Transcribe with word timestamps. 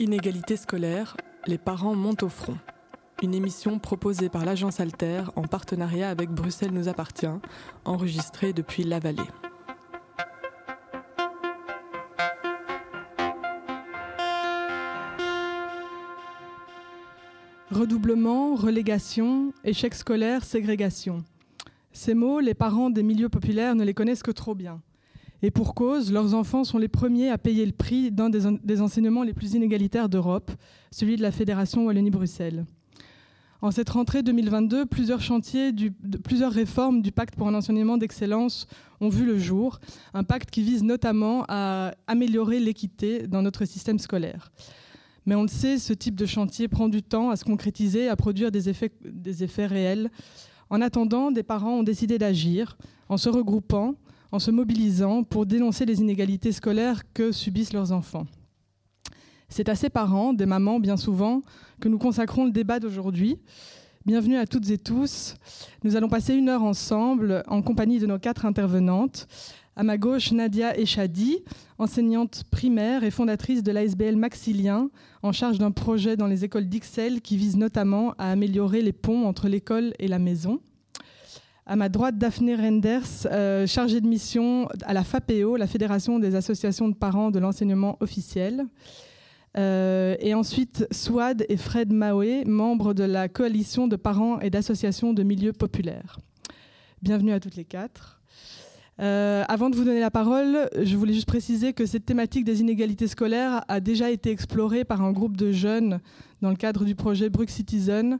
Inégalité 0.00 0.56
scolaire, 0.56 1.16
les 1.48 1.58
parents 1.58 1.96
montent 1.96 2.22
au 2.22 2.28
front. 2.28 2.56
Une 3.20 3.34
émission 3.34 3.80
proposée 3.80 4.28
par 4.28 4.44
l'agence 4.44 4.78
Alter 4.78 5.24
en 5.34 5.42
partenariat 5.42 6.08
avec 6.08 6.30
Bruxelles 6.30 6.70
nous 6.70 6.88
appartient, 6.88 7.26
enregistrée 7.84 8.52
depuis 8.52 8.84
La 8.84 9.00
Vallée. 9.00 9.18
Redoublement, 17.72 18.54
relégation, 18.54 19.52
échec 19.64 19.96
scolaire, 19.96 20.44
ségrégation. 20.44 21.24
Ces 21.92 22.14
mots, 22.14 22.38
les 22.38 22.54
parents 22.54 22.90
des 22.90 23.02
milieux 23.02 23.28
populaires 23.28 23.74
ne 23.74 23.82
les 23.82 23.94
connaissent 23.94 24.22
que 24.22 24.30
trop 24.30 24.54
bien. 24.54 24.80
Et 25.42 25.52
pour 25.52 25.74
cause, 25.74 26.12
leurs 26.12 26.34
enfants 26.34 26.64
sont 26.64 26.78
les 26.78 26.88
premiers 26.88 27.30
à 27.30 27.38
payer 27.38 27.64
le 27.64 27.72
prix 27.72 28.10
d'un 28.10 28.28
des, 28.28 28.80
enseignements 28.80 29.22
les 29.22 29.32
plus 29.32 29.54
inégalitaires 29.54 30.08
d'Europe, 30.08 30.50
celui 30.90 31.16
de 31.16 31.22
la 31.22 31.30
Fédération 31.30 31.86
Wallonie-Bruxelles. 31.86 32.66
En 33.60 33.70
cette 33.70 33.90
rentrée 33.90 34.22
2022, 34.22 34.86
plusieurs 34.86 35.20
chantiers, 35.20 35.72
plusieurs 36.24 36.52
réformes 36.52 37.02
du 37.02 37.12
pacte 37.12 37.36
pour 37.36 37.48
un 37.48 37.54
enseignement 37.54 37.98
d'excellence 37.98 38.66
ont 39.00 39.08
vu 39.08 39.24
le 39.24 39.38
jour, 39.38 39.80
un 40.14 40.24
pacte 40.24 40.50
qui 40.50 40.62
vise 40.62 40.82
notamment 40.82 41.44
à 41.48 41.92
améliorer 42.06 42.58
l'équité 42.60 43.26
dans 43.26 43.42
notre 43.42 43.64
système 43.64 43.98
scolaire. 43.98 44.52
Mais 45.26 45.34
on 45.34 45.42
le 45.42 45.48
sait, 45.48 45.78
ce 45.78 45.92
type 45.92 46.14
de 46.14 46.26
chantier 46.26 46.68
prend 46.68 46.88
du 46.88 47.02
temps 47.02 47.30
à 47.30 47.36
se 47.36 47.44
concrétiser, 47.44 48.08
à 48.08 48.16
produire 48.16 48.50
des 48.50 48.68
effets, 48.68 48.92
des 49.04 49.44
effets 49.44 49.66
réels. 49.66 50.10
En 50.70 50.80
attendant, 50.80 51.30
des 51.30 51.42
parents 51.42 51.78
ont 51.78 51.82
décidé 51.82 52.18
d'agir 52.18 52.76
en 53.08 53.16
se 53.16 53.28
regroupant 53.28 53.94
en 54.32 54.38
se 54.38 54.50
mobilisant 54.50 55.22
pour 55.22 55.46
dénoncer 55.46 55.86
les 55.86 56.00
inégalités 56.00 56.52
scolaires 56.52 57.02
que 57.12 57.32
subissent 57.32 57.72
leurs 57.72 57.92
enfants. 57.92 58.26
C'est 59.48 59.68
à 59.68 59.74
ces 59.74 59.88
parents, 59.88 60.34
des 60.34 60.46
mamans 60.46 60.80
bien 60.80 60.96
souvent, 60.96 61.42
que 61.80 61.88
nous 61.88 61.98
consacrons 61.98 62.44
le 62.44 62.50
débat 62.50 62.80
d'aujourd'hui. 62.80 63.38
Bienvenue 64.04 64.36
à 64.36 64.46
toutes 64.46 64.70
et 64.70 64.78
tous. 64.78 65.36
Nous 65.84 65.96
allons 65.96 66.08
passer 66.08 66.34
une 66.34 66.48
heure 66.48 66.62
ensemble 66.62 67.42
en 67.46 67.62
compagnie 67.62 67.98
de 67.98 68.06
nos 68.06 68.18
quatre 68.18 68.44
intervenantes. 68.44 69.26
À 69.74 69.84
ma 69.84 69.96
gauche, 69.96 70.32
Nadia 70.32 70.78
Echadi, 70.78 71.38
enseignante 71.78 72.44
primaire 72.50 73.04
et 73.04 73.10
fondatrice 73.10 73.62
de 73.62 73.70
l'ASBL 73.70 74.16
Maxilien, 74.16 74.90
en 75.22 75.32
charge 75.32 75.58
d'un 75.58 75.70
projet 75.70 76.16
dans 76.16 76.26
les 76.26 76.44
écoles 76.44 76.68
d'Ixelles 76.68 77.20
qui 77.20 77.36
vise 77.36 77.56
notamment 77.56 78.12
à 78.18 78.30
améliorer 78.30 78.82
les 78.82 78.92
ponts 78.92 79.24
entre 79.26 79.48
l'école 79.48 79.94
et 79.98 80.08
la 80.08 80.18
maison. 80.18 80.60
À 81.70 81.76
ma 81.76 81.90
droite, 81.90 82.16
Daphné 82.16 82.54
Renders, 82.54 83.26
euh, 83.26 83.66
chargée 83.66 84.00
de 84.00 84.06
mission 84.06 84.70
à 84.86 84.94
la 84.94 85.04
FAPEO, 85.04 85.56
la 85.56 85.66
Fédération 85.66 86.18
des 86.18 86.34
associations 86.34 86.88
de 86.88 86.94
parents 86.94 87.30
de 87.30 87.38
l'enseignement 87.38 87.98
officiel. 88.00 88.64
Euh, 89.58 90.16
et 90.20 90.32
ensuite, 90.32 90.86
Swad 90.90 91.44
et 91.50 91.58
Fred 91.58 91.92
Maoué, 91.92 92.46
membres 92.46 92.94
de 92.94 93.04
la 93.04 93.28
coalition 93.28 93.86
de 93.86 93.96
parents 93.96 94.40
et 94.40 94.48
d'associations 94.48 95.12
de 95.12 95.22
milieux 95.22 95.52
populaires. 95.52 96.18
Bienvenue 97.02 97.32
à 97.32 97.40
toutes 97.40 97.56
les 97.56 97.66
quatre. 97.66 98.22
Euh, 99.00 99.44
avant 99.46 99.68
de 99.68 99.76
vous 99.76 99.84
donner 99.84 100.00
la 100.00 100.10
parole, 100.10 100.70
je 100.82 100.96
voulais 100.96 101.12
juste 101.12 101.28
préciser 101.28 101.74
que 101.74 101.84
cette 101.84 102.06
thématique 102.06 102.46
des 102.46 102.62
inégalités 102.62 103.08
scolaires 103.08 103.62
a 103.68 103.80
déjà 103.80 104.10
été 104.10 104.30
explorée 104.30 104.84
par 104.84 105.02
un 105.02 105.12
groupe 105.12 105.36
de 105.36 105.52
jeunes 105.52 106.00
dans 106.40 106.48
le 106.48 106.56
cadre 106.56 106.86
du 106.86 106.94
projet 106.94 107.28
Brux 107.28 107.48
Citizen, 107.48 108.18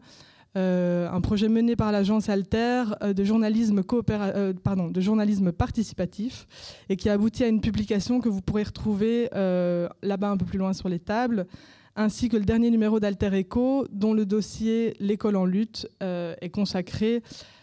euh, 0.58 1.08
un 1.08 1.20
projet 1.20 1.48
mené 1.48 1.76
par 1.76 1.92
l'agence 1.92 2.28
Alter 2.28 2.82
euh, 3.02 3.12
de, 3.12 3.22
journalisme 3.22 3.80
euh, 4.10 4.52
de 4.52 5.00
journalisme 5.00 5.52
participatif 5.52 6.48
et 6.88 6.96
qui 6.96 7.08
a 7.08 7.12
abouti 7.12 7.44
à 7.44 7.48
une 7.48 7.60
publication 7.60 8.20
que 8.20 8.28
vous 8.28 8.42
pourrez 8.42 8.64
retrouver 8.64 9.28
là-bas 9.32 10.30
un 10.30 10.36
peu 10.36 10.44
plus 10.44 10.58
loin 10.58 10.72
sur 10.72 10.88
les 10.88 10.98
tables, 10.98 11.46
ainsi 11.94 12.28
que 12.28 12.36
le 12.36 12.44
dernier 12.44 12.70
numéro 12.70 12.98
d'Alter 12.98 13.32
Echo, 13.34 13.86
dont 13.92 14.14
le 14.14 14.26
dossier 14.26 14.94
L'école 14.98 15.36
en 15.36 15.44
lutte 15.44 15.86
est 16.00 16.50
consacré 16.50 17.22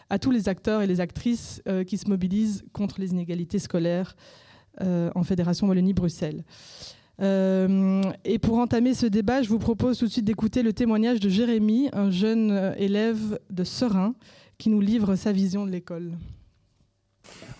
à 0.09 0.19
tous 0.19 0.31
les 0.31 0.47
acteurs 0.47 0.81
et 0.81 0.88
les 0.88 1.01
actrices 1.01 1.62
qui 1.88 1.97
se 1.97 2.07
mobilisent 2.07 2.63
contre 2.72 3.01
les 3.01 3.12
inégalités 3.12 3.59
scolaires 3.59 4.16
en 4.81 5.23
Fédération 5.23 5.67
Wallonie-Bruxelles. 5.67 6.44
Euh, 7.21 8.01
et 8.25 8.39
pour 8.39 8.57
entamer 8.57 8.93
ce 8.93 9.05
débat, 9.05 9.41
je 9.41 9.49
vous 9.49 9.59
propose 9.59 9.97
tout 9.97 10.05
de 10.05 10.11
suite 10.11 10.25
d'écouter 10.25 10.63
le 10.63 10.73
témoignage 10.73 11.19
de 11.19 11.29
Jérémy, 11.29 11.89
un 11.93 12.11
jeune 12.11 12.51
euh, 12.51 12.73
élève 12.77 13.39
de 13.49 13.63
Serein, 13.63 14.15
qui 14.57 14.69
nous 14.69 14.81
livre 14.81 15.15
sa 15.15 15.31
vision 15.31 15.65
de 15.65 15.71
l'école. 15.71 16.11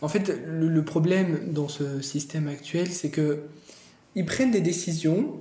En 0.01 0.07
fait, 0.07 0.39
le, 0.47 0.83
problème 0.83 1.51
dans 1.51 1.67
ce 1.67 2.01
système 2.01 2.47
actuel, 2.47 2.88
c'est 2.91 3.09
que 3.09 3.39
ils 4.16 4.25
prennent 4.25 4.51
des 4.51 4.61
décisions 4.61 5.33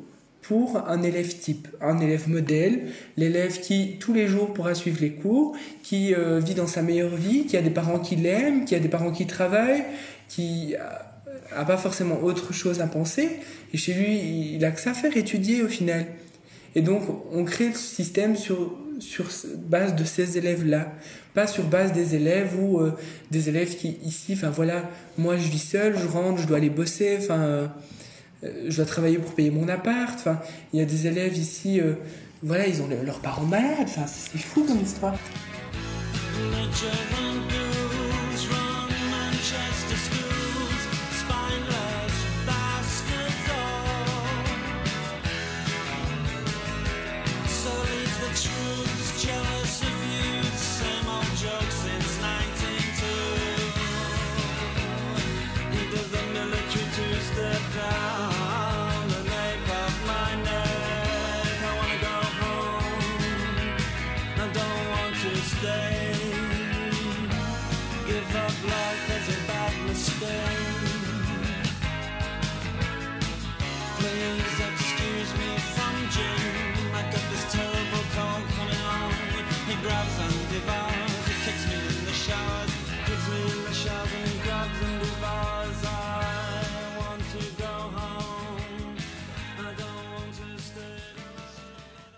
pour 0.42 0.88
un 0.88 1.02
élève 1.02 1.38
type, 1.38 1.68
un 1.80 1.98
élève 2.00 2.28
modèle, 2.28 2.88
l'élève 3.16 3.60
qui 3.60 3.96
tous 3.98 4.12
les 4.12 4.26
jours 4.26 4.52
pourra 4.52 4.74
suivre 4.74 4.98
les 5.00 5.12
cours, 5.12 5.56
qui 5.82 6.14
euh, 6.14 6.38
vit 6.38 6.54
dans 6.54 6.66
sa 6.66 6.82
meilleure 6.82 7.16
vie, 7.16 7.46
qui 7.46 7.56
a 7.56 7.62
des 7.62 7.70
parents 7.70 7.98
qui 7.98 8.16
l'aiment, 8.16 8.64
qui 8.64 8.74
a 8.74 8.80
des 8.80 8.88
parents 8.88 9.12
qui 9.12 9.26
travaillent, 9.26 9.84
qui 10.28 10.74
a 11.54 11.64
pas 11.64 11.76
forcément 11.76 12.22
autre 12.22 12.52
chose 12.52 12.80
à 12.80 12.86
penser. 12.86 13.40
Et 13.74 13.76
chez 13.76 13.92
lui, 13.92 14.54
il 14.54 14.64
a 14.64 14.70
que 14.70 14.80
ça 14.80 14.92
à 14.92 14.94
faire, 14.94 15.16
étudier 15.16 15.64
au 15.64 15.68
final. 15.68 16.06
Et 16.76 16.80
donc, 16.80 17.02
on 17.32 17.44
crée 17.44 17.70
le 17.70 17.74
système 17.74 18.36
sur, 18.36 18.72
sur 19.00 19.26
base 19.56 19.96
de 19.96 20.04
ces 20.04 20.38
élèves-là, 20.38 20.92
pas 21.34 21.48
sur 21.48 21.64
base 21.64 21.92
des 21.92 22.14
élèves 22.14 22.52
ou 22.56 22.78
euh, 22.78 22.96
des 23.32 23.48
élèves 23.48 23.76
qui, 23.76 23.98
ici, 24.04 24.34
enfin 24.34 24.50
voilà, 24.50 24.88
moi 25.18 25.36
je 25.36 25.48
vis 25.48 25.58
seul, 25.58 25.98
je 25.98 26.06
rentre, 26.06 26.40
je 26.40 26.46
dois 26.46 26.58
aller 26.58 26.70
bosser, 26.70 27.18
enfin, 27.18 27.40
euh, 27.40 27.66
je 28.68 28.76
dois 28.76 28.86
travailler 28.86 29.18
pour 29.18 29.34
payer 29.34 29.50
mon 29.50 29.68
appart, 29.68 30.14
enfin, 30.20 30.40
il 30.72 30.78
y 30.78 30.82
a 30.82 30.84
des 30.84 31.08
élèves 31.08 31.36
ici, 31.36 31.80
euh, 31.80 31.94
voilà, 32.44 32.68
ils 32.68 32.80
ont 32.80 32.88
leurs 33.04 33.20
parents 33.20 33.46
malades, 33.46 33.74
enfin, 33.82 34.06
c'est 34.06 34.38
fou 34.38 34.62
comme 34.62 34.80
histoire. 34.80 35.18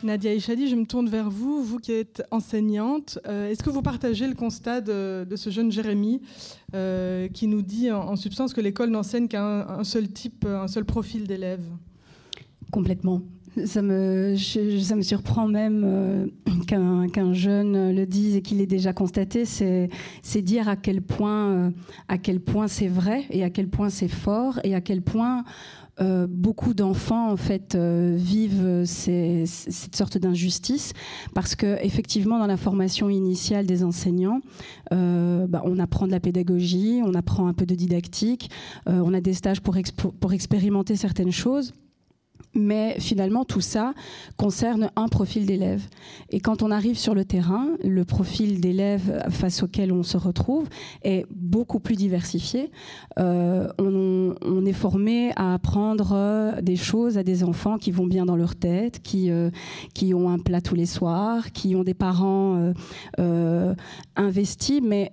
Nadia 0.06 0.33
Ishadi, 0.33 0.69
je 0.69 0.77
me 0.77 0.87
tourne 0.87 1.09
vers 1.09 1.28
vous, 1.28 1.65
vous 1.65 1.78
qui 1.78 1.93
êtes 1.93 2.22
enseignante. 2.31 3.19
Euh, 3.27 3.50
est-ce 3.50 3.62
que 3.62 3.71
vous 3.71 3.83
partagez 3.83 4.28
le 4.28 4.34
constat 4.34 4.81
de, 4.81 5.27
ce 5.34 5.50
jeune 5.50 5.72
Jérémy 5.72 6.22
euh, 6.75 7.28
qui 7.28 7.49
nous 7.49 7.61
dit 7.61 7.91
en, 7.91 8.15
substance 8.15 8.55
que 8.55 8.61
l'école 8.61 8.91
n'enseigne 8.91 9.27
qu'un 9.27 9.83
seul 9.83 10.09
type, 10.09 10.47
un 10.47 10.69
seul 10.69 10.84
profil 10.84 11.26
d'élèves 11.26 11.69
Complètement. 12.70 13.20
Ça 13.64 13.81
me, 13.81 14.37
ça 14.37 14.97
me 14.97 15.03
surprend 15.03 15.49
même 15.49 15.82
euh, 15.85 16.26
qu'un 16.67 17.32
jeune 17.32 17.94
le 17.94 18.06
dise 18.06 18.37
et 18.37 18.43
qu'il 18.43 18.61
ait 18.61 18.67
déjà 18.67 18.93
constaté. 18.93 19.44
C'est 19.44 20.43
dire 20.43 20.69
à 20.69 20.76
quel 20.76 21.00
point, 21.03 21.73
quel 22.23 22.41
point 22.41 22.69
c'est 22.69 22.88
vrai 22.88 23.25
et 23.31 23.44
à 23.44 23.50
quel 23.50 23.69
point 23.69 23.88
c'est 23.88 24.08
fort 24.08 24.61
et 24.64 24.75
à 24.75 24.81
quel 24.81 25.03
point 25.03 25.44
euh, 25.99 26.26
beaucoup 26.29 26.75
d'enfants 26.75 27.31
en 27.31 27.38
fait 27.38 27.75
euh, 27.75 28.14
vivent 28.19 28.85
cette 28.85 29.97
sorte 29.97 30.19
d'injustice 30.19 30.93
parce 31.32 31.55
que 31.55 31.82
effectivement 31.82 32.38
dans 32.38 32.47
la 32.47 32.59
formation 32.59 33.09
initiale 33.09 33.64
des 33.64 33.82
enseignants, 33.82 34.43
euh, 34.93 35.47
bah, 35.47 35.62
on 35.64 35.79
apprend 35.79 36.06
de 36.06 36.12
la 36.12 36.20
pédagogie, 36.20 37.00
on 37.02 37.14
apprend 37.14 37.47
un 37.49 37.55
peu 37.55 37.64
de 37.64 37.75
didactique, 37.75 38.50
on 38.87 39.14
a 39.14 39.23
des 39.23 39.32
stages 39.32 39.62
pour, 39.62 39.75
pour 40.20 40.32
expérimenter 40.35 40.97
certaines 40.97 41.32
choses. 41.32 41.73
Mais 42.56 42.97
finalement, 42.99 43.44
tout 43.44 43.61
ça 43.61 43.93
concerne 44.37 44.91
un 44.97 45.08
profil 45.08 45.44
d'élève. 45.44 45.82
Et 46.31 46.41
quand 46.41 46.62
on 46.62 46.70
arrive 46.70 46.99
sur 46.99 47.14
le 47.14 47.25
terrain, 47.25 47.69
le 47.85 48.05
profil 48.05 48.61
d'élève 48.61 49.23
face 49.31 49.62
auquel 49.62 49.93
on 49.93 50.03
se 50.03 50.17
retrouve 50.17 50.67
est 51.03 51.26
beaucoup 51.31 51.81
plus 51.81 51.97
diversifié. 51.97 52.70
Euh, 53.19 53.69
on, 53.79 54.64
est 54.67 54.73
formé 54.73 55.32
à 55.37 55.55
apprendre 55.55 56.56
des 56.61 56.76
choses 56.76 57.19
à 57.19 57.23
des 57.23 57.44
enfants 57.44 57.79
qui 57.79 57.93
vont 57.93 58.06
bien 58.06 58.25
dans 58.25 58.37
leur 58.37 58.56
tête, 58.56 59.00
qui, 59.02 59.31
euh, 59.31 59.50
qui 59.94 60.12
ont 60.14 60.29
un 60.31 60.38
plat 60.38 60.61
tous 60.61 60.75
les 60.75 60.87
soirs, 60.87 61.52
qui 61.52 61.76
ont 61.76 61.85
des 61.85 61.94
parents 61.94 62.73
euh, 63.20 63.75
investis, 64.17 64.81
mais 64.82 65.12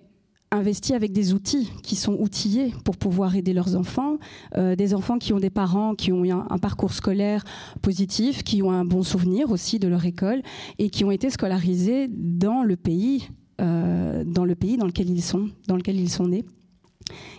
investi 0.58 0.94
avec 0.94 1.12
des 1.12 1.34
outils 1.34 1.72
qui 1.84 1.96
sont 1.96 2.14
outillés 2.14 2.74
pour 2.84 2.98
pouvoir 2.98 3.36
aider 3.36 3.54
leurs 3.54 3.76
enfants, 3.76 4.18
euh, 4.56 4.76
des 4.76 4.94
enfants 4.94 5.18
qui 5.18 5.34
ont 5.34 5.40
des 5.40 5.50
parents 5.50 5.96
qui 5.96 6.12
ont 6.12 6.24
eu 6.24 6.32
un, 6.32 6.58
parcours 6.62 6.94
scolaire 6.94 7.44
positif, 7.82 8.44
qui 8.44 8.62
ont 8.62 8.72
un 8.72 8.86
bon 8.86 9.04
souvenir 9.04 9.52
aussi 9.52 9.80
de 9.80 9.88
leur 9.88 10.06
école 10.06 10.42
et 10.80 10.90
qui 10.90 11.04
ont 11.04 11.12
été 11.12 11.30
scolarisés 11.30 12.08
dans 12.10 12.64
le 12.64 12.76
pays, 12.76 13.30
euh, 13.62 14.24
dans 14.26 14.46
le 14.46 14.56
pays 14.56 14.78
dans 14.78 14.86
lequel 14.86 15.10
ils 15.10 15.22
sont, 15.22 15.50
dans 15.68 15.76
lequel 15.76 16.00
ils 16.00 16.10
sont 16.10 16.28
nés. 16.28 16.46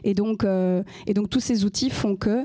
Et 0.05 0.15
donc, 0.15 0.45
euh, 0.45 0.83
et 1.07 1.15
donc 1.15 1.31
tous 1.31 1.41
ces 1.41 1.65
outils 1.65 1.91
font 1.91 2.17
que 2.17 2.31
euh, 2.31 2.45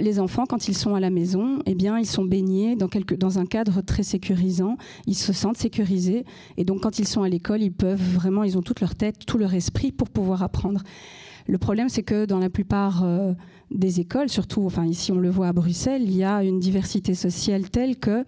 les 0.00 0.20
enfants, 0.20 0.46
quand 0.46 0.68
ils 0.68 0.76
sont 0.76 0.94
à 0.94 1.00
la 1.00 1.10
maison, 1.10 1.58
eh 1.66 1.74
bien, 1.74 1.98
ils 1.98 2.06
sont 2.06 2.24
baignés 2.24 2.76
dans, 2.76 2.88
quelque, 2.88 3.14
dans 3.14 3.38
un 3.38 3.46
cadre 3.46 3.80
très 3.82 4.02
sécurisant. 4.02 4.76
Ils 5.06 5.16
se 5.16 5.32
sentent 5.32 5.58
sécurisés. 5.58 6.24
Et 6.56 6.64
donc, 6.64 6.80
quand 6.80 6.98
ils 6.98 7.08
sont 7.08 7.22
à 7.22 7.28
l'école, 7.28 7.62
ils 7.62 7.72
peuvent 7.72 8.02
vraiment, 8.02 8.44
ils 8.44 8.56
ont 8.56 8.62
toute 8.62 8.80
leur 8.80 8.94
tête, 8.94 9.26
tout 9.26 9.38
leur 9.38 9.54
esprit 9.54 9.92
pour 9.92 10.08
pouvoir 10.08 10.42
apprendre. 10.42 10.82
Le 11.46 11.58
problème, 11.58 11.88
c'est 11.88 12.02
que 12.02 12.24
dans 12.24 12.38
la 12.38 12.50
plupart 12.50 13.02
euh, 13.04 13.32
des 13.70 14.00
écoles, 14.00 14.28
surtout, 14.28 14.64
enfin 14.64 14.84
ici 14.84 15.12
on 15.12 15.18
le 15.18 15.30
voit 15.30 15.48
à 15.48 15.52
Bruxelles, 15.52 16.02
il 16.02 16.16
y 16.16 16.24
a 16.24 16.42
une 16.44 16.60
diversité 16.60 17.14
sociale 17.14 17.70
telle 17.70 17.96
que 17.96 18.24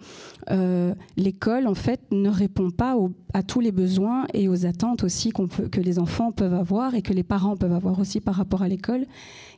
euh, 0.51 0.95
l'école 1.17 1.67
en 1.67 1.75
fait 1.75 2.01
ne 2.11 2.29
répond 2.29 2.71
pas 2.71 2.97
à 3.33 3.43
tous 3.43 3.61
les 3.61 3.73
besoins 3.73 4.27
et 4.35 4.49
aux 4.49 4.67
attentes 4.67 5.05
aussi 5.05 5.33
que 5.33 5.81
les 5.81 5.99
enfants 5.99 6.33
peuvent 6.33 6.55
avoir 6.55 6.95
et 6.95 7.03
que 7.03 7.13
les 7.13 7.23
parents 7.23 7.57
peuvent 7.57 7.73
avoir 7.73 7.99
aussi 7.99 8.21
par 8.21 8.35
rapport 8.35 8.63
à 8.63 8.69
l'école. 8.69 9.03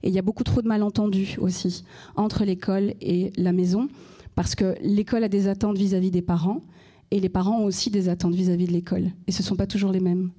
Et 0.02 0.08
il 0.08 0.14
y 0.14 0.18
a 0.18 0.22
beaucoup 0.22 0.44
trop 0.44 0.62
de 0.62 0.68
malentendus 0.68 1.36
aussi 1.40 1.84
entre 2.16 2.44
l'école 2.44 2.94
et 3.00 3.32
la 3.36 3.52
maison 3.52 3.88
parce 4.34 4.54
que 4.54 4.74
l'école 4.82 5.24
a 5.24 5.28
des 5.28 5.48
attentes 5.48 5.78
vis-à-vis 5.78 6.10
des 6.10 6.22
parents 6.22 6.62
et 7.10 7.20
les 7.20 7.28
parents 7.28 7.60
ont 7.60 7.64
aussi 7.64 7.90
des 7.90 8.08
attentes 8.08 8.34
vis-à-vis 8.34 8.66
de 8.66 8.72
l'école 8.72 9.10
et 9.26 9.32
ce 9.32 9.42
ne 9.42 9.46
sont 9.46 9.56
pas 9.56 9.66
toujours 9.66 9.92
les 9.92 10.00
mêmes. 10.00 10.30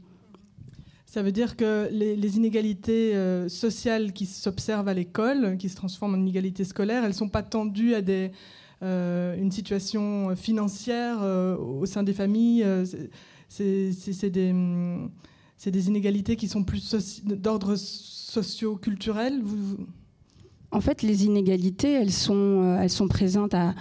Ça 1.17 1.23
veut 1.23 1.31
dire 1.31 1.57
que 1.57 1.89
les, 1.91 2.37
inégalités 2.37 3.15
euh, 3.15 3.49
sociales 3.49 4.13
qui 4.13 4.27
s'observent 4.27 4.87
à 4.87 4.93
l'école, 4.93 5.57
qui 5.57 5.67
se 5.67 5.75
transforment 5.75 6.13
en 6.13 6.19
inégalités 6.19 6.63
scolaires, 6.63 7.01
elles 7.01 7.09
ne 7.09 7.15
sont 7.15 7.27
pas 7.27 7.41
tendues 7.41 7.95
à 7.95 8.03
des, 8.03 8.31
euh, 8.83 9.35
une 9.35 9.51
situation 9.51 10.35
financière 10.35 11.17
euh, 11.23 11.57
au 11.57 11.87
sein 11.87 12.03
des 12.03 12.13
familles. 12.13 12.63
c'est 13.49 14.29
des, 14.29 14.53
des, 15.65 15.87
inégalités 15.87 16.35
qui 16.35 16.47
sont 16.47 16.63
plus 16.63 17.23
d'ordre 17.25 17.75
socio-culturel. 17.77 19.41
Vous, 19.41 19.87
en 20.71 20.81
fait, 20.81 21.01
les 21.01 21.25
inégalités, 21.25 21.93
elles 21.93 22.11
sont, 22.11 22.77
euh, 22.77 23.07
présentes 23.07 23.53
à, 23.53 23.73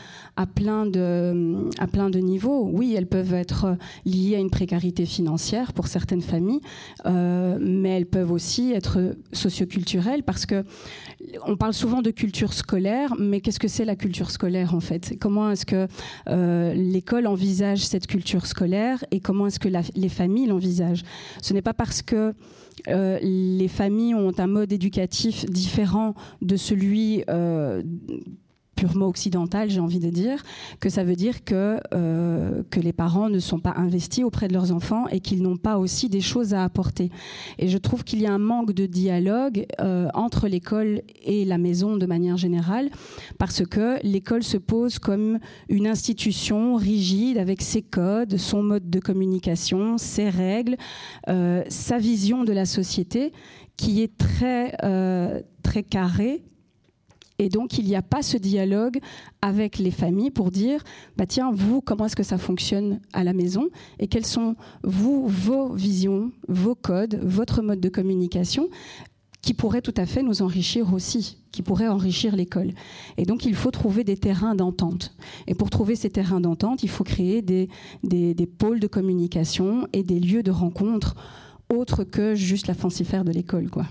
plein 0.47 0.87
de, 0.87 2.19
niveaux. 2.19 2.69
Oui, 2.73 2.95
elles 2.97 3.09
peuvent 3.09 3.35
être 3.35 3.77
liées 4.05 4.37
à 4.37 4.39
une 4.39 4.51
précarité 4.51 5.05
financière 5.05 5.73
pour 5.73 5.89
certaines 5.89 6.23
familles, 6.23 6.61
euh, 7.07 7.59
mais 7.61 7.91
elles 7.91 8.07
peuvent 8.07 8.31
aussi 8.31 8.73
être 8.73 9.17
socioculturelles 9.33 10.23
parce 10.23 10.47
que 10.47 10.65
on 11.47 11.57
parle 11.57 11.75
souvent 11.75 12.03
de 12.03 12.11
culture 12.11 12.53
scolaire, 12.53 13.15
mais 13.19 13.41
qu'est-ce 13.41 13.59
que 13.59 13.69
c'est 13.69 13.85
la 13.85 13.97
culture 13.97 14.31
scolaire 14.31 14.75
en 14.75 14.81
fait? 14.81 15.17
Comment 15.21 15.51
est-ce 15.51 15.67
que 15.67 15.89
euh, 16.29 16.73
l'école 16.75 17.27
envisage 17.27 17.85
cette 17.85 18.07
culture 18.07 18.47
scolaire 18.47 19.05
et 19.11 19.21
comment 19.21 19.49
est-ce 19.49 19.59
que 19.59 19.69
les 19.97 20.09
familles 20.09 20.47
l'envisagent? 20.47 21.03
Ce 21.43 21.53
n'est 21.53 21.63
pas 21.63 21.75
parce 21.75 22.03
que 22.03 22.33
euh, 22.89 23.19
les 23.23 23.69
familles 23.69 24.15
ont 24.15 24.33
un 24.39 24.47
mode 24.47 24.73
éducatif 24.73 25.47
différent 25.47 26.15
de 26.43 26.57
celui 26.57 27.25
euh, 27.29 27.83
purement 28.77 29.09
occidental, 29.09 29.71
j'ai 29.71 29.81
envie 29.81 29.99
de 29.99 30.11
dire, 30.11 30.43
que 30.81 30.91
ça 30.91 31.03
veut 31.03 31.17
dire 31.17 31.45
que, 31.45 31.81
euh, 31.95 32.63
que 32.71 32.79
les 32.79 32.93
parents 32.93 33.31
ne 33.31 33.39
sont 33.39 33.59
pas 33.59 33.73
investis 33.77 34.23
auprès 34.23 34.49
de 34.49 34.53
leurs 34.53 34.71
enfants 34.71 35.09
et 35.09 35.21
qu'ils 35.21 35.43
n'ont 35.43 35.57
pas 35.57 35.79
aussi 35.79 36.09
des 36.09 36.21
choses 36.21 36.55
à 36.55 36.63
apporter. 36.63 37.11
Et 37.59 37.69
je 37.69 37.79
trouve 37.79 38.05
qu'il 38.05 38.21
y 38.21 38.27
a 38.27 38.33
un 38.33 38.39
manque 38.39 38.73
de 38.73 38.87
dialogue 38.87 39.67
euh, 39.81 40.09
entre 40.15 40.47
l'école 40.47 41.03
et 41.25 41.45
la 41.45 41.59
maison 41.59 41.97
de 41.97 42.07
manière 42.07 42.37
générale, 42.37 42.91
parce 43.39 43.65
que 43.65 43.99
l'école 44.03 44.43
se 44.43 44.59
pose 44.59 44.99
comme 44.99 45.39
une 45.69 45.87
institution 45.87 46.77
rigide 46.77 47.39
avec 47.39 47.63
ses 47.63 47.83
codes, 47.83 48.37
son 48.37 48.63
mode 48.63 48.91
de 48.91 49.01
communication, 49.01 49.97
ses 49.97 50.29
règles, 50.29 50.77
euh, 51.29 51.65
sa 51.69 51.97
vision 51.97 52.45
de 52.45 52.53
la 52.53 52.67
société 52.67 53.33
qui 53.79 54.03
est 54.03 54.17
très, 54.17 54.75
très 55.63 55.83
carrée 55.83 56.43
et 57.39 57.49
donc, 57.49 57.79
il 57.79 57.85
n'y 57.85 57.97
a 57.97 58.03
pas 58.03 58.23
ce 58.23 58.37
dialogue 58.37 58.99
avec 59.43 59.79
les 59.79 59.91
familles 59.91 60.31
pour 60.31 60.51
dire, 60.51 60.83
bah 61.17 61.27
tiens, 61.27 61.51
vous, 61.53 61.81
comment 61.81 62.07
est-ce 62.07 62.17
que 62.17 62.23
ça 62.23 62.39
fonctionne 62.39 63.01
à 63.13 63.25
la 63.25 63.33
maison 63.33 63.69
et 63.99 64.09
quelles 64.09 64.27
sont, 64.27 64.57
vous, 64.83 65.27
vos 65.27 65.73
visions, 65.73 66.33
vos 66.49 66.75
codes, 66.75 67.21
votre 67.23 67.63
mode 67.63 67.81
de 67.81 67.89
communication 67.89 68.69
qui 69.43 69.55
pourrait 69.55 69.83
tout 69.83 69.95
à 69.97 70.07
fait 70.07 70.25
nous 70.25 70.43
enrichir 70.43 70.93
aussi, 70.93 71.39
qui 71.53 71.63
pourrait 71.63 71.87
enrichir 71.87 72.35
l'école. 72.35 72.73
Et 73.17 73.25
donc, 73.25 73.45
il 73.45 73.55
faut 73.55 73.71
trouver 73.71 74.03
des 74.03 74.17
terrains 74.17 74.57
d'entente. 74.57 75.15
Et 75.47 75.55
pour 75.55 75.71
trouver 75.71 75.95
ces 75.95 76.11
terrains 76.11 76.41
d'entente, 76.41 76.83
il 76.83 76.89
faut 76.89 77.05
créer 77.05 77.43
des, 77.43 77.69
des, 78.03 78.47
pôles 78.47 78.81
de 78.81 78.89
communication 78.89 79.87
et 79.93 80.03
des 80.03 80.19
lieux 80.19 80.43
de 80.43 80.51
rencontre 80.51 81.15
autres 81.73 82.03
que 82.03 82.35
juste 82.35 82.67
la 82.67 82.75
fancifère 82.75 83.25
de 83.25 83.31
l'école, 83.31 83.71
quoi. 83.71 83.87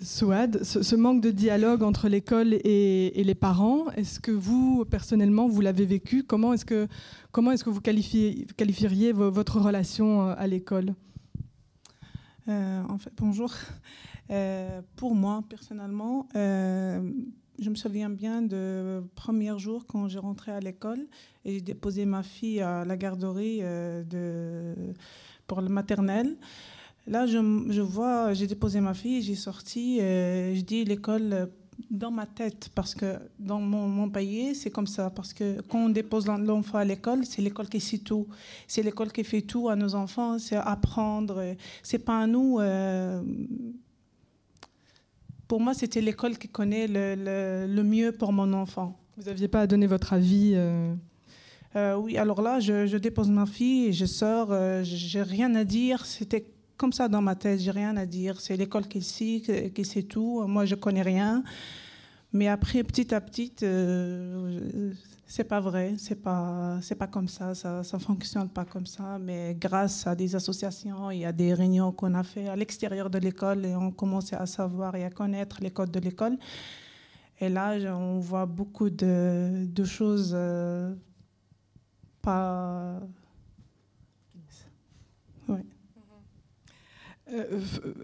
Souad, 0.00 0.62
ce, 0.62 0.94
manque 0.94 1.20
de 1.20 1.32
dialogue 1.32 1.82
entre 1.82 2.08
l'école 2.08 2.54
et, 2.54 3.10
les 3.16 3.34
parents, 3.34 3.90
est-ce 3.96 4.20
que 4.20 4.30
vous, 4.30 4.84
personnellement, 4.84 5.48
vous 5.48 5.60
l'avez 5.60 5.86
vécu? 5.86 6.22
Comment 6.22 6.52
est-ce 6.52 6.64
que, 6.64 6.84
est 6.84 7.64
que 7.64 7.70
vous 7.70 7.80
qualifieriez 7.80 9.12
votre 9.12 9.58
relation 9.58 10.28
euh, 10.28 10.34
à 10.38 10.46
l'école? 10.46 10.94
Euh, 12.48 12.82
en 12.88 12.96
fait, 12.98 13.10
Bonjour. 13.16 13.52
Euh, 14.30 14.82
pour 14.94 15.16
moi, 15.16 15.42
personnellement, 15.48 16.28
je 16.34 17.70
me 17.70 17.74
souviens 17.74 18.10
bien 18.10 18.40
de 18.40 19.02
premier 19.16 19.58
jour 19.58 19.84
quand 19.84 20.06
j'ai 20.06 20.20
rentré 20.20 20.52
à 20.52 20.60
l'école 20.60 21.08
et 21.44 21.54
j'ai 21.54 21.60
déposé 21.60 22.04
ma 22.04 22.22
fille 22.22 22.60
à 22.60 22.84
la 22.84 22.96
garderie 22.96 23.62
de, 23.62 24.74
pour 25.48 25.60
le 25.60 25.68
maternel. 25.68 26.36
Là, 27.08 27.26
je, 27.26 27.38
je 27.70 27.80
vois, 27.80 28.34
j'ai 28.34 28.46
déposé 28.46 28.80
ma 28.80 28.92
fille, 28.92 29.22
j'ai 29.22 29.34
sorti, 29.34 29.98
euh, 30.00 30.54
je 30.54 30.60
dis 30.60 30.84
l'école 30.84 31.32
euh, 31.32 31.46
dans 31.90 32.10
ma 32.10 32.26
tête, 32.26 32.68
parce 32.74 32.94
que 32.94 33.16
dans 33.38 33.60
mon, 33.60 33.88
mon 33.88 34.10
pays, 34.10 34.54
c'est 34.54 34.68
comme 34.68 34.86
ça. 34.86 35.08
Parce 35.08 35.32
que 35.32 35.62
quand 35.62 35.86
on 35.86 35.88
dépose 35.88 36.26
l'enfant 36.26 36.76
à 36.76 36.84
l'école, 36.84 37.24
c'est 37.24 37.40
l'école 37.40 37.70
qui 37.70 37.80
sait 37.80 37.98
tout. 37.98 38.26
C'est 38.66 38.82
l'école 38.82 39.10
qui 39.10 39.24
fait 39.24 39.40
tout 39.40 39.70
à 39.70 39.76
nos 39.76 39.94
enfants, 39.94 40.38
c'est 40.38 40.56
apprendre. 40.56 41.54
C'est 41.82 41.98
pas 41.98 42.20
à 42.20 42.26
nous. 42.26 42.60
Euh, 42.60 43.22
pour 45.46 45.60
moi, 45.60 45.72
c'était 45.72 46.02
l'école 46.02 46.36
qui 46.36 46.48
connaît 46.48 46.86
le, 46.86 47.66
le, 47.66 47.82
mieux 47.82 48.12
pour 48.12 48.34
mon 48.34 48.52
enfant. 48.52 48.98
Vous 49.16 49.24
n'aviez 49.24 49.48
pas 49.48 49.62
à 49.62 49.66
donner 49.66 49.86
votre 49.86 50.12
avis 50.12 50.54
Oui, 51.74 52.18
alors 52.18 52.42
là, 52.42 52.60
je, 52.60 52.86
je, 52.86 52.98
dépose 52.98 53.30
ma 53.30 53.46
fille, 53.46 53.94
je 53.94 54.04
sors, 54.04 54.52
j'ai 54.82 55.22
rien 55.22 55.54
à 55.54 55.64
dire. 55.64 56.04
C'était 56.04 56.44
comme 56.78 56.92
ça 56.92 57.08
dans 57.08 57.20
ma 57.20 57.34
tête, 57.34 57.60
j'ai 57.60 57.72
rien 57.72 57.94
à 57.96 58.06
dire. 58.06 58.40
C'est 58.40 58.56
l'école 58.56 58.86
qui 58.88 59.02
sait, 59.02 59.72
qui 59.74 59.84
sait 59.84 60.04
tout. 60.04 60.46
Moi, 60.46 60.64
je 60.64 60.76
connais 60.76 61.02
rien. 61.02 61.42
Mais 62.32 62.48
après, 62.48 62.84
petit 62.84 63.14
à 63.14 63.20
petit, 63.20 63.52
euh, 63.62 64.92
c'est 65.26 65.44
pas 65.44 65.60
vrai, 65.60 65.94
c'est 65.98 66.22
pas, 66.22 66.78
c'est 66.82 66.94
pas 66.94 67.06
comme 67.06 67.26
ça, 67.28 67.54
ça, 67.54 67.82
ça 67.82 67.98
fonctionne 67.98 68.48
pas 68.48 68.64
comme 68.64 68.86
ça. 68.86 69.18
Mais 69.18 69.56
grâce 69.58 70.06
à 70.06 70.14
des 70.14 70.34
associations 70.36 71.10
et 71.10 71.24
à 71.24 71.32
des 71.32 71.52
réunions 71.54 71.90
qu'on 71.90 72.14
a 72.14 72.22
fait 72.22 72.48
à 72.48 72.54
l'extérieur 72.54 73.10
de 73.10 73.18
l'école, 73.18 73.64
et 73.66 73.74
on 73.74 73.90
commençait 73.90 74.36
à 74.36 74.46
savoir 74.46 74.94
et 74.94 75.04
à 75.04 75.10
connaître 75.10 75.58
les 75.60 75.70
codes 75.70 75.90
de 75.90 76.00
l'école. 76.00 76.38
Et 77.40 77.48
là, 77.48 77.76
on 77.96 78.18
voit 78.20 78.46
beaucoup 78.46 78.90
de, 78.90 79.66
de 79.66 79.84
choses 79.84 80.32
euh, 80.34 80.94
pas. 82.20 83.00
Ouais. 85.48 85.56
Euh, 85.56 85.62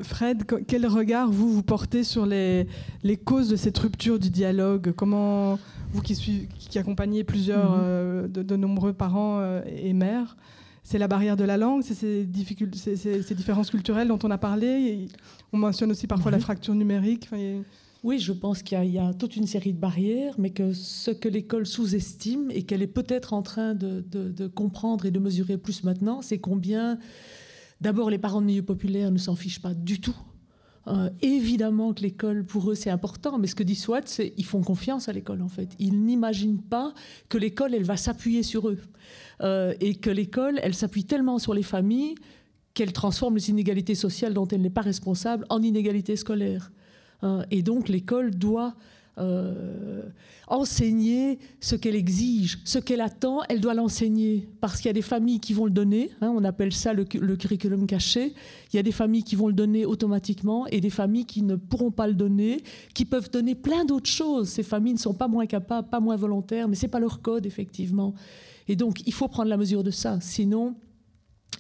Fred, 0.03 0.45
quel 0.67 0.87
regard 0.87 1.31
vous 1.31 1.53
vous 1.53 1.63
portez 1.63 2.05
sur 2.05 2.27
les, 2.27 2.67
les, 3.03 3.17
causes 3.17 3.49
de 3.49 3.57
cette 3.57 3.79
rupture 3.79 4.19
du 4.19 4.31
dialogue? 4.31 4.93
Comment 4.93 5.59
vous 5.93 6.03
qui, 6.03 6.15
suivez, 6.15 6.49
qui 6.59 6.79
accompagnez 6.79 7.25
plusieurs 7.25 7.73
mhm. 7.73 7.83
euh, 7.83 8.29
de, 8.29 8.57
nombreux 8.57 8.93
parents 8.93 9.39
euh, 9.41 9.63
et 9.67 9.93
mères, 9.93 10.37
c'est 10.83 10.99
la 10.99 11.09
barrière 11.09 11.37
de 11.37 11.45
la 11.45 11.57
langue, 11.57 11.83
c'est 11.83 11.95
ces, 11.95 12.27
ces, 13.23 13.35
différences 13.35 13.71
culturelles 13.71 14.09
dont 14.09 14.19
on 14.23 14.31
a 14.31 14.39
parlé? 14.39 15.09
on 15.53 15.57
mentionne 15.57 15.91
aussi 15.91 16.07
parfois 16.07 16.31
la 16.31 16.41
fracture 16.41 16.75
numérique. 16.75 17.31
Oui, 18.05 18.19
je 18.19 18.33
pense 18.33 18.63
qu'il 18.63 18.85
y, 18.85 18.99
a 18.99 19.15
toute 19.15 19.35
une 19.35 19.47
série 19.47 19.73
de 19.73 19.79
barrières, 19.79 20.35
mais 20.37 20.51
que 20.51 20.75
ce 20.75 21.11
que 21.11 21.27
l'école 21.27 21.67
sous-estime 21.67 22.51
et 22.51 22.65
qu'elle 22.65 22.83
est 22.83 22.87
peut-être 22.87 23.33
en 23.33 23.41
train 23.41 23.75
de, 23.75 24.47
comprendre 24.49 25.07
et 25.07 25.11
de 25.11 25.19
mesurer 25.19 25.57
plus 25.57 25.85
maintenant, 25.85 26.21
c'est 26.21 26.39
combien, 26.39 26.99
d'abord, 27.81 28.11
les 28.11 28.19
parents 28.19 28.41
de 28.41 28.47
milieu 28.47 28.63
populaire 28.63 29.11
ne 29.11 29.19
s'en 29.19 29.37
fichent 29.37 29.61
pas 29.63 29.75
du 29.75 30.01
tout. 30.01 30.17
Euh, 30.87 31.09
évidemment 31.23 31.95
que 31.95 32.03
l'école, 32.03 32.45
pour 32.45 32.71
eux, 32.71 32.75
c'est 32.75 32.91
important, 32.91 33.39
mais 33.39 33.47
ce 33.47 33.55
que 33.55 33.63
dit 33.63 33.75
Swat, 33.75 34.03
c'est 34.05 34.31
qu'ils 34.31 34.45
font 34.45 34.63
confiance 34.63 35.09
à 35.09 35.13
l'école, 35.13 35.41
en 35.41 35.49
fait. 35.49 35.71
Ils 35.79 36.05
n'imaginent 36.05 36.61
pas 36.61 36.93
que 37.29 37.39
l'école, 37.39 37.75
elle 37.75 37.85
va 37.85 37.97
s'appuyer 37.97 38.43
sur 38.43 38.69
eux. 38.69 38.79
Euh, 39.41 39.75
et 39.81 39.95
que 39.95 40.11
l'école, 40.11 40.61
elle 40.63 40.75
s'appuie 40.75 41.05
tellement 41.05 41.39
sur 41.39 41.55
les 41.55 41.63
familles 41.63 42.15
qu'elle 42.75 42.93
transforme 42.93 43.37
les 43.37 43.51
inégalités 43.51 43.95
sociales 43.95 44.35
dont 44.35 44.47
elle 44.49 44.61
n'est 44.61 44.71
pas 44.71 44.83
responsable 44.83 45.47
en 45.49 45.63
inégalités 45.63 46.17
scolaires. 46.17 46.73
Hein, 47.23 47.45
et 47.51 47.63
donc 47.63 47.89
l'école 47.89 48.33
doit 48.33 48.75
euh, 49.19 50.03
enseigner 50.49 51.39
ce 51.61 51.77
qu'elle 51.77 51.95
exige, 51.95 52.59
ce 52.65 52.79
qu'elle 52.79 53.01
attend, 53.01 53.41
elle 53.49 53.61
doit 53.61 53.75
l'enseigner. 53.75 54.49
Parce 54.61 54.79
qu'il 54.79 54.87
y 54.87 54.91
a 54.91 54.95
des 54.95 55.03
familles 55.03 55.41
qui 55.41 55.53
vont 55.53 55.65
le 55.65 55.71
donner, 55.71 56.11
hein, 56.21 56.33
on 56.35 56.45
appelle 56.45 56.73
ça 56.73 56.93
le, 56.93 57.05
curriculum 57.05 57.87
caché, 57.87 58.35
il 58.73 58.77
y 58.77 58.79
a 58.79 58.83
des 58.83 58.93
familles 58.93 59.25
qui 59.25 59.37
vont 59.37 59.49
le 59.49 59.55
donner 59.55 59.87
automatiquement 59.87 60.67
et 60.67 60.81
des 60.81 60.91
familles 60.91 61.27
qui 61.27 61.43
ne 61.43 61.57
pourront 61.57 61.91
pas 61.91 62.07
le 62.07 62.15
donner, 62.15 62.63
qui 62.95 63.05
peuvent 63.05 63.31
donner 63.31 63.55
plein 63.55 63.85
d'autres 63.85 64.11
choses. 64.11 64.49
Ces 64.49 64.63
familles 64.63 64.95
ne 64.95 64.99
sont 64.99 65.15
pas 65.15 65.29
moins 65.29 65.47
capables, 65.47 65.89
pas 65.89 66.01
moins 66.01 66.17
volontaires, 66.17 66.69
mais 66.69 66.75
ce 66.75 66.83
n'est 66.83 66.91
pas 66.91 67.01
leur 67.01 67.23
code, 67.23 67.47
effectivement. 67.47 68.15
Et 68.69 68.77
donc 68.77 69.07
il 69.07 69.13
faut 69.13 69.29
prendre 69.29 69.49
la 69.49 69.57
mesure 69.57 69.83
de 69.83 69.91
ça, 69.91 70.19
sinon 70.21 70.75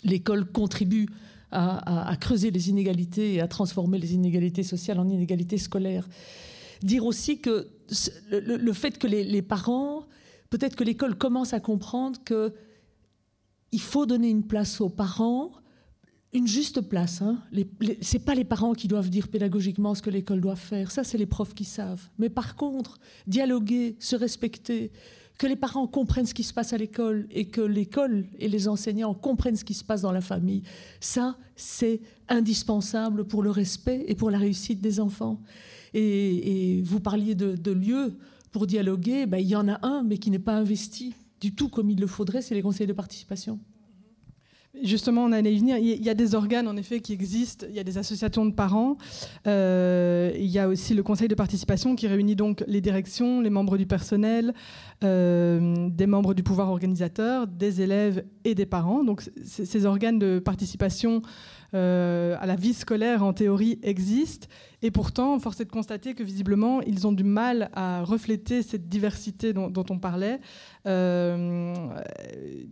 l'école 0.02 0.44
contribue 0.44 1.06
à, 1.54 2.16
creuser 2.20 2.50
les 2.50 2.68
inégalités 2.68 3.34
et 3.34 3.40
à 3.40 3.46
transformer 3.46 3.98
les 3.98 4.14
inégalités 4.14 4.64
sociales 4.64 4.98
en 4.98 5.08
inégalités 5.08 5.58
scolaires. 5.58 6.08
Dire 6.84 7.04
aussi 7.04 7.40
que 7.40 7.66
le, 8.30 8.72
fait 8.72 8.98
que 8.98 9.06
les, 9.06 9.42
parents, 9.42 10.06
peut-être 10.50 10.76
que 10.76 10.84
l'école 10.84 11.16
commence 11.16 11.52
à 11.52 11.60
comprendre 11.60 12.20
que 12.24 12.52
il 13.72 13.80
faut 13.80 14.06
donner 14.06 14.28
une 14.28 14.46
place 14.46 14.80
aux 14.80 14.88
parents, 14.88 15.50
une 16.32 16.46
juste 16.46 16.80
place. 16.80 17.22
Hein. 17.22 17.42
Ce 18.02 18.18
pas 18.18 18.36
les 18.36 18.44
parents 18.44 18.72
qui 18.72 18.86
doivent 18.86 19.10
dire 19.10 19.26
pédagogiquement 19.26 19.96
ce 19.96 20.02
que 20.02 20.10
l'école 20.10 20.40
doit 20.40 20.54
faire. 20.54 20.92
Ça, 20.92 21.02
c'est 21.02 21.18
les 21.18 21.26
profs 21.26 21.54
qui 21.54 21.64
savent. 21.64 22.08
Mais 22.18 22.28
par 22.28 22.54
contre, 22.54 23.00
dialoguer, 23.26 23.96
se 23.98 24.14
respecter, 24.14 24.92
que 25.38 25.46
les 25.46 25.56
parents 25.56 25.86
comprennent 25.86 26.26
ce 26.26 26.34
qui 26.34 26.44
se 26.44 26.54
passe 26.54 26.72
à 26.72 26.76
l'école 26.76 27.26
et 27.30 27.46
que 27.46 27.60
l'école 27.60 28.26
et 28.38 28.48
les 28.48 28.68
enseignants 28.68 29.14
comprennent 29.14 29.56
ce 29.56 29.64
qui 29.64 29.74
se 29.74 29.84
passe 29.84 30.02
dans 30.02 30.12
la 30.12 30.20
famille. 30.20 30.62
Ça, 31.00 31.36
c'est 31.56 32.00
indispensable 32.28 33.24
pour 33.24 33.42
le 33.42 33.50
respect 33.50 34.04
et 34.06 34.14
pour 34.14 34.30
la 34.30 34.38
réussite 34.38 34.80
des 34.80 35.00
enfants. 35.00 35.40
Et, 35.94 36.82
vous 36.84 37.00
parliez 37.00 37.34
de, 37.34 37.70
lieux 37.70 38.18
pour 38.52 38.66
dialoguer, 38.66 39.26
ben, 39.26 39.38
il 39.38 39.46
y 39.48 39.56
en 39.56 39.68
a 39.68 39.78
un, 39.86 40.02
mais 40.02 40.18
qui 40.18 40.30
n'est 40.30 40.38
pas 40.38 40.54
investi 40.54 41.14
du 41.40 41.54
tout 41.54 41.68
comme 41.68 41.90
il 41.90 42.00
le 42.00 42.06
faudrait, 42.06 42.42
c'est 42.42 42.54
les 42.54 42.62
conseils 42.62 42.86
de 42.86 42.92
participation. 42.92 43.58
Justement, 44.82 45.24
on 45.24 45.30
allait 45.30 45.54
y 45.54 45.58
venir. 45.58 45.76
Il 45.78 46.02
y 46.02 46.10
a 46.10 46.14
des 46.14 46.34
organes, 46.34 46.66
en 46.66 46.76
effet, 46.76 47.00
qui 47.00 47.12
existent. 47.12 47.64
Il 47.68 47.76
y 47.76 47.78
a 47.78 47.84
des 47.84 47.96
associations 47.96 48.44
de 48.44 48.52
parents. 48.52 48.96
Euh, 49.46 50.32
il 50.36 50.46
y 50.46 50.58
a 50.58 50.66
aussi 50.66 50.94
le 50.94 51.04
conseil 51.04 51.28
de 51.28 51.34
participation 51.36 51.94
qui 51.94 52.08
réunit 52.08 52.34
donc 52.34 52.64
les 52.66 52.80
directions, 52.80 53.40
les 53.40 53.50
membres 53.50 53.76
du 53.76 53.86
personnel, 53.86 54.52
euh, 55.04 55.88
des 55.90 56.06
membres 56.06 56.34
du 56.34 56.42
pouvoir 56.42 56.70
organisateur, 56.70 57.46
des 57.46 57.82
élèves 57.82 58.24
et 58.44 58.56
des 58.56 58.66
parents. 58.66 59.04
Donc, 59.04 59.22
ces 59.44 59.86
organes 59.86 60.18
de 60.18 60.40
participation 60.40 61.22
euh, 61.74 62.36
à 62.40 62.46
la 62.46 62.54
vie 62.54 62.72
scolaire, 62.72 63.24
en 63.24 63.32
théorie, 63.32 63.80
existent. 63.82 64.46
Et 64.82 64.92
pourtant, 64.92 65.38
force 65.40 65.60
est 65.60 65.64
de 65.64 65.70
constater 65.70 66.14
que 66.14 66.22
visiblement, 66.22 66.80
ils 66.82 67.06
ont 67.06 67.12
du 67.12 67.24
mal 67.24 67.70
à 67.72 68.04
refléter 68.04 68.62
cette 68.62 68.88
diversité 68.88 69.52
dont, 69.52 69.72
on 69.90 69.98
parlait. 69.98 70.40
Euh, 70.86 71.74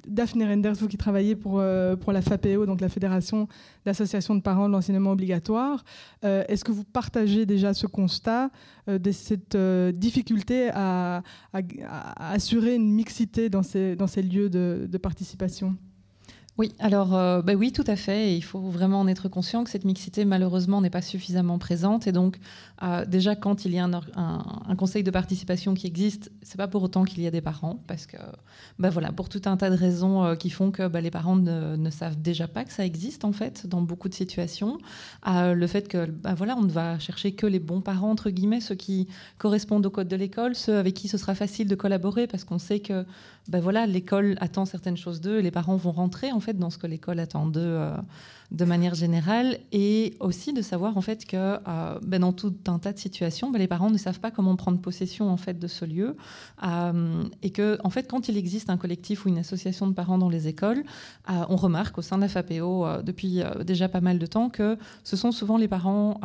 Daphne 0.07 0.45
Renders, 0.45 0.75
vous 0.75 0.89
qui 0.89 0.99
travaillez 0.99 1.35
pour, 1.35 1.59
euh, 1.59 1.97
pour 1.97 2.13
la 2.13 2.23
FAPEO, 2.23 2.65
donc 2.67 2.81
la 2.81 2.89
Fédération 2.89 3.49
d'associations 3.85 4.37
de 4.37 4.43
parents 4.43 4.69
de 4.69 4.73
l'enseignement 4.73 5.13
obligatoire, 5.13 5.85
est-ce 6.23 6.65
que 6.65 6.71
vous 6.73 6.85
partagez 6.85 7.47
déjà 7.47 7.75
ce 7.75 7.87
constat 7.89 8.51
de 8.87 9.11
cette 9.11 9.57
difficulté 9.97 10.71
à, 10.73 11.23
assurer 12.17 12.77
une 12.77 12.93
mixité 12.93 13.49
dans 13.49 13.63
ces, 13.63 13.97
dans 13.97 14.07
ces 14.07 14.23
lieux 14.23 14.49
de, 14.49 14.87
de 14.89 14.99
participation? 14.99 15.77
Oui, 16.59 16.75
alors 16.79 17.15
euh, 17.15 17.41
bah 17.41 17.55
oui, 17.55 17.73
tout 17.73 17.85
à 17.87 17.97
fait. 17.97 18.37
il 18.37 18.43
faut 18.43 18.61
vraiment 18.61 19.01
en 19.01 19.07
être 19.07 19.29
conscient 19.29 19.65
que 19.65 19.71
cette 19.71 19.87
mixité, 19.87 20.27
malheureusement, 20.27 20.83
n'est 20.83 20.91
pas 20.91 21.01
suffisamment 21.01 21.59
présente. 21.59 22.07
Et 22.07 22.13
donc, 22.13 22.39
euh, 22.83 23.05
déjà, 23.05 23.37
quand 23.37 23.65
il 23.65 23.73
y 23.73 23.79
a 23.79 23.85
un, 23.85 24.77
conseil 24.77 25.05
de 25.05 25.11
participation 25.11 25.75
qui 25.75 25.87
existe, 25.87 26.33
c'est 26.43 26.57
pas 26.57 26.67
pour 26.67 26.83
autant 26.83 27.05
qu'il 27.05 27.23
y 27.23 27.27
a 27.27 27.31
des 27.31 27.41
parents, 27.41 27.83
parce 27.87 28.07
que, 28.07 28.17
bah 28.79 28.91
voilà, 28.91 29.13
pour 29.13 29.29
tout 29.29 29.43
un 29.45 29.57
tas 29.57 29.71
de 29.71 29.77
raisons 29.77 30.25
euh, 30.25 30.35
qui 30.35 30.51
font 30.51 30.71
que 30.71 30.89
bah, 30.89 31.01
les 31.01 31.11
parents 31.11 31.37
ne, 31.37 31.91
savent 31.91 32.21
déjà 32.21 32.49
pas 32.49 32.65
que 32.65 32.73
ça 32.73 32.85
existe 32.85 33.25
en 33.25 33.33
fait 33.33 33.67
dans 33.67 33.83
beaucoup 33.83 34.09
de 34.09 34.15
situations. 34.15 34.79
le 35.27 35.67
fait 35.67 35.89
que, 35.89 36.07
bah, 36.07 36.35
voilà, 36.35 36.57
on 36.57 36.63
ne 36.63 36.71
va 36.71 36.99
chercher 36.99 37.33
que 37.33 37.47
les 37.47 37.61
bons 37.61 37.81
parents 37.81 38.11
entre 38.11 38.31
guillemets, 38.31 38.61
ceux 38.61 38.75
qui 38.75 39.07
correspondent 39.39 39.87
au 39.87 39.91
code 39.91 40.09
de 40.09 40.17
l'école, 40.17 40.55
ceux 40.55 40.77
avec 40.77 40.95
qui 40.95 41.09
ce 41.09 41.19
sera 41.19 41.35
facile 41.35 41.69
de 41.69 41.75
collaborer, 41.75 42.27
parce 42.27 42.45
qu'on 42.45 42.59
sait 42.59 42.81
que 42.81 43.05
ben 43.49 43.61
voilà, 43.61 43.87
l'école 43.87 44.37
attend 44.41 44.65
certaines 44.67 44.97
choses 44.97 45.21
d'eux 45.21 45.39
et 45.39 45.43
les 45.43 45.51
parents 45.51 45.77
vont 45.77 45.91
rentrer 45.91 46.31
en 46.31 46.41
fait 46.41 46.59
dans 46.59 46.71
ce 46.71 46.79
que 46.79 46.87
l'école 46.87 47.19
attend 47.19 47.47
d'eux 47.47 47.61
euh, 47.61 47.97
de 48.53 48.65
manière 48.65 48.95
générale 48.95 49.59
et 49.73 50.15
aussi 50.21 50.53
de 50.53 50.63
savoir 50.63 50.97
en 50.97 51.01
fait 51.01 51.25
que 51.25 51.37
euh, 51.37 51.99
ben 52.03 52.21
dans 52.21 52.33
tout 52.33 52.55
un 52.69 52.79
tas 52.79 52.93
de 52.93 52.99
situations, 52.99 53.51
ben 53.51 53.59
les 53.59 53.67
parents 53.67 53.91
ne 53.91 53.99
savent 53.99 54.21
pas 54.21 54.31
comment 54.31 54.55
prendre 54.57 54.81
possession 54.81 55.31
en 55.31 55.37
fait 55.37 55.59
de 55.59 55.67
ce 55.67 55.85
lieu. 55.85 56.17
Euh, 56.63 57.25
et 57.43 57.51
que 57.51 57.79
en 57.83 57.91
fait 57.91 58.09
quand 58.09 58.29
il 58.29 58.37
existe 58.37 58.71
un 58.71 58.77
collectif 58.77 59.25
ou 59.25 59.29
une 59.29 59.39
association 59.39 59.87
de 59.87 59.95
parents 59.95 60.19
dans 60.19 60.29
les 60.29 60.49
écoles, 60.49 60.85
on 61.29 61.57
remarque 61.57 61.99
au 61.99 62.03
sein 62.03 62.17
de 62.17 62.23
la 62.23 62.29
FAPO 62.29 63.03
depuis 63.03 63.43
déjà 63.65 63.89
pas 63.89 64.01
mal 64.01 64.19
de 64.19 64.27
temps 64.27 64.51
que 64.51 64.77
ce 65.03 65.17
sont 65.17 65.33
souvent 65.33 65.57
les 65.57 65.69
parents 65.69 66.21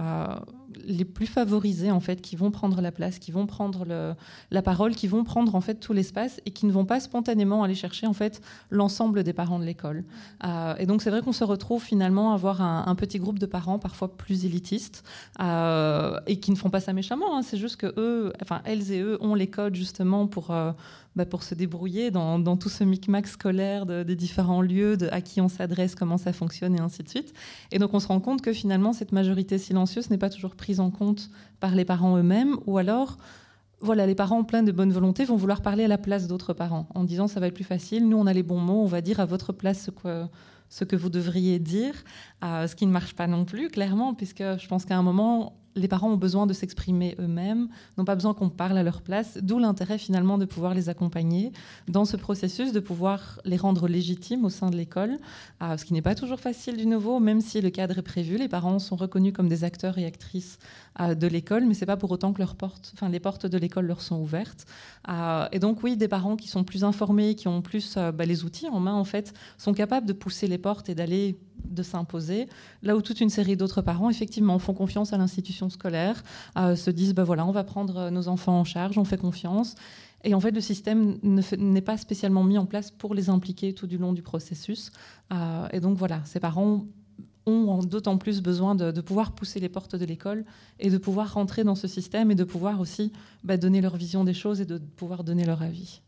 les 0.88 1.06
plus 1.06 1.27
favorisés 1.27 1.91
en 1.91 2.00
fait 2.00 2.22
qui 2.22 2.36
vont 2.36 2.51
prendre 2.51 2.82
la 2.82 2.91
place, 2.91 3.20
qui 3.20 3.32
vont 3.32 3.46
prendre 3.46 4.15
la 4.51 4.62
parole, 4.62 4.96
qui 4.96 5.08
vont 5.08 5.24
prendre 5.24 5.53
en 5.53 5.62
fait 5.62 5.75
tout 5.75 5.94
l'espace 5.94 6.41
et 6.46 6.51
qui 6.51 6.65
ne 6.65 6.72
vont 6.72 6.86
pas 6.86 7.00
spontanément 7.00 7.63
aller 7.63 7.75
chercher 7.75 8.08
en 8.08 8.13
fait 8.13 8.41
l'ensemble 8.70 9.24
des 9.24 9.34
parents 9.34 9.60
de 9.60 9.65
l'école. 9.65 10.03
Euh, 10.44 10.75
et 10.77 10.86
donc 10.86 11.01
c'est 11.01 11.10
vrai 11.10 11.22
qu'on 11.22 11.32
se 11.32 11.44
retrouve 11.44 11.84
finalement 11.84 12.32
à 12.32 12.36
avoir 12.36 12.62
un, 12.62 12.96
petit 12.96 13.20
groupe 13.20 13.38
de 13.38 13.46
parents 13.46 13.77
parfois 13.77 14.15
plus 14.17 14.46
élitistes 14.46 15.03
euh, 15.39 16.20
et 16.25 16.39
qui 16.39 16.51
ne 16.51 16.56
font 16.56 16.70
pas 16.70 16.79
ça 16.79 16.94
méchamment. 16.94 17.38
Hein. 17.38 17.41
c'est 17.44 17.58
juste 17.58 17.75
que 17.77 17.94
eux, 17.98 18.34
enfin 18.41 18.62
elles 18.65 18.91
et 18.91 19.01
eux 19.01 19.17
ont 19.22 19.36
les 19.36 19.48
codes 19.48 19.75
justement 19.75 20.27
pour 20.27 20.51
euh, 20.51 20.72
bah, 21.17 21.25
pour 21.25 21.41
se 21.43 21.55
débrouiller 21.55 22.12
dans, 22.12 22.57
tout 22.57 22.69
ce 22.69 22.83
micmac 22.83 23.27
scolaire 23.27 23.86
des 23.86 24.15
différents 24.15 24.62
lieux, 24.62 24.97
à 25.12 25.19
qui 25.19 25.41
on 25.41 25.50
s'adresse, 25.50 25.95
comment 25.95 26.17
ça 26.17 26.31
fonctionne 26.31 26.75
et 26.75 26.79
ainsi 26.79 27.01
de 27.01 27.09
suite. 27.09 27.33
Et 27.71 27.79
donc 27.79 27.93
on 27.93 28.00
se 28.00 28.07
rend 28.07 28.19
compte 28.19 28.41
que 28.41 28.53
finalement 28.53 28.93
cette 28.93 29.12
majorité 29.12 29.57
silencieuse 29.57 30.09
n'est 30.12 30.19
pas 30.19 30.29
toujours 30.29 30.55
prise 30.55 30.79
en 30.79 30.91
compte 30.91 31.29
par 31.59 31.74
les 31.74 31.86
parents 31.86 32.17
eux-mêmes, 32.17 32.55
ou 32.67 32.77
alors 32.77 33.17
voilà, 33.79 34.05
les 34.05 34.15
parents 34.15 34.43
pleins 34.43 34.63
de 34.63 34.71
bonne 34.71 34.91
volonté 34.91 35.25
vont 35.25 35.36
vouloir 35.36 35.62
parler 35.62 35.86
à 35.86 35.88
la 35.88 35.97
place 35.97 36.27
d'autres 36.27 36.53
parents 36.53 36.88
en 36.93 37.03
disant 37.03 37.27
ça 37.27 37.39
va 37.39 37.47
être 37.47 37.55
plus 37.55 37.63
facile, 37.63 38.07
nous 38.07 38.17
on 38.17 38.27
a 38.27 38.33
les 38.33 38.43
bons 38.43 38.59
mots, 38.59 38.83
on 38.83 38.88
va 38.88 39.01
dire 39.01 39.19
à 39.19 39.25
votre 39.25 39.53
place 39.53 39.89
ce 40.69 40.83
que, 40.86 40.95
vous 40.95 41.09
devriez 41.09 41.57
dire, 41.59 41.93
ce 42.43 42.75
qui 42.75 42.86
ne 42.86 42.91
marche 42.91 43.15
pas 43.15 43.27
non 43.27 43.43
plus, 43.43 43.69
clairement, 43.69 44.13
puisque 44.13 44.43
je 44.43 44.67
pense 44.67 44.86
qu'à 44.86 44.97
un 44.97 45.03
moment, 45.03 45.57
les 45.77 45.88
parents 45.88 46.12
ont 46.12 46.17
besoin 46.17 46.48
de 46.48 46.53
s'exprimer 46.53 47.15
eux-mêmes, 47.19 47.69
n'ont 47.98 48.05
pas 48.05 48.15
besoin 48.15 48.34
qu'on 48.34 48.50
parle 48.50 48.77
à 48.77 48.84
leur 48.84 49.01
place, 49.01 49.38
d'où 49.41 49.60
l'intérêt 49.60 49.98
finalement 49.98 50.38
de 50.38 50.46
pouvoir 50.46 50.74
les 50.74 50.89
accompagner 50.89 51.51
dans 51.88 52.05
ce 52.05 52.17
processus, 52.17 52.72
de 52.72 52.79
pouvoir 52.79 53.39
les 53.46 53.57
rendre 53.57 53.88
légitimes 53.88 54.46
au 54.46 54.50
sein 54.50 54.69
de 54.69 54.75
l'école, 54.75 55.17
ce 55.62 55.84
qui 55.86 55.93
n'est 55.93 56.01
pas 56.01 56.15
toujours 56.15 56.39
facile 56.39 56.77
du 56.77 56.86
nouveau, 56.86 57.19
même 57.19 57.41
si 57.41 57.62
le 57.62 57.69
cadre 57.69 58.00
est 58.00 58.03
prévu, 58.03 58.38
les 58.38 58.48
parents 58.48 58.79
sont 58.79 58.96
reconnus 58.96 59.34
comme 59.34 59.48
des 59.48 59.63
acteurs 59.63 59.98
et 59.98 60.05
actrices 60.05 60.57
de 61.00 61.27
l'école, 61.27 61.66
mais 61.66 61.74
c'est 61.74 61.86
pas 61.86 61.98
pour 61.98 62.12
autant 62.12 62.34
que 62.34 62.39
leurs 62.39 62.56
portes, 62.56 62.92
enfin 62.94 63.10
les 63.10 63.20
portes 63.20 63.46
de 63.46 63.58
l'école 63.58 63.86
leur 63.86 64.01
sont 64.01 64.20
ouvertes. 64.20 64.66
Euh, 65.10 65.48
et 65.51 65.60
donc 65.60 65.84
oui, 65.84 65.96
des 65.96 66.08
parents 66.08 66.36
qui 66.36 66.48
sont 66.48 66.63
plus 66.63 66.84
informés, 66.84 67.36
qui 67.36 67.48
ont 67.48 67.62
plus 67.62 67.96
bah, 67.96 68.25
les 68.25 68.44
outils 68.44 68.68
en 68.68 68.80
main 68.80 68.94
en 68.94 69.04
fait, 69.04 69.34
sont 69.58 69.74
capables 69.74 70.08
de 70.08 70.13
pousser 70.13 70.48
les 70.48 70.58
portes 70.58 70.89
et 70.89 70.96
d'aller 70.96 71.38
de 71.66 71.84
s'imposer, 71.84 72.48
là 72.82 72.96
où 72.96 73.01
toute 73.01 73.22
une 73.22 73.30
série 73.30 73.58
d'autres 73.58 73.82
parents, 73.82 74.10
effectivement, 74.10 74.58
font 74.60 74.74
confiance 74.74 75.13
à 75.13 75.18
l'institution 75.18 75.70
scolaire, 75.70 76.24
euh, 76.58 76.75
se 76.75 76.92
disent, 76.92 77.13
ben 77.13 77.24
voilà, 77.24 77.46
on 77.46 77.51
va 77.51 77.63
prendre 77.63 78.10
nos 78.10 78.27
enfants 78.27 78.60
en 78.60 78.63
charge, 78.63 78.98
on 78.98 79.04
fait 79.04 79.18
confiance. 79.18 79.75
Et 80.24 80.34
en 80.34 80.39
fait, 80.39 80.51
le 80.51 80.62
système 80.62 81.18
n'est 81.24 81.82
pas 81.82 81.98
spécialement 81.98 82.44
mis 82.44 82.58
en 82.58 82.66
place 82.66 82.92
pour 82.92 83.13
les 83.13 83.30
impliquer 83.30 83.74
tout 83.74 83.88
du 83.88 83.98
long 83.98 84.13
du 84.13 84.22
processus. 84.22 84.92
Euh, 85.32 85.68
et 85.72 85.80
donc 85.80 85.98
voilà, 85.98 86.22
ces 86.25 86.39
parents 86.39 86.86
ont 87.48 87.80
d'autant 87.80 88.18
plus 88.18 88.42
besoin 88.42 88.75
de, 88.75 89.01
pouvoir 89.01 89.32
pousser 89.32 89.60
les 89.60 89.70
portes 89.70 89.96
de 89.96 90.06
l'école 90.06 90.46
et 90.80 90.89
de 90.89 90.98
pouvoir 90.98 91.34
rentrer 91.34 91.63
dans 91.63 91.75
ce 91.75 91.88
système 91.88 92.32
et 92.32 92.36
de 92.36 92.44
pouvoir 92.44 92.80
aussi 92.80 93.12
bah, 93.44 93.58
donner 93.58 93.82
leur 93.82 93.96
vision 93.96 94.24
des 94.24 94.34
choses 94.34 94.62
et 94.62 94.66
de 94.66 94.77
pouvoir 94.77 95.24
donner 95.24 95.46
leur 95.46 95.62
avis. 95.62 96.01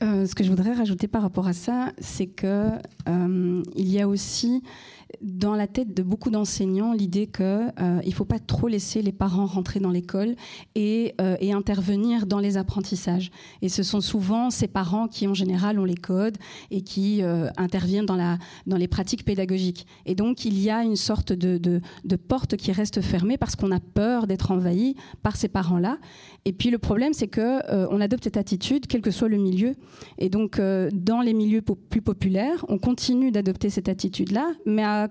ce 0.00 0.34
que 0.34 0.44
je 0.44 0.50
voudrais 0.50 0.72
rajouter 0.72 1.08
par 1.08 1.22
rapport 1.22 1.46
à 1.46 1.52
ça, 1.52 1.92
c'est 1.98 2.26
que 2.26 2.70
il 3.06 3.88
y 3.88 4.00
a 4.00 4.08
aussi 4.08 4.62
dans 5.20 5.54
la 5.54 5.66
tête 5.66 5.94
de 5.94 6.02
beaucoup 6.02 6.30
d'enseignants 6.30 6.92
l'idée 6.92 7.26
qu'il 7.26 7.44
euh, 7.44 8.02
ne 8.04 8.10
faut 8.12 8.24
pas 8.24 8.38
trop 8.38 8.68
laisser 8.68 9.02
les 9.02 9.12
parents 9.12 9.46
rentrer 9.46 9.80
dans 9.80 9.90
l'école 9.90 10.34
et, 10.74 11.14
euh, 11.20 11.36
et, 11.40 11.52
intervenir 11.52 12.26
dans 12.26 12.38
les 12.38 12.56
apprentissages. 12.56 13.30
Et 13.60 13.68
ce 13.68 13.82
sont 13.82 14.00
souvent 14.00 14.50
ces 14.50 14.68
parents 14.68 15.08
qui, 15.08 15.26
en 15.28 15.34
général, 15.34 15.78
ont 15.78 15.84
les 15.84 15.96
codes 15.96 16.38
et 16.70 16.82
qui 16.82 17.22
euh, 17.22 17.48
interviennent 17.56 18.06
dans, 18.06 18.38
les 18.66 18.88
pratiques 18.88 19.24
pédagogiques. 19.24 19.86
Et 20.06 20.14
donc, 20.14 20.44
il 20.44 20.58
y 20.58 20.70
a 20.70 20.82
une 20.82 20.96
sorte 20.96 21.32
de 21.32 21.80
porte 22.16 22.56
qui 22.56 22.72
reste 22.72 23.00
fermée 23.00 23.36
parce 23.36 23.56
qu'on 23.56 23.70
a 23.70 23.80
peur 23.80 24.26
d'être 24.26 24.50
envahi 24.50 24.96
par 25.22 25.36
ces 25.36 25.48
parents-là. 25.48 25.98
Et 26.44 26.52
puis, 26.52 26.70
le 26.70 26.78
problème, 26.78 27.12
c'est 27.12 27.28
qu'on 27.28 27.60
on 27.68 28.00
adopte 28.00 28.24
cette 28.24 28.36
attitude, 28.36 28.86
quel 28.86 29.00
que 29.00 29.10
soit 29.10 29.28
le 29.28 29.36
milieu. 29.36 29.74
Et 30.18 30.28
donc, 30.28 30.60
dans 30.92 31.20
les 31.20 31.34
milieux 31.34 31.62
plus 31.62 32.02
populaires, 32.02 32.64
on 32.68 32.78
continue 32.78 33.30
d'adopter 33.30 33.70
cette 33.70 33.88
attitude-là, 33.88 34.52
mais 34.66 34.82
à 34.82 35.01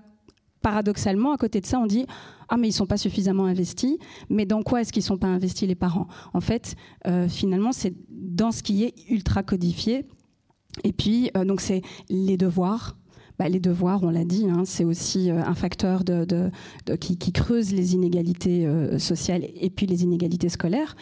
paradoxalement, 0.62 1.32
à 1.32 1.36
côté 1.36 1.60
de 1.60 1.66
ça, 1.66 1.78
on 1.78 1.86
dit 1.86 2.06
ah 2.48 2.56
mais 2.56 2.68
ils 2.68 2.72
sont 2.72 2.86
pas 2.86 2.98
suffisamment 2.98 3.46
investis. 3.46 3.96
Mais 4.28 4.44
dans 4.46 4.62
quoi 4.62 4.82
est-ce 4.82 4.92
qu'ils 4.92 5.02
sont 5.02 5.18
pas 5.18 5.26
investis 5.26 5.66
les 5.66 5.74
parents? 5.74 6.06
En 6.34 6.40
fait, 6.40 6.74
euh, 7.06 7.28
finalement, 7.28 7.72
c'est 7.72 7.94
dans 8.10 8.52
ce 8.52 8.62
qui 8.62 8.84
est 8.84 8.94
ultra 9.08 9.42
codifié. 9.42 10.06
Et 10.84 10.92
puis, 10.92 11.30
euh, 11.36 11.44
donc 11.44 11.60
c'est 11.60 11.82
les 12.08 12.36
devoirs, 12.36 12.96
bah, 13.38 13.48
les 13.48 13.60
devoirs, 13.60 14.02
on 14.02 14.10
l'a 14.10 14.24
dit, 14.24 14.46
hein, 14.48 14.62
c'est 14.64 14.84
aussi 14.84 15.30
euh, 15.30 15.42
un 15.44 15.54
facteur 15.54 16.02
qui, 17.00 17.32
creuse 17.32 17.72
les 17.72 17.94
inégalités 17.94 18.66
euh, 18.66 18.98
sociales 18.98 19.42
et 19.54 19.70
puis 19.70 19.86
les 19.86 20.02
inégalités 20.02 20.48
scolaires, 20.48 20.96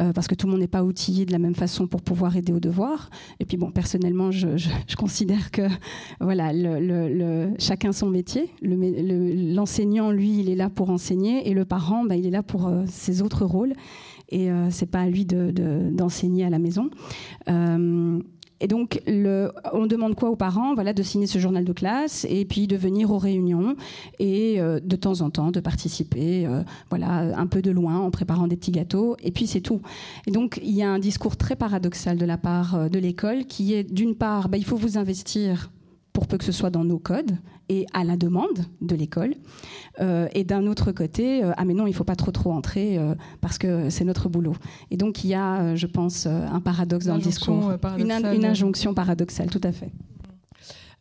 euh, 0.00 0.12
parce 0.12 0.26
que 0.26 0.34
tout 0.34 0.46
le 0.46 0.52
monde 0.52 0.60
n'est 0.60 0.66
pas 0.66 0.84
outillé 0.84 1.26
de 1.26 1.32
la 1.32 1.38
même 1.38 1.54
façon 1.54 1.86
pour 1.86 2.02
pouvoir 2.02 2.36
aider 2.36 2.52
aux 2.52 2.60
devoirs. 2.60 3.10
Et 3.40 3.44
puis 3.44 3.56
bon, 3.56 3.70
personnellement, 3.70 4.30
je, 4.30 4.48
considère 4.96 5.50
que 5.50 5.62
voilà, 6.20 6.52
chacun 7.58 7.92
son 7.92 8.08
métier. 8.08 8.50
L'enseignant, 8.62 10.10
lui, 10.10 10.40
il 10.40 10.48
est 10.48 10.54
là 10.54 10.70
pour 10.70 10.90
enseigner, 10.90 11.48
et 11.48 11.54
le 11.54 11.64
parent, 11.64 12.04
bah, 12.04 12.16
il 12.16 12.26
est 12.26 12.30
là 12.30 12.42
pour 12.42 12.70
ses 12.86 13.22
autres 13.22 13.44
rôles. 13.44 13.74
Et 14.30 14.48
c'est 14.70 14.90
pas 14.90 15.00
à 15.00 15.08
lui 15.08 15.26
d'enseigner 15.26 16.44
à 16.44 16.50
la 16.50 16.58
maison. 16.58 16.90
Et 18.64 18.66
donc, 18.66 19.02
on 19.74 19.86
demande 19.86 20.14
quoi 20.14 20.30
aux 20.30 20.36
parents 20.36 20.74
voilà, 20.74 20.94
De 20.94 21.02
signer 21.02 21.26
ce 21.26 21.38
journal 21.38 21.66
de 21.66 21.72
classe 21.74 22.26
et 22.30 22.46
puis 22.46 22.66
de 22.66 22.76
venir 22.76 23.10
aux 23.10 23.18
réunions 23.18 23.76
et 24.18 24.58
euh, 24.58 24.80
de 24.82 24.96
temps 24.96 25.20
en 25.20 25.28
temps 25.28 25.50
de 25.50 25.60
participer, 25.60 26.46
euh, 26.46 26.62
voilà, 26.88 27.38
un 27.38 27.46
peu 27.46 27.60
de 27.60 27.70
loin 27.70 27.98
en 27.98 28.10
préparant 28.10 28.46
des 28.46 28.56
petits 28.56 28.70
gâteaux. 28.70 29.18
Et 29.22 29.32
puis 29.32 29.46
c'est 29.46 29.60
tout. 29.60 29.82
Et 30.26 30.30
donc, 30.30 30.60
il 30.62 30.72
y 30.72 30.82
a 30.82 30.90
un 30.90 30.98
discours 30.98 31.36
très 31.36 31.56
paradoxal 31.56 32.16
de 32.16 32.24
la 32.24 32.38
part 32.38 32.74
euh, 32.74 32.88
de 32.88 32.98
l'école 32.98 33.44
qui 33.44 33.74
est 33.74 33.84
d'une 33.84 34.14
part, 34.14 34.48
bah, 34.48 34.56
il 34.56 34.64
faut 34.64 34.76
vous 34.76 34.96
investir 34.96 35.70
pour 36.14 36.28
peu 36.28 36.38
que 36.38 36.44
ce 36.44 36.52
soit 36.52 36.70
dans 36.70 36.84
nos 36.84 36.98
codes 36.98 37.32
et 37.68 37.86
à 37.92 38.04
la 38.04 38.16
demande 38.16 38.64
de 38.80 38.94
l'école. 38.94 39.34
Euh, 40.00 40.28
et 40.32 40.44
d'un 40.44 40.66
autre 40.66 40.92
côté, 40.92 41.44
euh, 41.44 41.52
ah 41.56 41.64
mais 41.64 41.74
non, 41.74 41.86
il 41.86 41.90
ne 41.90 41.94
faut 41.94 42.04
pas 42.04 42.14
trop 42.14 42.30
trop 42.30 42.52
entrer 42.52 42.96
euh, 42.96 43.14
parce 43.40 43.58
que 43.58 43.90
c'est 43.90 44.04
notre 44.04 44.28
boulot. 44.28 44.54
Et 44.92 44.96
donc 44.96 45.24
il 45.24 45.28
y 45.28 45.34
a, 45.34 45.74
je 45.74 45.86
pense, 45.86 46.26
un 46.26 46.60
paradoxe 46.60 47.06
dans 47.06 47.16
le 47.16 47.20
discours, 47.20 47.72
une, 47.98 48.12
une, 48.12 48.44
injonction 48.44 48.94
paradoxale, 48.94 49.50
tout 49.50 49.60
à 49.62 49.72
fait. 49.72 49.90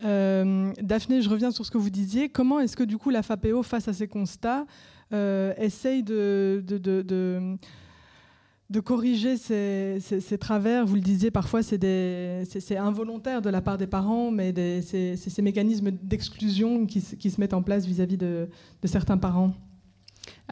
Daphné, 0.01 1.21
je 1.21 1.29
reviens 1.29 1.51
sur 1.51 1.65
ce 1.65 1.71
que 1.71 1.77
vous 1.77 1.91
disiez. 1.91 2.27
Comment 2.27 2.59
est-ce 2.59 2.75
que 2.75 2.83
du 2.83 2.97
coup 2.97 3.11
la 3.11 3.21
FAPEO, 3.21 3.63
face 3.63 3.87
à 3.87 3.93
ces 3.93 4.07
constats, 4.07 4.65
essaye 5.11 6.01
de, 6.01 6.63
de, 6.65 6.79
de 6.79 7.03
de 7.03 7.57
corriger 8.79 9.37
ces, 9.37 10.37
travers. 10.39 10.85
Vous 10.85 10.95
le 10.95 11.01
disiez, 11.01 11.31
parfois 11.31 11.61
c'est 11.63 12.77
involontaire 12.77 13.41
de 13.41 13.49
la 13.49 13.61
part 13.61 13.77
des 13.77 13.87
parents, 13.87 14.31
mais 14.31 14.53
c'est 14.81 15.15
ces 15.15 15.41
mécanismes 15.41 15.91
d'exclusion 15.91 16.85
qui, 16.85 17.01
se 17.01 17.39
mettent 17.39 17.53
en 17.53 17.63
place 17.63 17.85
vis-à-vis 17.85 18.17
de, 18.17 18.49
certains 18.85 19.17
parents. 19.17 19.53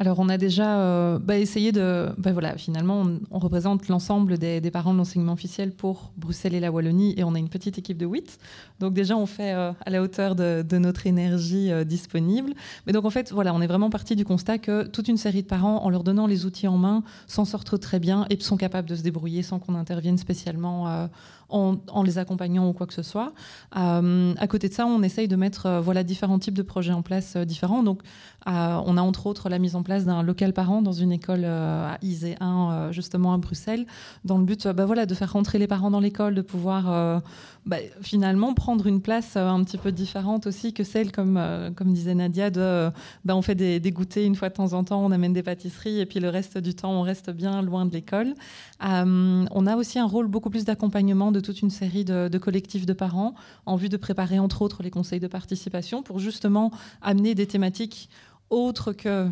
Alors, 0.02 0.18
on 0.18 0.30
a 0.30 0.40
déjà 0.40 0.80
euh, 0.80 1.20
bah, 1.20 1.38
essayé 1.38 1.72
de. 1.72 2.10
Bah, 2.18 2.32
voilà, 2.32 2.58
finalement, 2.58 3.06
on, 3.30 3.38
représente 3.38 3.88
l'ensemble 3.88 4.40
des, 4.40 4.60
parents 4.72 4.94
de 4.94 4.98
l'enseignement 4.98 5.34
officiel 5.34 5.74
pour 5.74 6.12
Bruxelles 6.18 6.56
et 6.56 6.60
la 6.60 6.72
Wallonie, 6.72 7.14
et 7.18 7.24
on 7.24 7.36
a 7.36 7.38
une 7.38 7.50
petite 7.50 7.78
équipe 7.78 8.00
de 8.00 8.08
8. 8.08 8.40
Donc, 8.80 8.96
déjà, 8.96 9.16
on 9.16 9.28
fait 9.28 9.54
euh, 9.54 9.74
à 9.86 9.92
la 9.92 10.02
hauteur 10.02 10.34
de, 10.34 10.66
notre 10.80 11.06
énergie 11.06 11.72
euh, 11.72 11.84
disponible. 11.84 12.54
Mais 12.88 12.94
donc, 12.94 13.06
en 13.06 13.12
fait, 13.12 13.32
voilà, 13.32 13.54
on 13.54 13.62
est 13.62 13.68
vraiment 13.68 13.92
parti 13.92 14.16
du 14.16 14.26
constat 14.26 14.58
que 14.58 14.88
toute 14.88 15.08
une 15.08 15.18
série 15.18 15.44
de 15.44 15.48
parents, 15.48 15.84
en 15.84 15.92
leur 15.92 16.04
donnant 16.04 16.26
les 16.26 16.48
outils 16.48 16.68
en 16.68 16.80
main, 16.80 17.04
s'en 17.28 17.46
sortent 17.46 17.80
très 17.80 18.00
bien 18.00 18.26
et 18.32 18.42
sont 18.42 18.58
capables 18.58 18.90
de 18.90 18.96
se 18.96 19.04
débrouiller 19.04 19.44
sans 19.44 19.60
qu'on 19.60 19.76
intervienne 19.76 20.18
spécialement 20.18 21.10
en, 21.52 22.04
les 22.04 22.18
accompagnant 22.18 22.68
ou 22.68 22.74
quoi 22.74 22.88
que 22.88 22.94
ce 22.94 23.04
soit. 23.04 23.34
Euh, 23.78 24.34
à 24.38 24.48
côté 24.48 24.70
de 24.70 24.74
ça, 24.74 24.86
on 24.86 25.04
essaye 25.04 25.28
de 25.28 25.36
mettre 25.36 25.66
euh, 25.66 25.82
voilà, 25.82 26.04
différents 26.04 26.40
types 26.40 26.54
de 26.54 26.64
projets 26.64 26.94
en 26.94 27.02
place 27.02 27.36
euh, 27.36 27.46
différents. 27.46 27.84
Donc, 27.84 28.02
on 28.48 28.98
a 28.98 29.02
entre 29.02 29.28
autres 29.28 29.50
la 29.50 29.60
mise 29.60 29.76
en 29.76 29.84
place 29.84 30.06
d'un 30.06 30.24
local 30.24 30.52
parent 30.52 30.82
dans 30.82 30.94
une 30.94 31.12
école 31.12 31.46
à 31.46 32.00
ISE 32.02 32.36
1, 32.40 32.90
justement 32.90 33.36
à 33.36 33.38
Bruxelles, 33.38 33.86
dans 34.26 34.40
le 34.40 34.46
but 34.46 34.68
bah, 34.68 34.86
voilà, 34.86 35.06
de 35.06 35.14
faire 35.14 35.34
rentrer 35.34 35.60
les 35.60 35.68
parents 35.68 35.92
dans 35.92 36.00
l'école, 36.00 36.34
de 36.34 36.42
pouvoir 36.42 37.22
bah, 37.66 37.78
finalement 38.02 38.54
prendre 38.54 38.88
une 38.88 39.02
place 39.02 39.38
un 39.38 39.64
petit 39.64 39.78
peu 39.78 39.92
différente 39.92 40.48
aussi 40.48 40.74
que 40.74 40.84
celle, 40.84 41.12
comme, 41.12 41.40
comme 41.76 41.94
disait 41.94 42.16
Nadia, 42.16 42.50
de 42.50 42.90
bah, 43.26 43.36
on 43.36 43.42
fait 43.42 43.56
des, 43.56 43.80
des, 43.80 43.92
goûters 43.92 44.26
une 44.26 44.36
fois 44.36 44.50
de 44.50 44.54
temps 44.56 44.74
en 44.74 44.84
temps, 44.84 45.04
on 45.04 45.12
amène 45.12 45.34
des 45.34 45.44
pâtisseries 45.44 46.00
et 46.00 46.06
puis 46.06 46.20
le 46.20 46.30
reste 46.30 46.58
du 46.58 46.74
temps, 46.74 46.92
on 46.92 47.02
reste 47.02 47.30
bien 47.30 47.62
loin 47.62 47.86
de 47.86 47.92
l'école. 47.92 48.34
on 48.80 49.68
a 49.68 49.76
aussi 49.76 50.00
un 50.00 50.06
rôle 50.08 50.28
beaucoup 50.28 50.50
plus 50.50 50.66
d'accompagnement 50.66 51.32
de 51.32 51.40
toute 51.40 51.62
une 51.62 51.70
série 51.70 52.06
de, 52.06 52.38
collectifs 52.38 52.86
de 52.86 52.94
parents 52.94 53.36
en 53.66 53.76
vue 53.76 53.90
de 53.90 53.98
préparer 53.98 54.40
entre 54.40 54.62
autres 54.62 54.84
les 54.84 54.92
conseils 54.92 55.20
de 55.20 55.28
participation 55.28 56.04
pour 56.04 56.20
justement 56.20 56.72
amener 57.02 57.36
des 57.36 57.48
thématiques 57.48 58.10
autres 58.50 58.92
que 58.92 59.30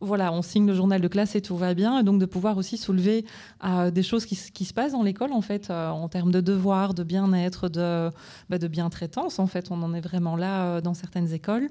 voilà, 0.00 0.32
on 0.32 0.42
signe 0.42 0.66
le 0.66 0.74
journal 0.74 1.00
de 1.00 1.08
classe 1.08 1.34
et 1.34 1.40
tout 1.40 1.56
va 1.56 1.74
bien, 1.74 1.98
et 2.00 2.02
donc 2.02 2.20
de 2.20 2.26
pouvoir 2.26 2.56
aussi 2.58 2.76
soulever 2.76 3.24
euh, 3.64 3.90
des 3.90 4.02
choses 4.02 4.26
qui, 4.26 4.34
se 4.36 4.74
passent 4.74 4.92
dans 4.92 5.02
l'école 5.02 5.32
en 5.32 5.40
fait, 5.40 5.70
euh, 5.70 5.88
en 5.88 6.08
termes 6.08 6.30
de 6.30 6.40
devoirs, 6.40 6.94
de 6.94 7.02
bien-être, 7.02 7.68
de, 7.68 8.10
bah, 8.50 8.58
bien-traitance 8.58 9.38
en 9.38 9.46
fait, 9.46 9.70
on 9.70 9.82
en 9.82 9.94
est 9.94 10.00
vraiment 10.00 10.36
là 10.36 10.64
euh, 10.64 10.80
dans 10.80 10.94
certaines 10.94 11.32
écoles, 11.32 11.68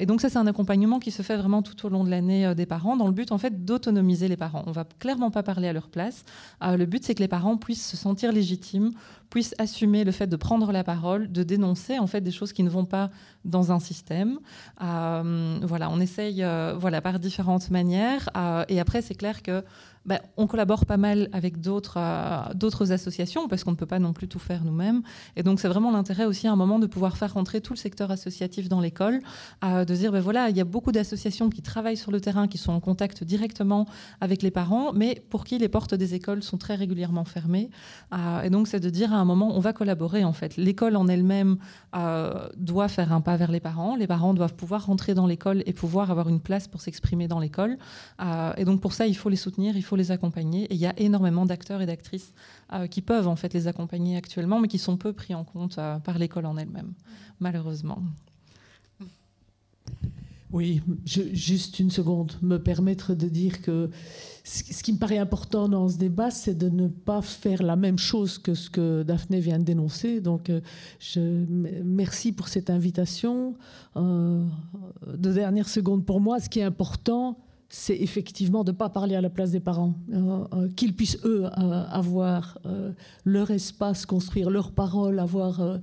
et 0.00 0.06
donc 0.06 0.20
ça 0.20 0.28
c'est 0.28 0.38
un 0.38 0.46
accompagnement 0.46 0.98
qui 0.98 1.10
se 1.10 1.22
fait 1.22 1.36
vraiment 1.36 1.62
tout 1.62 1.86
au 1.86 1.88
long 1.88 2.04
de 2.04 2.10
l'année 2.10 2.54
des 2.54 2.66
parents, 2.66 2.96
dans 2.96 3.06
le 3.06 3.12
but 3.12 3.32
en 3.32 3.38
fait 3.38 3.64
d'autonomiser 3.64 4.28
les 4.28 4.36
parents. 4.36 4.64
On 4.66 4.72
va 4.72 4.84
clairement 4.98 5.30
pas 5.30 5.42
parler 5.42 5.68
à 5.68 5.72
leur 5.72 5.88
place. 5.88 6.24
le 6.62 6.84
but 6.86 7.04
c'est 7.04 7.14
que 7.14 7.22
les 7.22 7.28
parents 7.28 7.56
puissent 7.56 7.86
se 7.86 7.96
sentir 7.96 8.32
légitimes 8.32 8.92
puissent 9.36 9.54
assumer 9.58 10.04
le 10.04 10.12
fait 10.12 10.28
de 10.28 10.36
prendre 10.36 10.72
la 10.72 10.82
parole, 10.82 11.30
de 11.30 11.42
dénoncer 11.42 11.98
en 11.98 12.06
fait 12.06 12.22
des 12.22 12.30
choses 12.30 12.54
qui 12.54 12.62
ne 12.62 12.70
vont 12.70 12.86
pas 12.86 13.10
dans 13.44 13.70
un 13.70 13.80
système. 13.80 14.38
Euh, 14.82 15.58
voilà, 15.62 15.90
on 15.90 16.00
essaye 16.00 16.42
euh, 16.42 16.74
voilà 16.78 17.02
par 17.02 17.18
différentes 17.18 17.68
manières. 17.70 18.30
Euh, 18.34 18.64
et 18.70 18.80
après, 18.80 19.02
c'est 19.02 19.14
clair 19.14 19.42
que 19.42 19.62
bah, 20.06 20.20
on 20.36 20.46
collabore 20.46 20.86
pas 20.86 20.96
mal 20.96 21.28
avec 21.32 21.60
d'autres 21.60 21.98
d'autres 22.54 22.92
associations 22.92 23.48
parce 23.48 23.64
qu'on 23.64 23.72
ne 23.72 23.76
peut 23.76 23.86
pas 23.86 23.98
non 23.98 24.12
plus 24.12 24.28
tout 24.28 24.38
faire 24.38 24.64
nous-mêmes. 24.64 25.02
Et 25.36 25.42
donc 25.42 25.60
c'est 25.60 25.68
vraiment 25.68 25.90
l'intérêt 25.90 26.24
aussi 26.24 26.46
à 26.46 26.52
un 26.52 26.56
moment 26.56 26.78
de 26.78 26.86
pouvoir 26.86 27.16
faire 27.16 27.34
rentrer 27.34 27.60
tout 27.60 27.72
le 27.72 27.78
secteur 27.78 28.10
associatif 28.10 28.68
dans 28.68 28.80
l'école, 28.80 29.20
de 29.62 29.94
dire 29.94 30.12
ben 30.12 30.20
voilà 30.20 30.48
il 30.48 30.56
y 30.56 30.60
a 30.60 30.64
beaucoup 30.64 30.92
d'associations 30.92 31.50
qui 31.50 31.62
travaillent 31.62 31.96
sur 31.96 32.12
le 32.12 32.20
terrain, 32.20 32.48
qui 32.48 32.58
sont 32.58 32.72
en 32.72 32.80
contact 32.80 33.24
directement 33.24 33.86
avec 34.20 34.42
les 34.42 34.50
parents, 34.50 34.92
mais 34.92 35.22
pour 35.30 35.44
qui 35.44 35.58
les 35.58 35.68
portes 35.68 35.94
des 35.94 36.14
écoles 36.14 36.42
sont 36.42 36.58
très 36.58 36.74
régulièrement 36.74 37.24
fermées. 37.24 37.70
et 38.44 38.50
donc 38.50 38.68
c'est 38.68 38.80
de 38.80 38.90
dire 38.90 39.12
à 39.12 39.16
un 39.16 39.24
moment 39.24 39.56
on 39.56 39.60
va 39.60 39.72
collaborer 39.72 40.24
en 40.24 40.32
fait. 40.32 40.56
L'école 40.56 40.96
en 40.96 41.08
elle-même 41.08 41.58
doit 42.56 42.88
faire 42.88 43.12
un 43.12 43.20
pas 43.20 43.36
vers 43.36 43.50
les 43.50 43.60
parents. 43.60 43.96
Les 43.96 44.06
parents 44.06 44.34
doivent 44.34 44.54
pouvoir 44.54 44.86
rentrer 44.86 45.14
dans 45.14 45.26
l'école 45.26 45.62
et 45.66 45.72
pouvoir 45.72 46.10
avoir 46.10 46.28
une 46.28 46.40
place 46.40 46.68
pour 46.68 46.80
s'exprimer 46.80 47.28
dans 47.28 47.38
l'école. 47.38 47.78
Euh, 48.20 48.52
et 48.56 48.64
donc 48.64 48.80
pour 48.80 48.92
ça, 48.92 49.06
il 49.06 49.16
faut 49.16 49.28
les 49.28 49.36
soutenir, 49.36 49.76
il 49.76 49.82
faut 49.82 49.95
les 49.96 50.10
accompagner. 50.10 50.64
Et 50.64 50.74
il 50.74 50.80
y 50.80 50.86
a 50.86 50.98
énormément 50.98 51.46
d'acteurs 51.46 51.82
et 51.82 51.86
d'actrices 51.86 52.32
euh, 52.72 52.86
qui 52.86 53.02
peuvent 53.02 53.28
en 53.28 53.36
fait 53.36 53.52
les 53.54 53.66
accompagner 53.66 54.16
actuellement, 54.16 54.60
mais 54.60 54.68
qui 54.68 54.78
sont 54.78 54.96
peu 54.96 55.12
pris 55.12 55.34
en 55.34 55.44
compte 55.44 55.78
euh, 55.78 55.98
par 55.98 56.18
l'école 56.18 56.46
en 56.46 56.56
elle-même, 56.56 56.92
malheureusement. 57.40 58.02
Oui, 60.52 60.80
juste 61.04 61.80
une 61.80 61.90
seconde, 61.90 62.32
me 62.40 62.58
permettre 62.58 63.14
de 63.14 63.28
dire 63.28 63.62
que 63.62 63.90
ce 64.44 64.82
qui 64.82 64.92
me 64.92 64.98
paraît 64.98 65.18
important 65.18 65.68
dans 65.68 65.88
ce 65.88 65.98
débat, 65.98 66.30
c'est 66.30 66.56
de 66.56 66.68
ne 66.68 66.86
pas 66.86 67.20
faire 67.20 67.64
la 67.64 67.74
même 67.74 67.98
chose 67.98 68.38
que 68.38 68.54
ce 68.54 68.70
que 68.70 69.02
Daphné 69.02 69.40
vient 69.40 69.58
de 69.58 69.64
dénoncer. 69.64 70.20
Donc, 70.20 70.50
euh, 70.50 70.60
je, 71.00 71.20
merci 71.84 72.30
pour 72.30 72.46
cette 72.46 72.70
invitation. 72.70 73.54
Euh, 73.96 74.46
de 75.14 75.32
dernière 75.32 75.68
seconde 75.68 76.06
pour 76.06 76.20
moi, 76.20 76.38
ce 76.38 76.48
qui 76.48 76.60
est 76.60 76.64
important, 76.64 77.36
c'est 77.68 77.96
effectivement 77.96 78.62
de 78.62 78.70
ne 78.70 78.76
pas 78.76 78.88
parler 78.88 79.16
à 79.16 79.20
la 79.20 79.28
place 79.28 79.50
des 79.50 79.60
parents, 79.60 79.94
euh, 80.12 80.44
euh, 80.52 80.68
qu'ils 80.76 80.94
puissent 80.94 81.18
eux 81.24 81.44
euh, 81.44 81.84
avoir 81.90 82.58
leur 83.24 83.50
espace, 83.50 84.06
construire 84.06 84.50
leurs 84.50 84.70
paroles, 84.70 85.18
avoir. 85.18 85.80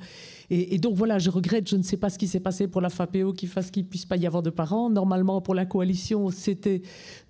Et, 0.50 0.78
donc 0.78 0.96
voilà, 0.96 1.20
je 1.20 1.30
regrette, 1.30 1.70
je 1.70 1.76
ne 1.76 1.82
sais 1.82 1.98
pas 1.98 2.10
ce 2.10 2.18
qui 2.18 2.28
s'est 2.28 2.40
passé 2.40 2.68
pour 2.68 2.80
la 2.80 2.90
FAPEO 2.90 3.34
qui 3.34 3.48
fasse 3.48 3.70
qu'il 3.70 3.84
ne 3.84 3.90
puisse 3.90 4.06
pas 4.06 4.16
y 4.16 4.26
avoir 4.26 4.44
de 4.44 4.50
parents. 4.50 4.90
Normalement, 4.90 5.42
pour 5.42 5.56
la 5.56 5.66
coalition, 5.66 6.30
c'était 6.30 6.82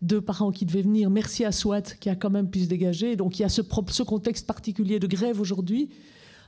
deux 0.02 0.22
parents 0.22 0.52
qui 0.52 0.66
devaient 0.66 0.82
venir. 0.82 1.10
Merci 1.10 1.46
à 1.46 1.52
SWAT 1.52 1.82
qui 2.00 2.10
a 2.10 2.16
quand 2.16 2.30
même 2.30 2.50
pu 2.50 2.60
se 2.60 2.68
dégager. 2.68 3.16
Donc 3.16 3.40
il 3.40 3.42
y 3.42 3.46
a 3.46 3.50
ce, 3.50 3.62
ce 3.90 4.04
contexte 4.04 4.46
particulier 4.46 5.00
de 5.00 5.08
grève 5.08 5.42
aujourd'hui. 5.42 5.90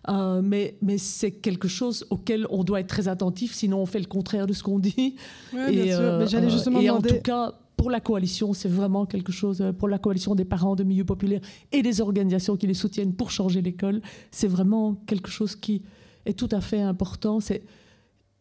Euh, 0.07 0.41
mais 0.43 0.77
mais 0.83 0.99
c'est 0.99 1.31
quelque 1.31 1.67
chose 1.67 2.05
auquel 2.11 2.45
on 2.51 2.63
doit 2.63 2.79
être 2.79 2.87
très 2.87 3.07
attentif, 3.07 3.55
sinon 3.55 3.79
on 3.79 3.87
fait 3.87 3.99
le 3.99 4.05
contraire 4.05 4.45
de 4.45 4.53
ce 4.53 4.61
qu'on 4.61 4.77
dit. 4.77 5.15
et, 5.53 5.71
bien 5.71 5.97
sûr. 5.97 6.17
Mais 6.19 6.27
j'allais 6.27 6.49
justement 6.49 6.79
et 6.79 6.89
en 6.91 7.01
tout 7.01 7.21
cas, 7.23 7.55
pour 7.85 7.91
la 7.91 7.99
coalition, 7.99 8.51
c'est 8.53 8.67
vraiment 8.67 9.05
quelque 9.05 9.31
chose, 9.31 9.63
pour 9.77 9.87
la 9.87 9.99
coalition 9.99 10.33
des 10.33 10.43
parents 10.43 10.75
de 10.75 10.83
milieux 10.83 11.05
populaires 11.05 11.41
et 11.71 11.83
des 11.83 12.01
organisations 12.01 12.57
qui 12.57 12.65
les 12.65 12.73
soutiennent 12.73 13.13
pour 13.13 13.29
changer 13.29 13.61
l'école, 13.61 14.01
c'est 14.31 14.47
vraiment 14.47 14.95
quelque 15.05 15.29
chose 15.29 15.55
qui 15.55 15.83
est 16.25 16.33
tout 16.33 16.49
à 16.51 16.61
fait 16.61 16.81
important. 16.81 17.39
C'est 17.39 17.61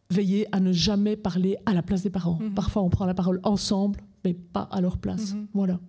veiller 0.09 0.47
à 0.51 0.59
ne 0.59 0.71
jamais 0.71 1.15
parler 1.15 1.57
à 1.67 1.75
la 1.75 1.83
place 1.83 2.01
des 2.01 2.09
parents. 2.09 2.39
Mhm. 2.41 2.55
Parfois, 2.55 2.81
on 2.81 2.89
prend 2.89 3.05
la 3.05 3.13
parole 3.13 3.39
ensemble, 3.43 3.99
mais 4.23 4.33
pas 4.33 4.67
à 4.71 4.81
leur 4.81 4.97
place. 4.97 5.35
Mhm. 5.35 5.45
Voilà. 5.53 5.79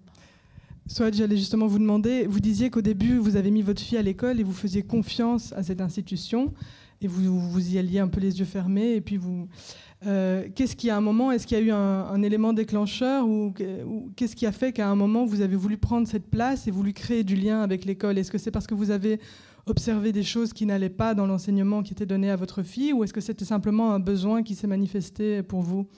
Soit 0.86 1.14
j'allais 1.14 1.38
justement 1.38 1.66
vous 1.66 1.78
demander, 1.78 2.26
vous 2.26 2.40
disiez 2.40 2.68
qu'au 2.68 2.82
début, 2.82 3.16
vous 3.16 3.36
avez 3.36 3.50
mis 3.50 3.62
votre 3.62 3.80
fille 3.80 3.96
à 3.96 4.02
l'école 4.02 4.38
et 4.38 4.42
vous 4.42 4.52
faisiez 4.52 4.82
confiance 4.82 5.54
à 5.54 5.62
cette 5.62 5.80
institution 5.80 6.52
et 7.00 7.08
vous, 7.08 7.40
vous 7.40 7.74
y 7.74 7.78
alliez 7.78 7.98
un 7.98 8.08
peu 8.08 8.20
les 8.20 8.38
yeux 8.38 8.44
fermés 8.44 8.94
et 8.94 9.00
puis 9.00 9.16
vous... 9.16 9.48
Euh, 10.06 10.48
qu'est-ce 10.54 10.76
qui, 10.76 10.90
à 10.90 10.96
un 10.96 11.00
moment, 11.00 11.32
est-ce 11.32 11.46
qu'il 11.46 11.58
y 11.58 11.60
a 11.60 11.64
eu 11.64 11.70
un, 11.70 12.22
élément 12.22 12.52
déclencheur 12.52 13.26
ou, 13.26 13.52
qu'est-ce 14.14 14.36
qui 14.36 14.46
a 14.46 14.52
fait 14.52 14.72
qu'à 14.72 14.88
un 14.88 14.94
moment, 14.94 15.24
vous 15.24 15.40
avez 15.40 15.56
voulu 15.56 15.78
prendre 15.78 16.06
cette 16.06 16.28
place 16.30 16.66
et 16.68 16.70
voulu 16.70 16.92
créer 16.92 17.24
du 17.24 17.34
lien 17.34 17.62
avec 17.62 17.84
l'école? 17.84 18.18
Est-ce 18.18 18.30
que 18.30 18.38
c'est 18.38 18.50
parce 18.50 18.66
que 18.66 18.74
vous 18.74 18.90
avez 18.90 19.20
observé 19.66 20.12
des 20.12 20.22
choses 20.22 20.52
qui 20.52 20.64
n'allaient 20.66 20.90
pas 20.90 21.14
dans 21.14 21.26
l'enseignement 21.26 21.82
qui 21.82 21.92
était 21.92 22.06
donné 22.06 22.30
à 22.30 22.36
votre 22.36 22.62
fille 22.62 22.92
ou 22.92 23.02
est-ce 23.04 23.12
que 23.12 23.20
c'était 23.20 23.44
simplement 23.44 23.92
un 23.92 23.98
besoin 23.98 24.42
qui 24.42 24.54
s'est 24.54 24.68
manifesté 24.68 25.42
pour 25.42 25.62
vous? 25.62 25.88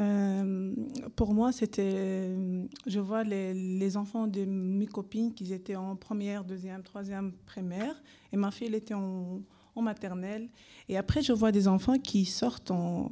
Euh, 0.00 0.74
pour 1.14 1.34
moi, 1.34 1.52
c'était. 1.52 2.28
Je 2.86 2.98
vois 2.98 3.22
les, 3.22 3.54
les, 3.54 3.96
enfants 3.96 4.26
de 4.26 4.44
mes 4.44 4.86
copines 4.86 5.32
qui 5.32 5.52
étaient 5.52 5.76
en 5.76 5.94
première, 5.94 6.44
deuxième, 6.44 6.82
troisième 6.82 7.32
primaire, 7.46 7.94
et 8.32 8.36
ma 8.36 8.50
fille 8.50 8.66
elle 8.66 8.74
était 8.74 8.94
en, 8.94 9.40
en, 9.74 9.82
maternelle. 9.82 10.48
Et 10.88 10.96
après, 10.96 11.22
je 11.22 11.32
vois 11.32 11.52
des 11.52 11.68
enfants 11.68 11.98
qui 11.98 12.24
sortent 12.24 12.70
en, 12.70 13.10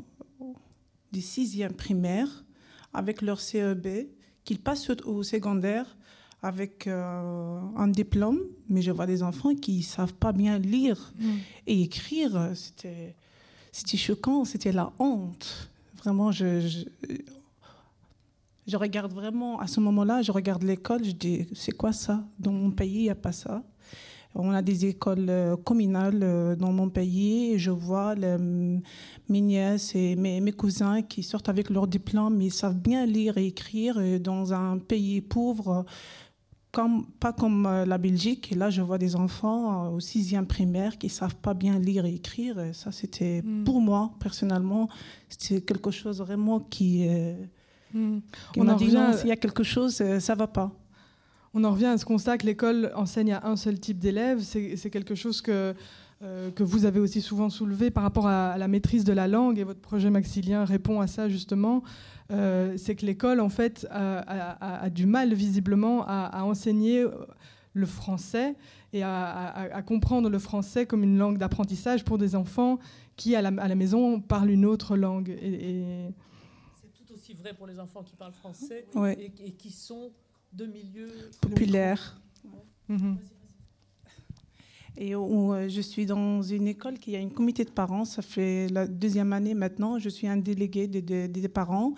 du 1.13 1.21
sixième 1.21 1.75
primaire 1.75 2.45
avec 2.93 3.23
leur 3.23 3.41
CEB, 3.41 4.09
qu'ils 4.45 4.61
passent 4.61 4.91
au 5.05 5.23
secondaire 5.23 5.97
avec 6.43 6.89
euh, 6.89 7.61
un 7.77 7.89
diplôme, 7.89 8.41
mais 8.69 8.83
je 8.83 8.91
vois 8.91 9.07
des 9.07 9.23
enfants 9.23 9.55
qui 9.55 9.79
ne 9.79 9.83
savent 9.83 10.15
pas 10.15 10.33
bien 10.33 10.59
lire 10.59 11.13
mm. 11.19 11.31
et 11.69 11.83
écrire. 11.83 12.51
C'était, 12.55 13.15
c'était 13.71 13.97
choquant, 13.97 14.45
c'était 14.45 14.73
la 14.73 14.93
honte. 14.99 15.71
Vraiment, 15.97 16.33
je, 16.33 16.85
je, 18.67 18.77
regarde 18.77 19.13
vraiment, 19.13 19.61
à 19.61 19.69
ce 19.69 19.79
moment-là, 19.79 20.23
je 20.23 20.33
regarde 20.33 20.65
l'école, 20.65 21.05
je 21.05 21.13
dis, 21.13 21.47
c'est 21.55 21.71
quoi 21.73 21.93
ça? 21.93 22.25
Dans 22.41 22.53
mon 22.53 22.73
pays, 22.73 22.95
il 22.95 23.03
n'y 23.03 23.11
a 23.11 23.15
pas 23.15 23.31
ça. 23.31 23.63
On 24.35 24.51
a 24.53 24.63
des 24.63 24.87
écoles 24.87 25.27
euh, 25.29 25.57
communales 25.57 26.21
euh, 26.23 26.57
dans 26.57 26.73
mon 26.73 26.89
pays 26.89 27.53
et 27.53 27.59
je 27.59 27.71
vois 27.71 28.15
les, 28.15 28.37
mes 29.29 29.41
nièces 29.41 29.95
et 29.95 30.17
mes, 30.17 30.41
mes, 30.41 30.53
cousins 30.53 31.03
qui 31.03 31.23
sortent 31.23 31.49
avec 31.49 31.69
leur 31.69 31.87
diplôme, 31.87 32.37
mais 32.37 32.47
ils 32.47 32.53
savent 32.53 32.79
bien 32.79 33.05
lire 33.05 33.37
et 33.37 33.47
écrire 33.47 34.01
dans 34.21 34.53
un 34.53 34.79
pays 34.79 35.21
pauvre 35.21 35.85
comme, 36.73 37.05
pas 37.21 37.33
comme 37.33 37.67
euh, 37.67 37.85
la 37.85 37.99
Belgique. 37.99 38.53
là, 38.57 38.71
je 38.71 38.81
vois 38.81 38.99
des 38.99 39.15
enfants 39.15 39.87
euh, 39.87 39.91
au 39.91 40.01
sixième 40.01 40.47
primaire 40.47 40.99
qui 40.99 41.11
savent 41.11 41.37
pas 41.37 41.55
bien 41.55 41.79
lire 41.79 42.07
et 42.07 42.15
écrire. 42.15 42.59
Et 42.59 42.73
ça, 42.73 42.91
c'était 42.91 43.43
hmm. 43.45 43.65
pour 43.65 43.81
moi 43.81 44.13
personnellement, 44.19 44.89
c'était 45.29 45.61
quelque 45.61 45.91
chose 45.91 46.19
vraiment 46.19 46.59
qui, 46.59 47.07
euh, 47.09 47.35
hmm. 47.93 48.21
On 48.57 48.65
m'a 48.65 48.75
dit 48.75 48.91
non, 48.91 49.13
s'il 49.13 49.29
y 49.29 49.33
a 49.33 49.37
quelque 49.37 49.63
chose, 49.63 50.03
ça 50.19 50.35
va 50.35 50.47
pas. 50.47 50.73
On 51.55 51.65
en 51.65 51.73
revient 51.73 51.87
à 51.87 51.99
ce 51.99 52.05
constat 52.05 52.39
que 52.39 52.47
l'école 52.47 52.93
enseigne 52.95 53.33
à 53.33 53.47
un 53.47 53.57
seul 53.57 53.79
type 53.79 53.99
d'élèves. 53.99 54.41
C'est 54.41 54.91
quelque 54.91 55.15
chose 55.15 55.43
que 55.43 55.75
que 56.55 56.63
vous 56.63 56.85
avez 56.85 57.01
aussi 57.01 57.21
souvent 57.21 57.51
soulevé 57.51 57.91
par 57.91 58.05
rapport 58.05 58.29
à, 58.29 58.57
la 58.57 58.69
maîtrise 58.69 59.05
de 59.05 59.13
la 59.13 59.27
langue 59.27 59.59
et 59.59 59.65
votre 59.65 59.81
projet 59.81 60.09
Maxilien 60.09 60.65
répond 60.65 61.01
à 61.01 61.09
ça 61.09 61.29
justement. 61.29 61.83
Euh, 62.31 62.77
c'est 62.77 62.95
que 62.95 63.05
l'école, 63.05 63.41
en 63.41 63.49
fait, 63.49 63.87
a, 63.91 64.89
du 64.91 65.07
mal 65.07 65.35
visiblement 65.35 66.05
à, 66.07 66.45
enseigner 66.45 67.05
le 67.75 67.87
français 67.87 68.55
et 68.93 69.03
à, 69.03 69.83
comprendre 69.87 70.29
le 70.29 70.39
français 70.39 70.87
comme 70.87 71.03
une 71.03 71.19
langue 71.19 71.39
d'apprentissage 71.39 72.05
pour 72.05 72.19
des 72.19 72.35
enfants 72.35 72.79
qui, 73.17 73.35
à 73.37 73.43
la, 73.43 73.75
maison, 73.75 74.21
parlent 74.21 74.51
une 74.51 74.65
autre 74.65 74.97
langue. 74.97 75.31
Et, 75.31 76.09
C'est 76.81 76.93
tout 76.93 77.13
aussi 77.13 77.35
vrai 77.35 77.53
pour 77.55 77.67
les 77.67 77.79
enfants 77.79 78.03
qui 78.03 78.17
parlent 78.17 78.33
français 78.33 78.87
et, 79.19 79.53
qui 79.53 79.71
sont 79.71 80.11
de 80.53 80.67
milieux 80.67 81.31
populaires. 81.41 82.21
Mhm. 82.89 83.19
Et 84.99 85.15
où 85.15 85.55
euh, 85.55 85.71
je 85.71 85.81
suis 85.81 86.05
dans 86.05 86.43
une 86.43 86.69
école 86.69 86.99
qui 86.99 87.17
a 87.17 87.19
une 87.19 87.33
comité 87.33 87.65
de 87.65 87.71
parents. 87.71 88.05
Ça 88.05 88.21
fait 88.21 88.69
la 88.69 88.87
deuxième 88.87 89.33
année 89.33 89.55
maintenant. 89.55 89.99
Je 89.99 90.11
suis 90.11 90.29
un 90.29 90.37
délégué 90.37 90.87
des, 90.87 91.49
parents. 91.49 91.95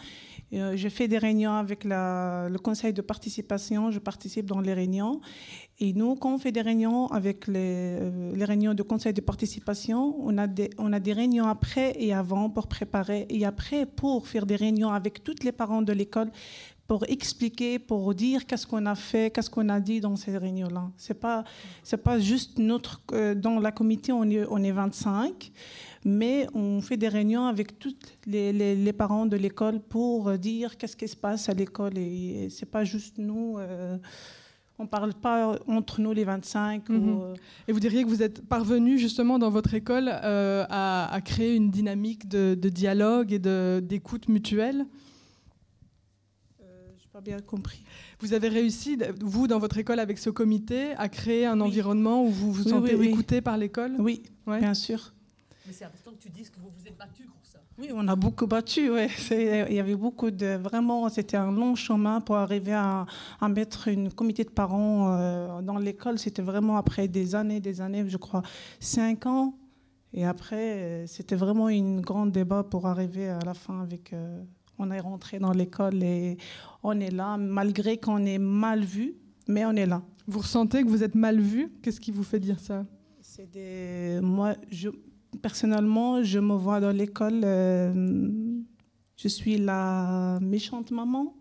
Euh, 0.53 0.77
je 0.77 0.89
fais 0.89 1.09
des 1.09 1.19
réunions 1.19 1.55
avec 1.55 1.83
le 1.85 2.57
conseil 2.59 2.93
de 2.93 3.03
participation. 3.03 3.91
Je 3.91 3.99
participe 3.99 4.47
dans 4.47 4.61
les 4.61 4.73
réunions. 4.73 5.21
Et 5.81 5.93
nous, 5.93 6.15
quand 6.15 6.35
on 6.35 6.39
fait 6.39 6.53
des 6.53 6.61
réunions 6.61 7.09
avec 7.09 7.49
les, 7.49 7.99
euh, 8.01 8.33
les 8.37 8.45
réunions 8.45 8.75
de 8.75 8.83
conseil 8.85 9.13
de 9.13 9.21
participation, 9.21 10.15
on 10.21 10.39
a, 10.39 10.47
des, 10.47 10.71
on 10.79 10.93
a 10.93 11.01
des 11.01 11.13
réunions 11.13 11.47
après 11.47 11.95
et 11.99 12.15
avant 12.15 12.49
pour 12.49 12.69
préparer 12.69 13.27
et 13.29 13.45
après 13.45 13.87
pour 13.87 14.29
faire 14.29 14.47
des 14.47 14.55
réunions 14.55 14.91
avec 14.91 15.25
tous 15.25 15.43
les 15.43 15.51
parents 15.51 15.83
de 15.83 15.93
l'école 15.93 16.31
pour 16.87 17.05
expliquer, 17.09 17.79
pour 17.79 18.15
dire 18.15 18.45
qu'est-ce 18.47 18.67
qu'on 18.67 18.85
a 18.87 18.95
fait, 18.95 19.33
qu'est-ce 19.33 19.49
qu'on 19.49 19.69
a 19.69 19.81
dit 19.81 20.01
dans 20.01 20.17
ces 20.17 20.37
réunions-là. 20.37 20.91
C'est 20.97 21.19
pas, 21.19 21.45
c'est 21.83 22.03
pas 22.03 22.19
juste 22.19 22.59
notre, 22.59 23.01
euh, 23.13 23.35
dans 23.35 23.59
la 23.59 23.73
comité 23.73 24.13
on 24.13 24.25
est, 24.25 24.45
on 24.51 24.63
est 24.63 24.73
25, 24.73 25.51
mais 26.05 26.47
on 26.55 26.83
fait 26.83 26.99
des 26.99 27.09
réunions 27.09 27.47
avec 27.47 27.79
tous 27.79 27.97
les, 28.27 28.53
les, 28.53 28.93
parents 28.93 29.25
de 29.25 29.37
l'école 29.37 29.81
pour 29.81 30.37
dire 30.39 30.77
qu'est-ce 30.77 30.97
qui 30.97 31.09
se 31.09 31.17
passe 31.17 31.49
à 31.49 31.55
l'école 31.55 31.97
et, 31.97 32.49
c'est 32.51 32.71
pas 32.71 32.85
juste 32.85 33.17
nous. 33.17 33.57
Euh, 33.59 33.97
on 34.79 34.87
parle 34.87 35.15
pas 35.15 35.57
entre 35.69 36.01
nous 36.01 36.13
les 36.13 36.25
25. 36.25 36.89
Mhm. 36.89 37.19
Euh, 37.23 37.35
et 37.67 37.73
vous 37.73 37.81
diriez 37.81 38.03
que 38.03 38.09
vous 38.09 38.23
êtes 38.23 38.47
parvenu 38.47 38.99
justement 38.99 39.39
dans 39.39 39.49
votre 39.49 39.73
école 39.73 40.11
à, 40.11 41.19
créer 41.25 41.55
une 41.55 41.71
dynamique 41.71 42.29
de, 42.29 42.55
de 42.61 42.69
dialogue 42.69 43.33
et 43.33 43.39
de, 43.39 43.81
d'écoute 43.83 44.29
mutuelle? 44.29 44.85
Pas 47.15 47.21
bien 47.21 47.39
compris. 47.39 47.81
Vous 48.19 48.33
avez 48.33 48.49
réussi, 48.49 48.99
vous, 49.21 49.47
dans 49.47 49.61
votre 49.61 49.79
école, 49.79 50.01
avec 50.01 50.19
ce 50.19 50.31
comité, 50.31 50.95
à 50.97 51.09
créer 51.09 51.47
un 51.47 51.61
environnement 51.61 52.25
où 52.25 52.29
vous 52.29 52.53
vous 52.53 52.65
sentez 52.65 53.01
écouté 53.01 53.41
par 53.41 53.57
l'école? 53.57 53.95
Oui, 54.01 54.25
bien 54.49 54.75
sûr. 54.75 55.15
Mais 55.65 55.73
c'est 55.73 55.85
important 55.85 56.11
que 56.11 56.23
tu 56.25 56.29
dises 56.31 56.51
que 56.51 56.59
vous 56.59 56.71
vous 56.77 56.89
êtes 56.89 56.99
battu 56.99 57.23
pour 57.23 57.41
ça. 57.45 57.61
Oui, 57.79 57.91
on 57.95 58.09
a 58.09 58.17
beaucoup 58.17 58.49
battu. 58.49 58.91
Ouais. 58.91 59.09
Il 59.31 59.77
y 59.77 59.79
avait 59.79 59.95
beaucoup 59.95 60.33
de. 60.33 60.57
Vraiment, 60.57 61.09
c'était 61.09 61.37
un 61.37 61.53
long 61.53 61.77
chemin 61.77 62.21
pour 62.21 62.35
arriver 62.35 62.73
à, 62.73 63.07
mettre 63.49 63.87
une 63.87 64.13
comité 64.13 64.43
de 64.43 64.51
parents 64.51 65.17
euh, 65.17 65.63
dans 65.63 65.79
l'école. 65.79 66.19
C'était 66.19 66.43
vraiment 66.43 66.79
après 66.79 67.07
des 67.07 67.37
années, 67.37 67.61
des 67.61 67.81
années, 67.81 68.05
je 68.09 68.17
crois, 68.17 68.43
cinq 68.81 69.27
ans. 69.27 69.55
Et 70.13 70.27
après, 70.27 70.73
euh, 70.73 71.07
c'était 71.07 71.37
vraiment 71.37 71.69
une 71.69 72.01
grande 72.01 72.33
débat 72.33 72.65
pour 72.65 72.89
arriver 72.89 73.29
à 73.29 73.39
la 73.47 73.55
fin 73.55 73.83
avec. 73.83 74.13
Euh, 74.13 74.43
on 74.79 74.91
est 74.91 75.01
rentré 75.01 75.39
dans 75.39 75.53
l'école 75.53 76.03
et 76.03 76.37
on 76.83 76.99
est 77.01 77.11
là, 77.11 77.37
malgré 77.37 77.99
qu'on 77.99 78.25
est 78.25 78.39
mal 78.39 78.85
vu, 78.85 79.15
mais 79.49 79.65
on 79.65 79.73
est 79.73 79.87
là. 79.87 80.03
Vous 80.27 80.41
ressentez 80.41 80.83
que 80.83 80.89
vous 80.89 81.03
êtes 81.03 81.15
mal 81.15 81.39
vu? 81.41 81.73
Qu'est-ce 81.83 82.01
qui 82.01 82.11
vous 82.11 82.23
fait 82.23 82.41
dire 82.41 82.59
ça? 82.59 82.87
C'est 83.21 83.51
des... 83.51 84.21
Moi, 84.23 84.55
je... 84.71 84.89
personnellement, 85.43 86.23
je 86.23 86.39
me 86.39 86.55
vois 86.55 86.81
dans 86.81 86.91
l'école, 86.91 87.43
euh, 87.45 87.93
je 89.17 89.29
suis 89.29 89.59
la 89.59 90.39
méchante 90.41 90.91
maman. 90.91 91.35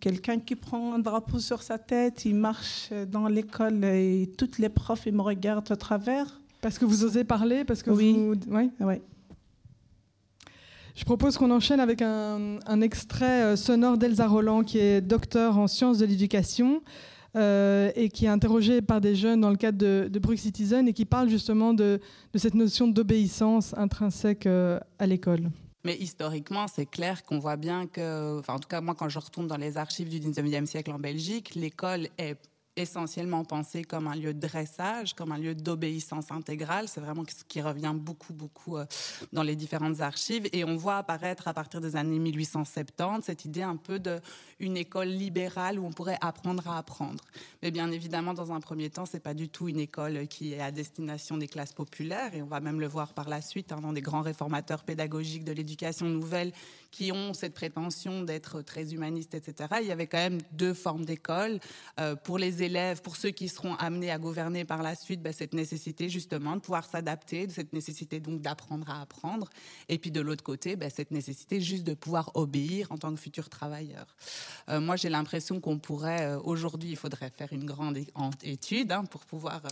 Quelqu'un 0.00 0.38
qui 0.38 0.56
prend 0.56 0.94
un 0.94 0.98
drapeau 0.98 1.38
sur 1.38 1.62
sa 1.62 1.78
tête, 1.78 2.24
il 2.24 2.34
marche 2.36 2.90
dans 3.08 3.28
l'école 3.28 3.84
et 3.84 4.32
toutes 4.38 4.58
les 4.58 4.70
profs 4.70 5.04
ils 5.06 5.14
me 5.14 5.20
regardent 5.20 5.70
à 5.70 5.76
travers. 5.76 6.40
Parce 6.62 6.78
que 6.78 6.86
vous 6.86 7.04
osez 7.04 7.24
parler? 7.24 7.64
Parce 7.64 7.82
que 7.82 7.90
oui. 7.90 8.14
Vous... 8.14 8.34
Oui. 8.48 8.70
oui. 8.80 8.94
Je 10.94 11.04
propose 11.04 11.36
qu'on 11.36 11.50
enchaîne 11.50 11.80
avec 11.80 12.02
un, 12.02 12.80
extrait 12.80 13.42
euh, 13.42 13.56
sonore 13.56 13.98
d'Elsa 13.98 14.28
Roland, 14.28 14.62
qui 14.62 14.78
est 14.78 15.00
docteur 15.00 15.58
en 15.58 15.66
sciences 15.66 15.98
de 15.98 16.06
l'éducation 16.06 16.82
euh, 17.34 17.90
et 17.96 18.08
qui 18.08 18.26
est 18.26 18.28
interrogée 18.28 18.80
par 18.80 19.00
des 19.00 19.16
jeunes 19.16 19.40
dans 19.40 19.50
le 19.50 19.56
cadre 19.56 19.76
de, 19.76 20.08
de 20.08 20.36
Citizen 20.36 20.86
et 20.86 20.92
qui 20.92 21.04
parle 21.04 21.28
justement 21.28 21.74
de, 21.74 22.00
cette 22.36 22.54
notion 22.54 22.86
d'obéissance 22.86 23.74
intrinsèque 23.76 24.46
euh, 24.46 24.78
à 25.00 25.06
l'école. 25.06 25.50
Mais 25.84 25.96
historiquement, 25.96 26.66
c'est 26.68 26.86
clair 26.86 27.24
qu'on 27.24 27.40
voit 27.40 27.56
bien 27.56 27.88
que, 27.88 28.38
enfin, 28.38 28.54
en 28.54 28.58
tout 28.60 28.68
cas, 28.68 28.80
moi, 28.80 28.94
quand 28.94 29.08
je 29.08 29.18
retourne 29.18 29.48
dans 29.48 29.56
les 29.56 29.76
archives 29.76 30.08
du 30.08 30.20
19e 30.20 30.64
siècle 30.64 30.92
en 30.92 30.98
Belgique, 31.00 31.56
l'école 31.56 32.06
est 32.18 32.38
essentiellement 32.76 33.44
pensé 33.44 33.84
comme 33.84 34.08
un 34.08 34.16
lieu 34.16 34.34
de 34.34 34.40
dressage, 34.40 35.14
comme 35.14 35.32
un 35.32 35.38
lieu 35.38 35.54
d'obéissance 35.54 36.30
intégrale. 36.30 36.88
C'est 36.88 37.00
vraiment 37.00 37.22
ce 37.26 37.44
qui 37.44 37.62
revient 37.62 37.92
beaucoup, 37.94 38.32
beaucoup 38.32 38.76
euh, 38.76 38.84
dans 39.32 39.42
les 39.42 39.54
différentes 39.54 40.00
archives. 40.00 40.48
Et 40.52 40.64
on 40.64 40.76
voit 40.76 40.98
apparaître 40.98 41.46
à 41.46 41.54
partir 41.54 41.80
des 41.80 41.96
années 41.96 42.18
1870 42.18 43.24
cette 43.24 43.44
idée 43.44 43.62
un 43.62 43.76
peu 43.76 44.00
d'une 44.60 44.76
école 44.76 45.08
libérale 45.08 45.78
où 45.78 45.86
on 45.86 45.92
pourrait 45.92 46.18
apprendre 46.20 46.68
à 46.68 46.78
apprendre. 46.78 47.22
Mais 47.62 47.70
bien 47.70 47.90
évidemment, 47.90 48.34
dans 48.34 48.52
un 48.52 48.60
premier 48.60 48.90
temps, 48.90 49.06
c'est 49.06 49.20
pas 49.20 49.34
du 49.34 49.48
tout 49.48 49.68
une 49.68 49.80
école 49.80 50.26
qui 50.26 50.54
est 50.54 50.60
à 50.60 50.72
destination 50.72 51.36
des 51.36 51.48
classes 51.48 51.72
populaires. 51.72 52.34
Et 52.34 52.42
on 52.42 52.46
va 52.46 52.60
même 52.60 52.80
le 52.80 52.88
voir 52.88 53.12
par 53.14 53.28
la 53.28 53.40
suite 53.40 53.72
hein, 53.72 53.80
dans 53.80 53.92
des 53.92 54.02
grands 54.02 54.22
réformateurs 54.22 54.82
pédagogiques 54.82 55.44
de 55.44 55.52
l'éducation 55.52 56.06
nouvelle 56.06 56.52
qui 56.90 57.10
ont 57.10 57.34
cette 57.34 57.54
prétention 57.54 58.22
d'être 58.22 58.62
très 58.62 58.94
humanistes, 58.94 59.34
etc. 59.34 59.68
Il 59.80 59.88
y 59.88 59.92
avait 59.92 60.06
quand 60.06 60.18
même 60.18 60.38
deux 60.52 60.74
formes 60.74 61.04
d'école. 61.04 61.58
Euh, 61.98 62.14
pour 62.14 62.38
les 62.38 62.62
élèves, 62.64 63.02
pour 63.02 63.16
ceux 63.16 63.30
qui 63.30 63.48
seront 63.48 63.74
amenés 63.76 64.10
à 64.10 64.18
gouverner 64.18 64.64
par 64.64 64.82
la 64.82 64.94
suite, 64.94 65.22
ben, 65.22 65.32
cette 65.32 65.54
nécessité 65.54 66.08
justement 66.08 66.56
de 66.56 66.60
pouvoir 66.60 66.84
s'adapter, 66.84 67.48
cette 67.48 67.72
nécessité 67.72 68.20
donc 68.20 68.40
d'apprendre 68.40 68.88
à 68.90 69.00
apprendre. 69.00 69.50
Et 69.88 69.98
puis 69.98 70.10
de 70.10 70.20
l'autre 70.20 70.42
côté, 70.42 70.76
ben, 70.76 70.90
cette 70.90 71.10
nécessité 71.10 71.60
juste 71.60 71.84
de 71.84 71.94
pouvoir 71.94 72.30
obéir 72.34 72.90
en 72.90 72.98
tant 72.98 73.10
que 73.10 73.20
futur 73.20 73.48
travailleur. 73.48 74.16
Euh, 74.68 74.80
moi, 74.80 74.96
j'ai 74.96 75.08
l'impression 75.08 75.60
qu'on 75.60 75.78
pourrait, 75.78 76.22
euh, 76.22 76.40
aujourd'hui, 76.40 76.90
il 76.90 76.96
faudrait 76.96 77.30
faire 77.30 77.52
une 77.52 77.64
grande 77.64 77.98
étude 78.42 78.92
hein, 78.92 79.04
pour 79.04 79.24
pouvoir 79.24 79.62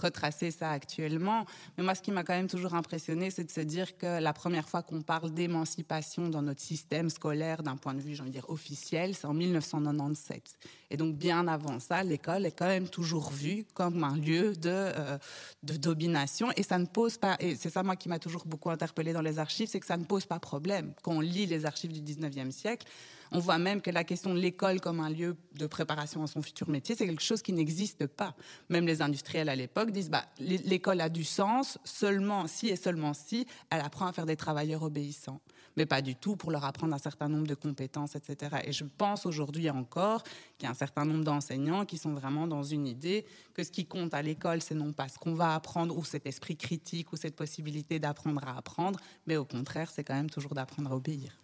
retracer 0.00 0.50
ça 0.50 0.70
actuellement. 0.70 1.46
Mais 1.76 1.84
moi, 1.84 1.94
ce 1.94 2.02
qui 2.02 2.10
m'a 2.10 2.24
quand 2.24 2.34
même 2.34 2.48
toujours 2.48 2.74
impressionné, 2.74 3.30
c'est 3.30 3.44
de 3.44 3.50
se 3.50 3.60
dire 3.60 3.96
que 3.96 4.20
la 4.20 4.32
première 4.32 4.68
fois 4.68 4.82
qu'on 4.82 5.02
parle 5.02 5.32
d'émancipation 5.32 6.28
dans 6.28 6.42
notre 6.42 6.60
système 6.60 7.10
scolaire 7.10 7.62
d'un 7.62 7.76
point 7.76 7.94
de 7.94 8.00
vue, 8.00 8.14
j'ai 8.14 8.22
envie 8.22 8.30
de 8.30 8.34
dire, 8.34 8.50
officiel, 8.50 9.14
c'est 9.14 9.26
en 9.26 9.34
1997. 9.34 10.58
Et 10.94 10.96
donc, 10.96 11.16
bien 11.16 11.48
avant 11.48 11.80
ça, 11.80 12.04
l'école 12.04 12.46
est 12.46 12.52
quand 12.52 12.68
même 12.68 12.88
toujours 12.88 13.32
vue 13.32 13.66
comme 13.74 14.04
un 14.04 14.16
lieu 14.16 14.54
de, 14.54 14.70
euh, 14.70 15.18
de 15.64 15.76
domination. 15.76 16.52
Et 16.56 16.62
ça 16.62 16.78
ne 16.78 16.86
pose 16.86 17.18
pas, 17.18 17.36
et 17.40 17.56
c'est 17.56 17.68
ça, 17.68 17.82
moi, 17.82 17.96
qui 17.96 18.08
m'a 18.08 18.20
toujours 18.20 18.46
beaucoup 18.46 18.70
interpellé 18.70 19.12
dans 19.12 19.20
les 19.20 19.40
archives, 19.40 19.68
c'est 19.68 19.80
que 19.80 19.86
ça 19.86 19.96
ne 19.96 20.04
pose 20.04 20.24
pas 20.24 20.38
problème. 20.38 20.94
Quand 21.02 21.14
on 21.14 21.20
lit 21.20 21.46
les 21.46 21.66
archives 21.66 21.92
du 21.92 22.00
19e 22.00 22.52
siècle, 22.52 22.86
on 23.32 23.40
voit 23.40 23.58
même 23.58 23.80
que 23.80 23.90
la 23.90 24.04
question 24.04 24.32
de 24.32 24.38
l'école 24.38 24.80
comme 24.80 25.00
un 25.00 25.10
lieu 25.10 25.36
de 25.56 25.66
préparation 25.66 26.22
à 26.22 26.28
son 26.28 26.42
futur 26.42 26.68
métier, 26.68 26.94
c'est 26.94 27.06
quelque 27.06 27.20
chose 27.20 27.42
qui 27.42 27.52
n'existe 27.52 28.06
pas. 28.06 28.36
Même 28.68 28.86
les 28.86 29.02
industriels 29.02 29.48
à 29.48 29.56
l'époque 29.56 29.90
disent 29.90 30.10
bah, 30.10 30.26
l'école 30.38 31.00
a 31.00 31.08
du 31.08 31.24
sens 31.24 31.76
seulement 31.82 32.46
si 32.46 32.68
et 32.68 32.76
seulement 32.76 33.14
si 33.14 33.48
elle 33.70 33.80
apprend 33.80 34.06
à 34.06 34.12
faire 34.12 34.26
des 34.26 34.36
travailleurs 34.36 34.84
obéissants 34.84 35.40
mais 35.76 35.86
pas 35.86 36.02
du 36.02 36.14
tout 36.14 36.36
pour 36.36 36.50
leur 36.50 36.64
apprendre 36.64 36.94
un 36.94 36.98
certain 36.98 37.28
nombre 37.28 37.46
de 37.46 37.54
compétences, 37.54 38.16
etc. 38.16 38.56
Et 38.64 38.72
je 38.72 38.84
pense 38.84 39.26
aujourd'hui 39.26 39.70
encore 39.70 40.22
qu'il 40.58 40.64
y 40.64 40.66
a 40.66 40.70
un 40.70 40.74
certain 40.74 41.04
nombre 41.04 41.24
d'enseignants 41.24 41.84
qui 41.84 41.98
sont 41.98 42.14
vraiment 42.14 42.46
dans 42.46 42.62
une 42.62 42.86
idée 42.86 43.24
que 43.54 43.62
ce 43.64 43.70
qui 43.70 43.86
compte 43.86 44.14
à 44.14 44.22
l'école, 44.22 44.62
c'est 44.62 44.74
non 44.74 44.92
pas 44.92 45.08
ce 45.08 45.18
qu'on 45.18 45.34
va 45.34 45.54
apprendre 45.54 45.96
ou 45.96 46.04
cet 46.04 46.26
esprit 46.26 46.56
critique 46.56 47.12
ou 47.12 47.16
cette 47.16 47.36
possibilité 47.36 47.98
d'apprendre 47.98 48.42
à 48.46 48.56
apprendre, 48.56 48.98
mais 49.26 49.36
au 49.36 49.44
contraire, 49.44 49.90
c'est 49.90 50.04
quand 50.04 50.14
même 50.14 50.30
toujours 50.30 50.54
d'apprendre 50.54 50.90
à 50.92 50.96
obéir. 50.96 51.43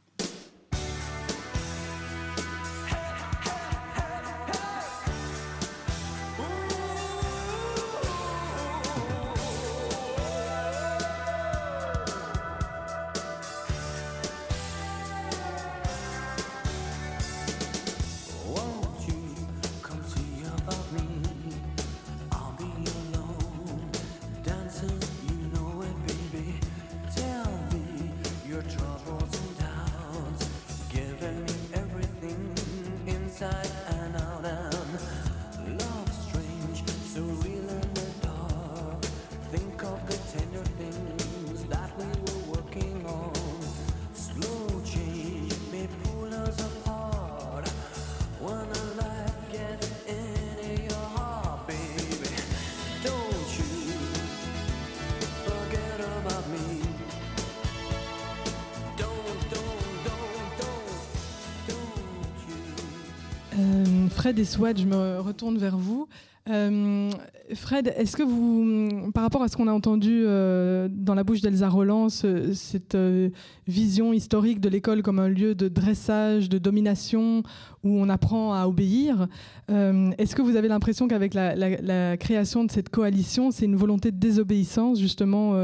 Fred 64.30 64.38
et 64.38 64.44
Swad, 64.44 64.78
je 64.78 64.86
me 64.86 65.18
retourne 65.18 65.58
vers 65.58 65.76
vous. 65.76 66.06
Euh, 66.48 67.10
Fred, 67.52 67.92
est-ce 67.96 68.16
que 68.16 68.22
vous, 68.22 69.10
par 69.10 69.24
rapport 69.24 69.42
à 69.42 69.48
ce 69.48 69.56
qu'on 69.56 69.66
a 69.66 69.72
entendu 69.72 70.22
euh, 70.24 70.86
dans 70.88 71.16
la 71.16 71.24
bouche 71.24 71.40
d'Elsa 71.40 71.68
Roland, 71.68 72.08
cette 72.08 72.94
euh, 72.94 73.30
vision 73.66 74.12
historique 74.12 74.60
de 74.60 74.68
l'école 74.68 75.02
comme 75.02 75.18
un 75.18 75.28
lieu 75.28 75.56
de 75.56 75.66
dressage, 75.66 76.48
de 76.48 76.58
domination, 76.58 77.42
où 77.82 77.98
on 77.98 78.08
apprend 78.08 78.54
à 78.54 78.68
obéir, 78.68 79.26
est-ce 79.68 80.36
que 80.36 80.42
vous 80.42 80.54
avez 80.54 80.68
l'impression 80.68 81.08
qu'avec 81.08 81.34
la, 81.34 82.16
création 82.16 82.62
de 82.62 82.70
cette 82.70 82.88
coalition, 82.88 83.50
c'est 83.50 83.64
une 83.64 83.74
volonté 83.74 84.12
de 84.12 84.16
désobéissance 84.16 85.00
justement 85.00 85.60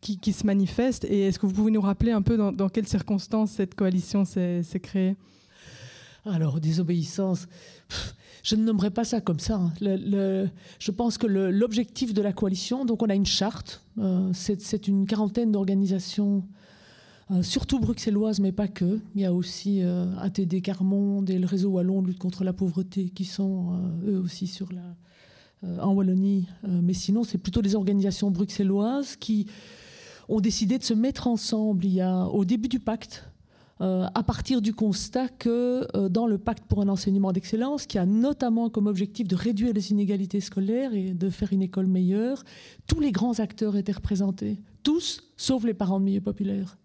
qui, 0.00 0.32
se 0.32 0.46
manifeste? 0.46 1.04
Et 1.04 1.26
est-ce 1.26 1.38
que 1.38 1.44
vous 1.44 1.52
pouvez 1.52 1.70
nous 1.70 1.82
rappeler 1.82 2.12
un 2.12 2.22
peu 2.22 2.38
dans 2.38 2.68
quelles 2.70 2.88
circonstances 2.88 3.50
cette 3.50 3.74
coalition 3.74 4.24
s'est 4.24 4.80
créée? 4.82 5.16
Alors, 6.26 6.60
désobéissance, 6.60 7.46
je 8.42 8.56
ne 8.56 8.64
nommerai 8.64 8.90
pas 8.90 9.04
ça 9.04 9.20
comme 9.20 9.38
ça. 9.38 9.56
Hein. 9.56 9.72
je 9.80 10.90
pense 10.90 11.18
que 11.18 11.26
l'objectif 11.26 12.14
de 12.14 12.22
la 12.22 12.32
coalition, 12.32 12.84
donc 12.84 13.02
on 13.02 13.08
a 13.08 13.14
une 13.14 13.26
charte, 13.26 13.82
euh, 13.98 14.30
c'est 14.32 14.88
une 14.88 15.06
quarantaine 15.06 15.52
d'organisations, 15.52 16.44
euh, 17.30 17.42
surtout 17.42 17.80
bruxelloises, 17.80 18.40
mais 18.40 18.52
pas 18.52 18.68
que. 18.68 19.00
Il 19.14 19.20
y 19.20 19.24
a 19.24 19.32
aussi 19.32 19.82
euh, 19.82 20.06
ATD 20.18 20.62
Carmonde 20.62 21.30
et 21.30 21.38
le 21.38 21.46
réseau 21.46 21.70
Wallon 21.70 22.02
de 22.02 22.08
lutte 22.08 22.18
contre 22.18 22.44
la 22.44 22.52
pauvreté 22.52 23.08
qui 23.10 23.24
sont 23.24 23.80
eux 24.06 24.18
aussi 24.18 24.46
sur 24.46 24.68
la, 24.72 25.82
en 25.82 25.92
Wallonie. 25.92 26.46
mais 26.64 26.92
sinon, 26.92 27.24
c'est 27.24 27.38
plutôt 27.38 27.62
des 27.62 27.74
organisations 27.74 28.30
bruxelloises 28.30 29.16
qui 29.16 29.46
ont 30.28 30.40
décidé 30.40 30.78
de 30.78 30.84
se 30.84 30.94
mettre 30.94 31.26
ensemble 31.28 31.84
il 31.84 31.94
y 31.94 32.00
a, 32.00 32.26
au 32.26 32.44
début 32.44 32.68
du 32.68 32.80
pacte 32.80 33.28
euh, 33.82 34.06
à 34.14 34.22
partir 34.22 34.62
du 34.62 34.72
constat 34.72 35.28
que 35.28 35.86
euh, 35.94 36.08
dans 36.08 36.26
le 36.26 36.38
pacte 36.38 36.64
pour 36.64 36.80
un 36.80 36.88
enseignement 36.88 37.32
d'excellence, 37.32 37.86
qui 37.86 37.98
a 37.98 38.06
notamment 38.06 38.70
comme 38.70 38.86
objectif 38.86 39.28
de 39.28 39.36
réduire 39.36 39.74
les 39.74 39.90
inégalités 39.90 40.40
scolaires 40.40 40.94
et 40.94 41.12
de 41.12 41.28
faire 41.28 41.52
une 41.52 41.60
école 41.60 41.86
meilleure, 41.86 42.42
tous 42.86 43.00
les 43.00 43.12
grands 43.12 43.38
acteurs 43.38 43.76
étaient 43.76 43.92
représentés, 43.92 44.58
tous, 44.82 45.22
sauf 45.36 45.64
les 45.64 45.74
parents 45.74 46.00
de 46.00 46.06
milieu 46.06 46.22
populaire. 46.22 46.78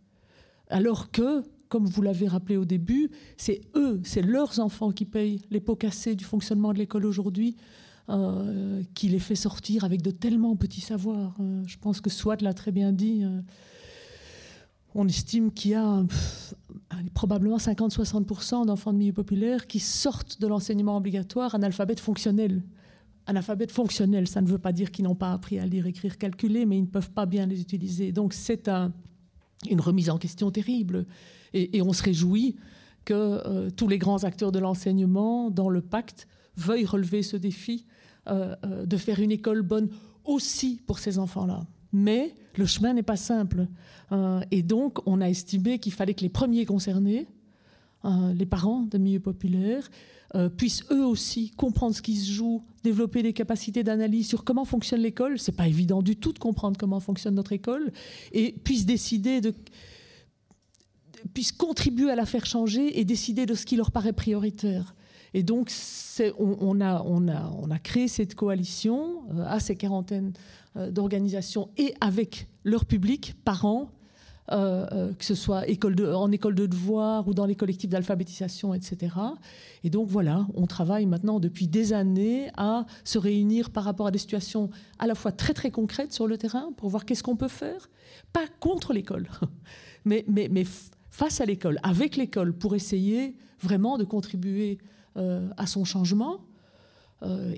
Alors 0.67 1.11
que, 1.11 1.43
comme 1.69 1.85
vous 1.85 2.01
l'avez 2.01 2.27
rappelé 2.27 2.57
au 2.57 2.65
début, 2.65 3.09
c'est 3.37 3.61
eux, 3.75 4.01
c'est 4.03 4.21
leurs 4.21 4.59
enfants 4.59 4.91
qui 4.91 5.05
payent 5.05 5.39
les 5.49 5.61
pots 5.61 5.77
cassés 5.77 6.15
du 6.15 6.25
fonctionnement 6.25 6.73
de 6.73 6.77
l'école 6.77 7.05
aujourd'hui, 7.05 7.55
euh, 8.09 8.83
qui 8.95 9.07
les 9.07 9.19
fait 9.19 9.35
sortir 9.35 9.85
avec 9.85 10.01
de 10.01 10.11
tellement 10.11 10.57
petits 10.57 10.81
savoirs. 10.81 11.37
je 11.65 11.77
pense 11.77 12.01
que 12.01 12.09
Swat 12.09 12.37
l'a 12.41 12.53
très 12.53 12.73
bien 12.73 12.91
dit 12.91 13.23
on 14.93 15.07
estime 15.07 15.51
qu'il 15.51 15.71
y 15.71 15.75
a 15.75 16.03
probablement 17.13 17.57
50-60% 17.57 18.65
d'enfants 18.65 18.93
de 18.93 18.97
milieu 18.97 19.13
populaire 19.13 19.67
qui 19.67 19.79
sortent 19.79 20.39
de 20.39 20.47
l'enseignement 20.47 20.97
obligatoire 20.97 21.55
analphabètes 21.55 21.99
fonctionnels. 21.99 22.61
Analphabètes 23.27 23.71
fonctionnels, 23.71 24.27
ça 24.27 24.41
ne 24.41 24.47
veut 24.47 24.57
pas 24.57 24.71
dire 24.71 24.91
qu'ils 24.91 25.05
n'ont 25.05 25.15
pas 25.15 25.31
appris 25.31 25.59
à 25.59 25.65
lire, 25.65 25.85
écrire, 25.85 26.17
calculer, 26.17 26.65
mais 26.65 26.77
ils 26.77 26.83
ne 26.83 26.87
peuvent 26.87 27.11
pas 27.11 27.25
bien 27.25 27.45
les 27.45 27.61
utiliser. 27.61 28.11
Donc 28.11 28.33
c'est 28.33 28.69
une 29.69 29.81
remise 29.81 30.09
en 30.09 30.17
question 30.17 30.51
terrible. 30.51 31.05
Et, 31.53 31.81
on 31.81 31.93
se 31.93 32.03
réjouit 32.03 32.55
que 33.05 33.13
euh, 33.13 33.69
tous 33.69 33.87
les 33.87 33.97
grands 33.97 34.23
acteurs 34.23 34.51
de 34.51 34.59
l'enseignement, 34.59 35.51
dans 35.51 35.69
le 35.69 35.81
pacte, 35.81 36.27
veuillent 36.55 36.85
relever 36.85 37.23
ce 37.23 37.37
défi 37.37 37.85
euh, 38.27 38.55
euh, 38.65 38.85
de 38.85 38.97
faire 38.97 39.19
une 39.19 39.31
école 39.31 39.61
bonne 39.61 39.89
aussi 40.23 40.81
pour 40.85 40.99
ces 40.99 41.17
enfants-là. 41.19 41.65
Mais 41.93 42.35
le 42.57 42.65
chemin 42.65 42.93
n'est 42.93 43.03
pas 43.03 43.17
simple. 43.17 43.67
Euh, 44.11 44.41
et 44.51 44.63
donc, 44.63 45.05
on 45.07 45.21
a 45.21 45.29
estimé 45.29 45.79
qu'il 45.79 45.93
fallait 45.93 46.13
que 46.13 46.21
les 46.21 46.29
premiers 46.29 46.65
concernés, 46.65 47.27
euh, 48.05 48.33
les 48.33 48.45
parents 48.45 48.81
de 48.81 48.97
milieu 48.97 49.19
populaire, 49.19 49.89
euh, 50.35 50.49
puissent 50.49 50.85
eux 50.91 51.05
aussi 51.05 51.51
comprendre 51.51 51.93
ce 51.93 52.01
qui 52.01 52.15
se 52.15 52.31
joue, 52.31 52.63
développer 52.83 53.21
des 53.21 53.33
capacités 53.33 53.83
d'analyse 53.83 54.27
sur 54.27 54.43
comment 54.43 54.63
fonctionne 54.63 55.01
l'école. 55.01 55.39
C'est 55.39 55.51
pas 55.51 55.67
évident 55.67 56.01
du 56.01 56.15
tout 56.15 56.31
de 56.31 56.39
comprendre 56.39 56.77
comment 56.77 56.99
fonctionne 56.99 57.35
notre 57.35 57.51
école, 57.51 57.91
et 58.31 58.53
puissent 58.53 58.85
décider 58.85 59.41
de 59.41 59.53
puissent 61.35 61.51
contribuer 61.51 62.09
à 62.09 62.15
la 62.15 62.25
faire 62.25 62.47
changer 62.47 62.99
et 62.99 63.05
décider 63.05 63.45
de 63.45 63.53
ce 63.53 63.65
qui 63.67 63.75
leur 63.75 63.91
paraît 63.91 64.13
prioritaire. 64.13 64.95
Et 65.33 65.43
donc, 65.43 65.71
on, 66.37 66.81
a, 66.81 67.79
créé 67.81 68.07
cette 68.07 68.35
coalition 68.35 69.23
à 69.45 69.59
ces 69.59 69.75
quarantaines 69.75 70.33
d'organisations 70.75 71.69
et 71.77 71.93
avec 72.01 72.47
leur 72.63 72.85
public, 72.85 73.35
parents, 73.45 73.91
euh, 74.51 74.85
euh, 74.91 75.13
que 75.13 75.23
ce 75.23 75.33
soit 75.33 75.63
en 76.13 76.31
école 76.31 76.55
de 76.55 76.65
devoir 76.65 77.25
ou 77.27 77.33
dans 77.33 77.45
les 77.45 77.55
collectifs 77.55 77.89
d'alphabétisation, 77.89 78.73
etc. 78.73 79.15
Et 79.85 79.89
donc 79.89 80.09
voilà, 80.09 80.45
on 80.55 80.67
travaille 80.67 81.05
maintenant 81.05 81.39
depuis 81.39 81.67
des 81.67 81.93
années 81.93 82.49
à 82.57 82.85
se 83.05 83.17
réunir 83.17 83.69
par 83.69 83.85
rapport 83.85 84.07
à 84.07 84.11
des 84.11 84.17
situations 84.17 84.69
à 84.99 85.07
la 85.07 85.15
fois 85.15 85.31
très 85.31 85.53
très 85.53 85.71
concrètes 85.71 86.11
sur 86.11 86.27
le 86.27 86.37
terrain 86.37 86.73
pour 86.75 86.89
voir 86.89 87.05
qu'est-ce 87.05 87.23
qu'on 87.23 87.37
peut 87.37 87.47
faire, 87.47 87.89
pas 88.33 88.45
contre 88.59 88.91
l'école, 88.91 89.29
mais, 90.05 90.25
face 91.09 91.39
à 91.39 91.45
l'école, 91.45 91.79
avec 91.83 92.17
l'école, 92.17 92.51
pour 92.51 92.75
essayer 92.75 93.35
vraiment 93.61 93.97
de 93.97 94.03
contribuer 94.03 94.79
euh, 94.79 94.85
à 95.15 95.67
son 95.67 95.83
changement. 95.83 96.45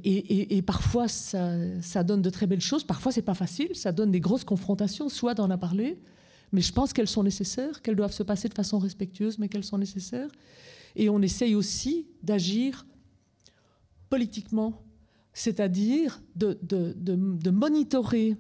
et, 0.03 0.57
et, 0.57 0.61
parfois, 0.61 1.07
ça, 1.07 1.53
ça, 1.81 2.03
donne 2.03 2.21
de 2.21 2.29
très 2.29 2.47
belles 2.47 2.61
choses. 2.61 2.83
Parfois, 2.83 3.11
c'est 3.11 3.21
pas 3.21 3.33
facile. 3.33 3.75
Ça 3.75 3.91
donne 3.91 4.11
des 4.11 4.19
grosses 4.19 4.43
confrontations. 4.43 5.09
Soit 5.09 5.33
d'en 5.33 5.49
a 5.49 5.57
parlé, 5.57 5.99
mais 6.53 6.61
je 6.61 6.71
pense 6.71 6.93
qu'elles 6.93 7.07
sont 7.07 7.23
nécessaires, 7.23 7.81
qu'elles 7.81 7.95
doivent 7.95 8.13
se 8.13 8.23
passer 8.23 8.47
de 8.47 8.53
façon 8.53 8.77
respectueuse, 8.77 9.39
mais 9.39 9.49
qu'elles 9.49 9.63
sont 9.63 9.79
nécessaires. 9.79 10.29
Et 10.95 11.09
on 11.09 11.21
essaye 11.21 11.55
aussi 11.55 12.07
d'agir 12.21 12.85
politiquement, 14.09 14.83
c'est-à-dire 15.33 16.21
de, 16.35 16.59
de, 16.61 17.49
monitorer 17.49 18.37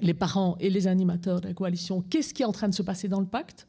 les 0.00 0.14
parents 0.14 0.56
et 0.58 0.68
les 0.68 0.88
animateurs 0.88 1.40
de 1.40 1.46
la 1.46 1.54
coalition. 1.54 2.02
Qu'est-ce 2.02 2.34
qui 2.34 2.42
est 2.42 2.46
en 2.46 2.50
train 2.50 2.68
de 2.68 2.74
se 2.74 2.82
passer 2.82 3.06
dans 3.06 3.20
le 3.20 3.26
pacte? 3.26 3.68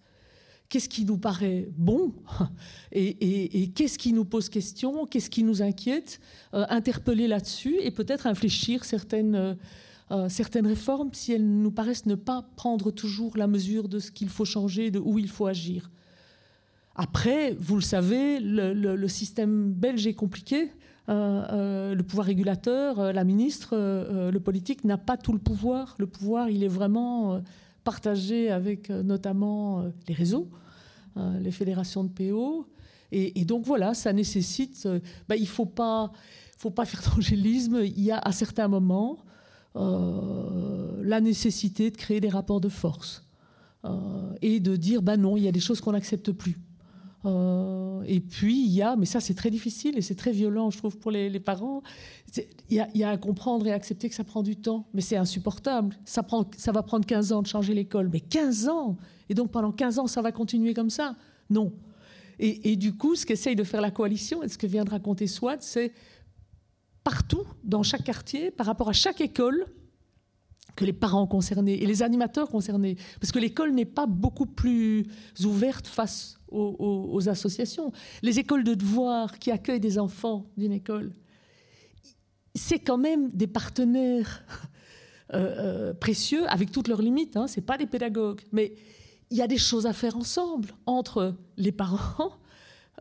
Qu'est-ce 0.70 0.90
qui 0.90 1.06
nous 1.06 1.18
paraît 1.18 1.70
bon 1.78 2.14
Et, 2.92 3.70
qu'est-ce 3.76 3.98
qui 3.98 4.12
nous 4.12 4.26
pose 4.26 4.50
question 4.50 5.06
Qu'est-ce 5.06 5.30
qui 5.30 5.44
nous 5.44 5.62
inquiète 5.62 6.20
euh, 6.54 6.66
Interpeller 6.70 7.28
là-dessus 7.28 7.76
et 7.82 7.92
peut-être 7.92 8.28
infléchir 8.28 8.86
certaines... 8.86 9.36
Euh, 9.36 9.54
euh, 10.12 10.28
certaines 10.28 10.68
réformes 10.68 11.10
si 11.14 11.32
elles 11.32 11.48
nous 11.48 11.72
paraissent 11.72 12.06
ne 12.06 12.16
pas 12.16 12.46
prendre 12.58 12.92
toujours 12.92 13.38
la 13.38 13.48
mesure 13.48 13.88
de 13.88 14.00
ce 14.00 14.12
qu'il 14.12 14.28
faut 14.28 14.44
changer, 14.44 14.92
de 14.92 15.00
où 15.00 15.18
il 15.18 15.30
faut 15.30 15.48
agir. 15.48 15.90
Après, 16.94 17.56
vous 17.58 17.76
le 17.76 17.82
savez, 17.82 18.40
le, 18.42 19.08
système 19.08 19.72
belge 19.72 20.06
est 20.06 20.14
compliqué. 20.14 20.72
Le 21.08 22.02
pouvoir 22.02 22.28
régulateur, 22.28 23.14
la 23.14 23.24
ministre, 23.24 23.76
le 23.76 24.40
politique 24.40 24.84
n'a 24.84 24.98
pas 24.98 25.16
tout 25.16 25.32
le 25.32 25.40
pouvoir. 25.40 25.96
Le 25.98 26.06
pouvoir, 26.06 26.50
il 26.50 26.64
est 26.64 26.68
vraiment 26.68 27.42
partagé 27.84 28.50
avec 28.50 28.90
notamment 28.90 29.84
les 30.08 30.14
réseaux, 30.14 30.50
les 31.40 31.52
fédérations 31.52 32.04
de 32.04 32.10
PO. 32.10 32.68
Et, 33.12 33.46
donc 33.46 33.66
voilà, 33.66 33.94
ça 33.94 34.12
nécessite. 34.14 34.88
Ben, 35.30 35.36
il 35.36 35.44
ne 35.44 35.48
faut 35.48 35.66
pas, 35.66 36.12
faut 36.58 36.72
pas 36.72 36.86
faire 36.86 37.02
d'angélisme. 37.16 37.82
Il 37.84 38.02
y 38.02 38.12
a 38.12 38.18
à 38.18 38.32
certains 38.32 38.68
moments 38.68 39.20
euh, 39.76 41.02
la 41.04 41.20
nécessité 41.20 41.90
de 41.90 41.98
créer 41.98 42.22
des 42.22 42.30
rapports 42.30 42.62
de 42.62 42.70
force 42.70 43.24
euh, 43.86 43.90
et 44.44 44.60
de 44.60 44.76
dire 44.76 45.02
ben 45.02 45.18
non, 45.18 45.36
il 45.36 45.44
y 45.44 45.48
a 45.48 45.52
des 45.52 45.60
choses 45.60 45.82
qu'on 45.82 45.94
n'accepte 45.94 46.32
plus. 46.32 46.60
Euh, 47.26 48.04
et 48.06 48.20
puis 48.20 48.66
il 48.66 48.72
y 48.72 48.82
a, 48.82 48.96
mais 48.96 49.06
ça 49.06 49.22
c'est 49.22 49.34
très 49.34 49.50
difficile 49.50 49.98
et 49.98 50.02
c'est 50.02 50.16
très 50.16 50.32
violent, 50.32 50.70
je 50.70 50.78
trouve, 50.78 50.98
pour 50.98 51.12
les, 51.12 51.40
parents. 51.40 51.82
Il 52.70 52.86
y, 52.94 53.04
a, 53.04 53.10
à 53.10 53.18
comprendre 53.18 53.68
et 53.68 53.72
à 53.72 53.76
accepter 53.76 54.10
que 54.10 54.16
ça 54.16 54.24
prend 54.24 54.44
du 54.44 54.56
temps, 54.56 54.88
mais 54.94 55.02
c'est 55.02 55.16
insupportable. 55.16 55.96
Ça, 56.06 56.24
prend, 56.24 56.50
ça 56.58 56.72
va 56.72 56.84
prendre 56.84 57.06
15 57.06 57.32
ans 57.32 57.42
de 57.42 57.48
changer 57.48 57.74
l'école, 57.74 58.10
mais 58.12 58.20
15 58.20 58.68
ans 58.68 58.98
Et 59.30 59.34
donc 59.34 59.52
pendant 59.52 59.72
15 59.72 60.00
ans, 60.00 60.08
ça 60.08 60.22
va 60.22 60.32
continuer 60.32 60.74
comme 60.74 60.90
ça? 60.90 61.16
Non. 61.50 61.72
Et, 62.40 62.72
et 62.72 62.76
du 62.76 62.96
coup, 62.98 63.16
ce 63.16 63.26
qu'essaye 63.26 63.56
de 63.56 63.64
faire 63.64 63.82
la 63.82 63.92
coalition 63.92 64.44
et 64.44 64.50
ce 64.50 64.58
que 64.58 64.68
vient 64.68 64.84
de 64.84 64.90
raconter 64.90 65.28
Swat, 65.28 65.58
c'est 65.62 65.94
partout, 67.04 67.46
dans 67.64 67.84
chaque 67.84 68.04
quartier, 68.04 68.52
par 68.52 68.66
rapport 68.66 68.90
à 68.90 68.94
chaque 68.94 69.22
école, 69.22 69.66
que 70.76 70.86
les 70.86 70.94
parents 70.94 71.28
concernés 71.28 71.82
et 71.82 71.86
les 71.86 72.02
animateurs 72.02 72.50
concernés, 72.50 72.98
parce 73.20 73.32
que 73.32 73.40
l'école 73.40 73.74
n'est 73.74 73.86
pas 73.86 74.08
beaucoup 74.08 74.46
plus 74.46 75.06
ouverte 75.44 75.88
face 75.88 76.40
aux, 76.54 77.30
associations. 77.30 77.92
Les 78.22 78.40
écoles 78.40 78.64
de 78.64 78.74
devoir 78.74 79.40
qui 79.40 79.52
accueillent 79.52 79.80
des 79.80 79.98
enfants 80.00 80.46
d'une 80.58 80.72
école, 80.72 81.12
c'est 82.56 82.80
quand 82.80 82.98
même 82.98 83.30
des 83.32 83.48
partenaires 83.48 84.44
euh, 85.34 85.56
euh, 85.58 85.94
précieux, 85.94 86.48
avec 86.48 86.72
toutes 86.72 86.88
leurs 86.88 87.02
limites, 87.02 87.38
hein, 87.38 87.48
ce 87.48 87.60
pas 87.60 87.78
des 87.78 87.88
pédagogues, 87.88 88.42
mais 88.52 88.74
il 89.32 89.38
y 89.38 89.42
a 89.42 89.48
des 89.48 89.58
choses 89.58 89.88
à 89.88 89.94
faire 89.94 90.16
ensemble 90.16 90.70
entre 90.86 91.34
les 91.58 91.72
parents, 91.72 92.34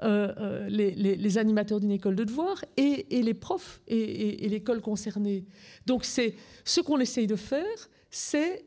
euh, 0.03 0.67
les, 0.71 1.39
animateurs 1.39 1.79
d'une 1.79 1.91
école 1.91 2.17
de 2.17 2.25
devoir 2.25 2.65
et, 2.79 3.07
les 3.11 3.35
profs 3.35 3.83
et, 3.87 4.49
l'école 4.49 4.81
concernée. 4.81 5.45
Donc 5.85 6.05
c'est 6.05 6.35
ce 6.65 6.81
qu'on 6.81 6.99
essaye 7.01 7.27
de 7.27 7.37
faire, 7.37 7.67
c'est 8.11 8.65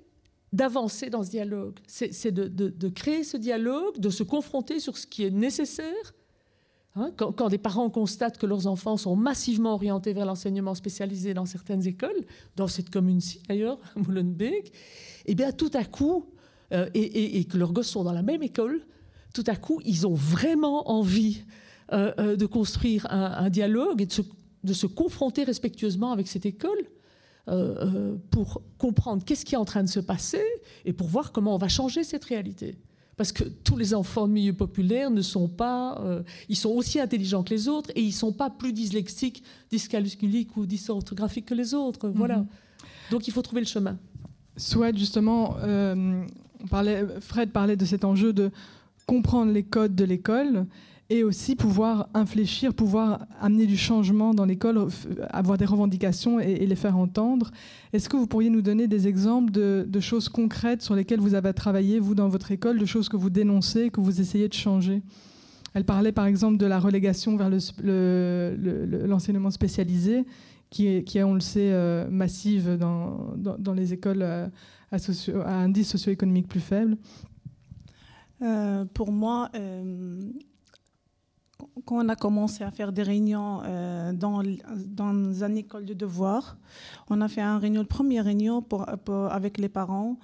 d'avancer 0.53 1.09
dans 1.09 1.23
ce 1.23 1.29
dialogue, 1.29 1.75
c'est 1.87 2.31
de, 2.31 2.89
créer 2.89 3.23
ce 3.23 3.37
dialogue, 3.37 3.99
de 3.99 4.09
se 4.09 4.23
confronter 4.23 4.79
sur 4.79 4.97
ce 4.97 5.05
qui 5.07 5.23
est 5.23 5.31
nécessaire. 5.31 6.13
Hein, 6.97 7.11
quand, 7.17 7.49
des 7.49 7.57
parents 7.57 7.89
constatent 7.89 8.37
que 8.37 8.45
leurs 8.45 8.67
enfants 8.67 8.95
sont 8.95 9.17
massivement 9.17 9.73
orientés 9.73 10.13
vers 10.13 10.25
l'enseignement 10.25 10.75
spécialisé 10.75 11.33
dans 11.33 11.45
certaines 11.45 11.85
écoles, 11.85 12.23
dans 12.55 12.67
cette 12.67 12.89
commune-ci 12.89 13.41
d'ailleurs, 13.49 13.79
Molenbeek, 13.97 14.67
et 14.67 14.71
eh 15.25 15.35
bien 15.35 15.51
tout 15.51 15.71
à 15.73 15.83
coup, 15.83 16.25
euh, 16.71 16.89
et, 16.93 17.43
que 17.43 17.57
leurs 17.57 17.73
gosses 17.73 17.89
sont 17.89 18.03
dans 18.03 18.13
la 18.13 18.21
même 18.21 18.43
école, 18.43 18.81
tout 19.33 19.43
à 19.47 19.57
coup, 19.57 19.81
ils 19.83 20.07
ont 20.07 20.13
vraiment 20.13 20.89
envie 20.89 21.43
euh, 21.91 22.13
euh, 22.17 22.35
de 22.35 22.45
construire 22.45 23.05
un, 23.11 23.49
dialogue 23.49 24.01
et 24.01 24.07
de 24.07 24.73
se, 24.73 24.85
confronter 24.87 25.43
respectueusement 25.43 26.11
avec 26.11 26.27
cette 26.27 26.45
école 26.45 26.79
euh, 27.47 28.15
pour 28.31 28.61
comprendre 28.77 29.23
qu'est-ce 29.23 29.45
qui 29.45 29.55
est 29.55 29.57
en 29.57 29.65
train 29.65 29.83
de 29.83 29.89
se 29.89 29.99
passer 29.99 30.43
et 30.85 30.93
pour 30.93 31.07
voir 31.07 31.31
comment 31.31 31.55
on 31.55 31.57
va 31.57 31.67
changer 31.67 32.03
cette 32.03 32.25
réalité. 32.25 32.77
Parce 33.17 33.31
que 33.31 33.43
tous 33.43 33.77
les 33.77 33.93
enfants 33.93 34.27
de 34.27 34.33
milieu 34.33 34.53
populaire 34.53 35.09
ne 35.09 35.21
sont 35.21 35.47
pas, 35.47 36.03
ils 36.49 36.57
sont 36.57 36.71
aussi 36.71 36.99
intelligents 36.99 37.43
que 37.43 37.51
les 37.51 37.69
autres 37.69 37.89
et 37.95 38.01
ils 38.01 38.07
ne 38.07 38.11
sont 38.11 38.33
pas 38.33 38.49
plus 38.49 38.73
dyslexiques, 38.73 39.41
dyscalculiques 39.71 40.57
ou 40.57 40.65
dysorthographiques 40.65 41.45
que 41.45 41.53
les 41.53 41.73
autres. 41.73 42.09
Voilà. 42.09 42.39
Mhm. 42.39 42.47
Donc 43.11 43.29
il 43.29 43.31
faut 43.31 43.41
trouver 43.41 43.61
le 43.61 43.67
chemin. 43.67 43.97
Soit 44.57 44.93
justement, 44.93 45.55
on 45.63 46.67
parlait, 46.69 47.05
Fred 47.21 47.51
parlait 47.51 47.77
de 47.77 47.85
cet 47.85 48.03
enjeu 48.03 48.33
de 48.33 48.51
comprendre 49.05 49.53
les 49.53 49.63
codes 49.63 49.95
de 49.95 50.03
l'école 50.03 50.65
et 51.09 51.23
aussi 51.23 51.55
pouvoir 51.55 52.09
infléchir, 52.13 52.73
pouvoir 52.73 53.27
amener 53.39 53.67
du 53.67 53.77
changement 53.77 54.33
dans 54.33 54.45
l'école, 54.45 54.87
avoir 55.29 55.57
des 55.57 55.65
revendications 55.65 56.39
et, 56.39 56.65
les 56.65 56.75
faire 56.75 56.97
entendre. 56.97 57.51
Est-ce 57.93 58.09
que 58.09 58.17
vous 58.17 58.25
pourriez 58.25 58.49
nous 58.49 58.63
donner 58.63 58.87
des 58.87 59.07
exemples 59.07 59.51
de, 59.51 59.99
choses 59.99 60.29
concrètes 60.29 60.81
sur 60.81 60.95
lesquelles 60.95 61.19
vous 61.19 61.35
avez 61.35 61.53
travaillé, 61.53 61.99
vous, 61.99 62.15
dans 62.15 62.27
votre 62.27 62.51
école, 62.51 62.79
de 62.79 62.85
choses 62.85 63.07
que 63.07 63.17
vous 63.17 63.29
dénoncez, 63.29 63.91
que 63.91 64.01
vous 64.01 64.19
essayez 64.19 64.47
de 64.47 64.53
changer? 64.53 65.03
Elle 65.75 65.85
parlait 65.85 66.11
par 66.11 66.25
exemple 66.25 66.57
de 66.57 66.65
la 66.65 66.79
relégation 66.79 67.37
vers 67.37 67.49
l'enseignement 67.49 69.51
spécialisé, 69.51 70.25
qui 70.71 70.87
est, 70.87 71.23
on 71.23 71.35
le 71.35 71.39
sait, 71.39 71.71
euh, 71.71 72.09
massive 72.09 72.77
dans, 72.77 73.73
les 73.75 73.93
écoles 73.93 74.23
euh, 74.23 74.47
à, 74.91 75.59
indice 75.59 75.89
socio-économique 75.89 76.47
plus 76.47 76.59
faible. 76.59 76.97
Euh, 78.41 78.85
pour 78.93 79.11
moi, 79.11 79.49
euh, 79.55 80.31
quand 81.85 82.03
on 82.03 82.09
a 82.09 82.15
commencé 82.15 82.63
à 82.63 82.71
faire 82.71 82.91
des 82.91 83.03
réunions 83.03 83.61
euh, 83.63 84.13
dans, 84.13 84.41
dans 84.87 85.43
une 85.43 85.57
école 85.57 85.85
de 85.85 85.93
devoir, 85.93 86.57
on 87.09 87.21
a 87.21 87.27
fait 87.27 87.41
une 87.41 87.57
réunion, 87.57 87.81
la 87.81 87.87
première 87.87 88.25
réunion 88.25 88.61
pour, 88.61 88.85
avec 89.31 89.57
les 89.57 89.69
parents. 89.69 90.17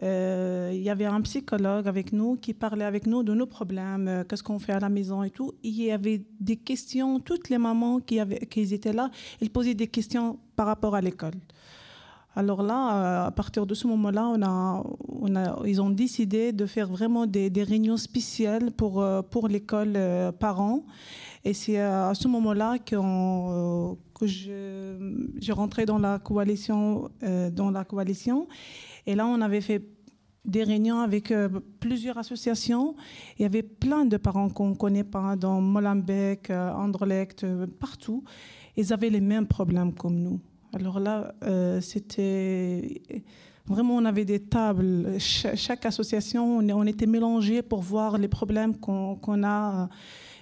il 0.00 0.82
y 0.82 0.90
avait 0.90 1.06
un 1.06 1.20
psychologue 1.22 1.88
avec 1.88 2.12
nous 2.12 2.36
qui 2.36 2.54
parlait 2.54 2.84
avec 2.84 3.06
nous 3.06 3.22
de 3.22 3.34
nos 3.34 3.46
problèmes, 3.46 4.24
qu'est-ce 4.28 4.42
qu'on 4.42 4.58
fait 4.58 4.72
à 4.72 4.80
la 4.80 4.88
maison 4.88 5.22
et 5.22 5.30
tout. 5.30 5.52
il 5.62 5.82
y 5.82 5.90
avait 5.90 6.22
des 6.40 6.56
questions, 6.56 7.20
toutes 7.20 7.48
les 7.48 7.58
mamans 7.58 8.00
qui, 8.00 8.20
avaient, 8.20 8.46
qui 8.46 8.72
étaient 8.72 8.92
là, 8.92 9.10
elles 9.40 9.50
posaient 9.50 9.74
des 9.74 9.88
questions 9.88 10.38
par 10.56 10.66
rapport 10.66 10.94
à 10.94 11.00
l'école. 11.00 11.34
Alors 12.36 12.62
là, 12.62 13.24
euh, 13.24 13.26
à 13.26 13.30
partir 13.30 13.66
de 13.66 13.74
ce 13.74 13.86
moment-là, 13.88 14.32
ils 15.66 15.82
ont 15.82 15.90
décidé 15.90 16.52
de 16.52 16.66
faire 16.66 16.88
vraiment 16.88 17.26
des, 17.26 17.50
réunions 17.62 17.96
spéciales 17.96 18.70
pour, 18.70 19.02
euh, 19.02 19.22
pour 19.22 19.48
l'école 19.48 19.94
euh, 19.96 20.30
parents. 20.30 20.84
Et 21.44 21.54
c'est 21.54 21.78
à 21.78 22.12
ce 22.14 22.28
moment-là 22.28 22.78
que 22.78 22.96
j'ai 24.26 25.52
rentré 25.52 25.86
dans 25.86 25.98
la 25.98 26.18
coalition, 26.18 27.08
dans 27.52 27.70
la 27.70 27.84
coalition. 27.84 28.48
Et 29.06 29.14
là, 29.14 29.26
on 29.26 29.40
avait 29.40 29.60
fait 29.60 29.82
des 30.44 30.64
réunions 30.64 30.98
avec 30.98 31.32
plusieurs 31.80 32.18
associations. 32.18 32.96
Il 33.38 33.42
y 33.42 33.44
avait 33.46 33.62
plein 33.62 34.04
de 34.04 34.16
parents 34.16 34.50
qu'on 34.50 34.70
ne 34.70 34.74
connaît 34.74 35.04
pas 35.04 35.36
dans 35.36 35.60
Molenbeek, 35.60 36.50
Anderlecht, 36.50 37.46
partout. 37.78 38.24
Ils 38.76 38.92
avaient 38.92 39.10
les 39.10 39.20
mêmes 39.20 39.46
problèmes 39.46 39.94
comme 39.94 40.18
nous. 40.18 40.40
Alors 40.72 41.00
là, 41.00 41.34
euh, 41.44 41.80
c'était 41.80 43.02
vraiment, 43.66 43.96
on 43.96 44.04
avait 44.04 44.24
des 44.24 44.40
tables. 44.40 45.18
chaque 45.18 45.86
association, 45.86 46.58
on, 46.58 46.86
était 46.86 47.06
mélangés 47.06 47.62
pour 47.62 47.82
voir 47.82 48.18
les 48.18 48.28
problèmes 48.28 48.76
qu'on 48.76 49.44
a. 49.44 49.88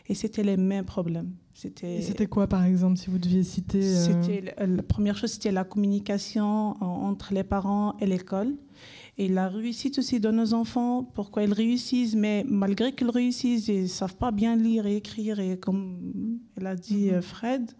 Et 0.09 0.14
c'était 0.14 0.45
les 0.45 0.57
mêmes 0.57 0.85
problèmes. 0.85 1.33
C'était. 1.53 2.27
Quoi, 2.27 2.47
par 2.47 2.64
exemple, 2.64 2.97
si 2.97 3.11
vous 3.11 3.18
deviez 3.18 3.43
citer 3.43 3.83
C'était 3.83 4.55
la 4.59 4.83
première 4.83 5.16
chose, 5.16 5.33
c'était 5.33 5.51
la 5.51 5.64
communication 5.64 6.77
entre 6.83 7.35
les 7.35 7.45
parents 7.45 7.97
et 8.01 8.07
l'école. 8.07 8.55
Et 9.18 9.29
la 9.29 9.49
réussite 9.49 9.99
aussi 9.99 10.20
de 10.20 10.31
nos 10.31 10.53
enfants, 10.53 11.03
pourquoi 11.03 11.45
ils 11.45 11.53
réussissent, 11.53 12.14
mais 12.14 12.45
malgré 12.47 12.93
qu'ils 12.93 13.09
réussissent, 13.09 13.68
ils 13.68 13.85
ne 13.85 13.87
savent 13.87 14.16
pas 14.16 14.31
bien 14.31 14.55
lire 14.57 14.87
et 14.87 14.97
écrire. 14.97 15.41
Et 15.41 15.59
comme 15.59 16.39
l'a 16.59 16.77
dit 16.77 17.11
mhm. 17.11 17.22
Fred, 17.22 17.70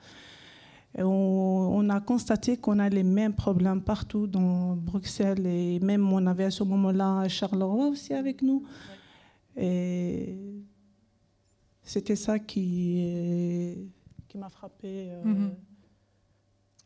on, 1.05 1.89
a 1.91 2.01
constaté 2.01 2.57
qu'on 2.57 2.79
a 2.79 2.89
les 2.89 3.03
mêmes 3.03 3.35
problèmes 3.35 3.83
partout 3.83 4.27
dans 4.27 4.75
Bruxelles 4.77 5.47
et 5.47 5.79
même 5.81 6.11
on 6.13 6.27
avait 6.27 6.45
à 6.45 6.51
ce 6.51 6.65
moment-là 6.65 7.29
Charleroi 7.29 7.89
aussi 7.89 8.15
avec 8.15 8.43
nous. 8.43 8.65
Et 9.57 10.37
c'était 11.83 12.17
ça 12.17 12.39
qui, 12.39 13.91
qui 14.29 14.39
m'a 14.39 14.49
frappé. 14.49 15.11
Euh, 15.11 15.25
mhm. 15.25 15.55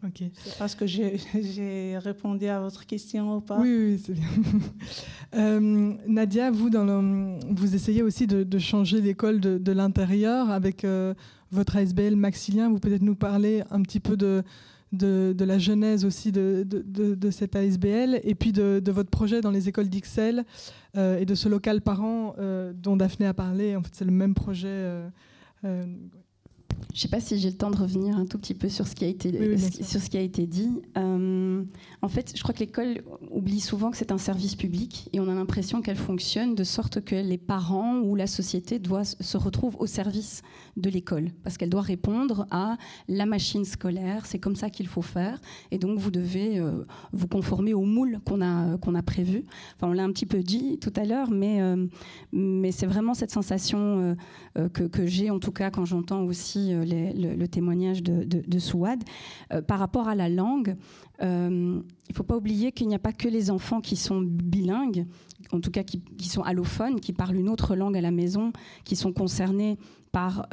Ok. 0.06 0.22
Parce 0.58 0.74
que 0.74 0.86
j'ai 0.86 1.98
répondu 1.98 2.46
à 2.46 2.60
votre 2.60 2.86
question 2.86 3.36
ou 3.36 3.40
pas. 3.40 3.58
Oui, 3.60 3.74
oui, 3.76 4.02
c'est 4.04 4.14
bien. 4.14 4.28
Euh, 5.36 5.94
Nadia, 6.08 6.50
vous, 6.50 6.70
dans 6.70 6.84
le, 6.84 7.38
vous 7.54 7.76
essayez 7.76 8.02
aussi 8.02 8.26
de, 8.26 8.58
changer 8.58 9.00
l'école 9.00 9.38
de, 9.38 9.72
l'intérieur 9.72 10.50
avec 10.50 10.84
euh, 10.84 11.14
votre 11.52 11.76
ASBL 11.76 12.16
Maxilien. 12.16 12.68
Vous 12.68 12.80
peut-être 12.80 13.02
nous 13.02 13.14
parler 13.14 13.62
un 13.70 13.80
petit 13.82 14.00
peu 14.00 14.16
de, 14.16 14.42
de, 14.90 15.44
la 15.44 15.60
genèse 15.60 16.04
aussi 16.04 16.32
de, 16.32 16.66
de, 16.66 17.30
cette 17.30 17.54
ASBL 17.54 18.20
et 18.24 18.34
puis 18.34 18.50
de, 18.50 18.90
votre 18.90 19.08
projet 19.08 19.40
dans 19.40 19.52
les 19.52 19.68
écoles 19.68 19.88
d'Ixelles 19.88 20.44
euh, 20.96 21.20
et 21.20 21.26
de 21.26 21.36
ce 21.36 21.48
local 21.48 21.80
parent 21.80 22.34
dont 22.74 22.96
Daphné 22.96 23.26
a 23.26 23.34
parlé. 23.34 23.76
En 23.76 23.84
fait, 23.84 23.92
c'est 23.92 24.04
le 24.04 24.10
même 24.10 24.34
projet. 24.34 24.84
Je 26.92 26.98
ne 26.98 27.00
sais 27.00 27.08
pas 27.08 27.20
si 27.20 27.38
j'ai 27.38 27.50
le 27.50 27.56
temps 27.56 27.70
de 27.70 27.76
revenir 27.76 28.16
un 28.16 28.26
tout 28.26 28.38
petit 28.38 28.54
peu 28.54 28.68
sur 28.68 28.86
ce 28.86 28.94
qui 28.94 29.04
a 29.04 29.08
été, 29.08 29.56
sur 29.58 30.00
ce 30.00 30.10
qui 30.10 30.16
a 30.16 30.20
été 30.20 30.46
dit. 30.46 30.70
Euh, 30.98 31.62
en 32.02 32.08
fait, 32.08 32.32
je 32.36 32.42
crois 32.42 32.54
que 32.54 32.60
l'école 32.60 33.02
oublie 33.30 33.60
souvent 33.60 33.90
que 33.90 33.96
c'est 33.96 34.12
un 34.12 34.18
service 34.18 34.56
public 34.56 35.08
et 35.12 35.20
on 35.20 35.28
a 35.28 35.34
l'impression 35.34 35.82
qu'elle 35.82 35.96
fonctionne 35.96 36.54
de 36.54 36.64
sorte 36.64 37.00
que 37.00 37.14
les 37.14 37.38
parents 37.38 37.98
ou 38.00 38.16
la 38.16 38.26
société 38.26 38.78
doit, 38.78 39.04
se 39.04 39.36
retrouvent 39.36 39.76
au 39.78 39.86
service 39.86 40.42
de 40.76 40.90
l'école 40.90 41.30
parce 41.44 41.56
qu'elle 41.58 41.70
doit 41.70 41.82
répondre 41.82 42.46
à 42.50 42.76
la 43.08 43.26
machine 43.26 43.64
scolaire. 43.64 44.26
C'est 44.26 44.38
comme 44.38 44.56
ça 44.56 44.68
qu'il 44.68 44.88
faut 44.88 45.02
faire 45.02 45.40
et 45.70 45.78
donc 45.78 45.98
vous 45.98 46.10
devez 46.10 46.58
euh, 46.58 46.84
vous 47.12 47.28
conformer 47.28 47.74
au 47.74 47.82
moule 47.82 48.18
qu'on 48.26 48.40
a, 48.40 48.78
qu'on 48.78 48.94
a 48.94 49.02
prévu. 49.02 49.44
Enfin, 49.76 49.88
on 49.90 49.92
l'a 49.92 50.04
un 50.04 50.10
petit 50.10 50.26
peu 50.26 50.42
dit 50.42 50.78
tout 50.78 50.92
à 50.96 51.04
l'heure, 51.04 51.30
mais, 51.30 51.60
euh, 51.60 51.86
mais 52.32 52.72
c'est 52.72 52.86
vraiment 52.86 53.14
cette 53.14 53.30
sensation 53.30 54.16
que, 54.54 54.84
que 54.84 55.06
j'ai 55.06 55.30
en 55.30 55.38
tout 55.38 55.52
cas 55.52 55.70
quand 55.70 55.84
j'entends 55.84 56.22
aussi 56.22 56.69
euh, 56.70 57.34
le, 57.36 57.48
témoignage 57.48 58.02
de, 58.02 58.58
Souad. 58.58 59.02
Euh, 59.52 59.62
par 59.62 59.78
rapport 59.78 60.08
à 60.08 60.14
la 60.14 60.28
langue, 60.28 60.76
euh, 61.22 61.80
il 62.08 62.12
ne 62.12 62.14
faut 62.14 62.22
pas 62.22 62.36
oublier 62.36 62.72
qu'il 62.72 62.88
n'y 62.88 62.94
a 62.94 62.98
pas 62.98 63.12
que 63.12 63.28
les 63.28 63.50
enfants 63.50 63.80
qui 63.80 63.96
sont 63.96 64.20
bilingues, 64.20 65.06
en 65.52 65.60
tout 65.60 65.70
cas 65.70 65.82
qui, 65.82 66.02
sont 66.28 66.42
allophones, 66.42 67.00
qui 67.00 67.12
parlent 67.12 67.36
une 67.36 67.48
autre 67.48 67.76
langue 67.76 67.96
à 67.96 68.00
la 68.00 68.10
maison, 68.10 68.52
qui 68.84 68.96
sont 68.96 69.12
concernés 69.12 69.78
par 70.12 70.48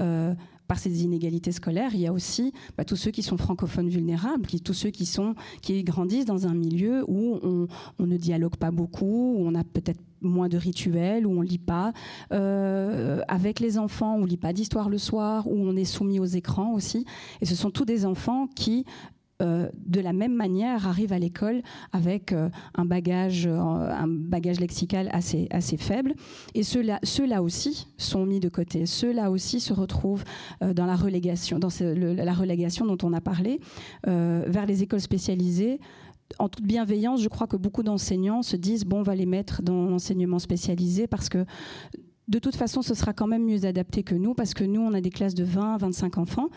par 0.67 0.79
ces 0.79 1.03
inégalités 1.03 1.53
scolaires, 1.53 1.91
il 1.93 2.01
y 2.01 2.07
a 2.07 2.11
aussi 2.11 2.51
bah, 2.77 2.83
tous 2.83 2.97
ceux 2.97 3.11
qui 3.11 3.23
sont 3.23 3.37
francophones 3.37 3.87
vulnérables, 3.87 4.45
qui, 4.45 4.59
tous 4.59 4.73
ceux 4.73 4.89
qui, 4.89 5.05
sont, 5.05 5.33
qui 5.61 5.81
grandissent 5.83 6.25
dans 6.25 6.45
un 6.45 6.53
milieu 6.53 7.05
où 7.07 7.39
on, 7.41 7.67
on 7.99 8.05
ne 8.05 8.17
dialogue 8.17 8.57
pas 8.57 8.69
beaucoup, 8.69 9.35
où 9.37 9.47
on 9.47 9.55
a 9.55 9.63
peut-être 9.63 10.01
moins 10.21 10.49
de 10.49 10.57
rituels, 10.57 11.25
où 11.25 11.31
on 11.31 11.41
lit 11.41 11.57
pas. 11.57 11.93
Euh, 12.31 13.21
avec 13.27 13.59
les 13.59 13.77
enfants, 13.77 14.15
on 14.15 14.25
lit 14.25 14.37
pas 14.37 14.53
d'histoire 14.53 14.89
le 14.89 14.97
soir, 14.97 15.47
où 15.47 15.55
on 15.55 15.75
est 15.75 15.85
soumis 15.85 16.19
aux 16.19 16.25
écrans 16.25 16.73
aussi. 16.73 17.05
Et 17.41 17.45
ce 17.45 17.55
sont 17.55 17.71
tous 17.71 17.85
des 17.85 18.05
enfants 18.05 18.47
qui 18.47 18.85
euh, 19.39 19.69
de 19.85 19.99
la 19.99 20.13
même 20.13 20.33
manière 20.33 20.87
arrivent 20.87 21.13
à 21.13 21.19
l'école 21.19 21.61
avec 21.93 22.31
euh, 22.31 22.49
un 22.73 22.85
bagage 22.85 23.45
un 23.45 24.07
bagage 24.07 24.59
lexical 24.59 25.09
assez 25.11 25.47
assez 25.51 25.77
faible. 25.77 26.15
Et 26.55 26.63
ceux-là 26.63 26.99
ceux-là 27.03 27.43
aussi 27.43 27.87
sont 27.97 28.25
mis 28.25 28.39
de 28.39 28.49
côté. 28.49 28.87
Ceux-là 28.87 29.29
aussi 29.29 29.59
se 29.59 29.73
retrouvent 29.73 30.23
dans 30.61 30.87
la 30.87 30.95
relégation 30.95 31.59
dans 31.59 31.69
la 31.79 32.33
relégation 32.33 32.87
dont 32.87 32.97
on 33.07 33.13
a 33.13 33.21
parlé 33.21 33.59
vers 34.05 34.65
les 34.65 34.81
écoles 34.81 35.01
spécialisées 35.01 35.79
en 36.39 36.49
toute 36.49 36.65
bienveillance, 36.65 37.21
je 37.21 37.29
crois 37.29 37.47
que 37.47 37.57
beaucoup 37.57 37.83
d'enseignants 37.83 38.41
se 38.41 38.55
disent 38.55 38.85
bon, 38.85 38.99
on 38.99 39.03
va 39.03 39.15
les 39.15 39.25
mettre 39.25 39.61
dans 39.61 39.85
l'enseignement 39.85 40.39
spécialisé 40.39 41.07
parce 41.07 41.29
que 41.29 41.45
de 42.27 42.39
toute 42.39 42.57
façon, 42.57 42.81
ce 42.81 42.93
sera 42.93 43.13
quand 43.13 43.27
même 43.27 43.45
mieux 43.45 43.63
adapté 43.63 44.03
que 44.03 44.13
nous, 44.13 44.33
parce 44.33 44.53
que 44.53 44.65
nous, 44.65 44.81
on 44.81 44.93
a 44.93 44.99
des 44.99 45.11
classes 45.11 45.33
de 45.33 45.45
20, 45.45 45.77
25 45.77 46.17
enfants. 46.17 46.49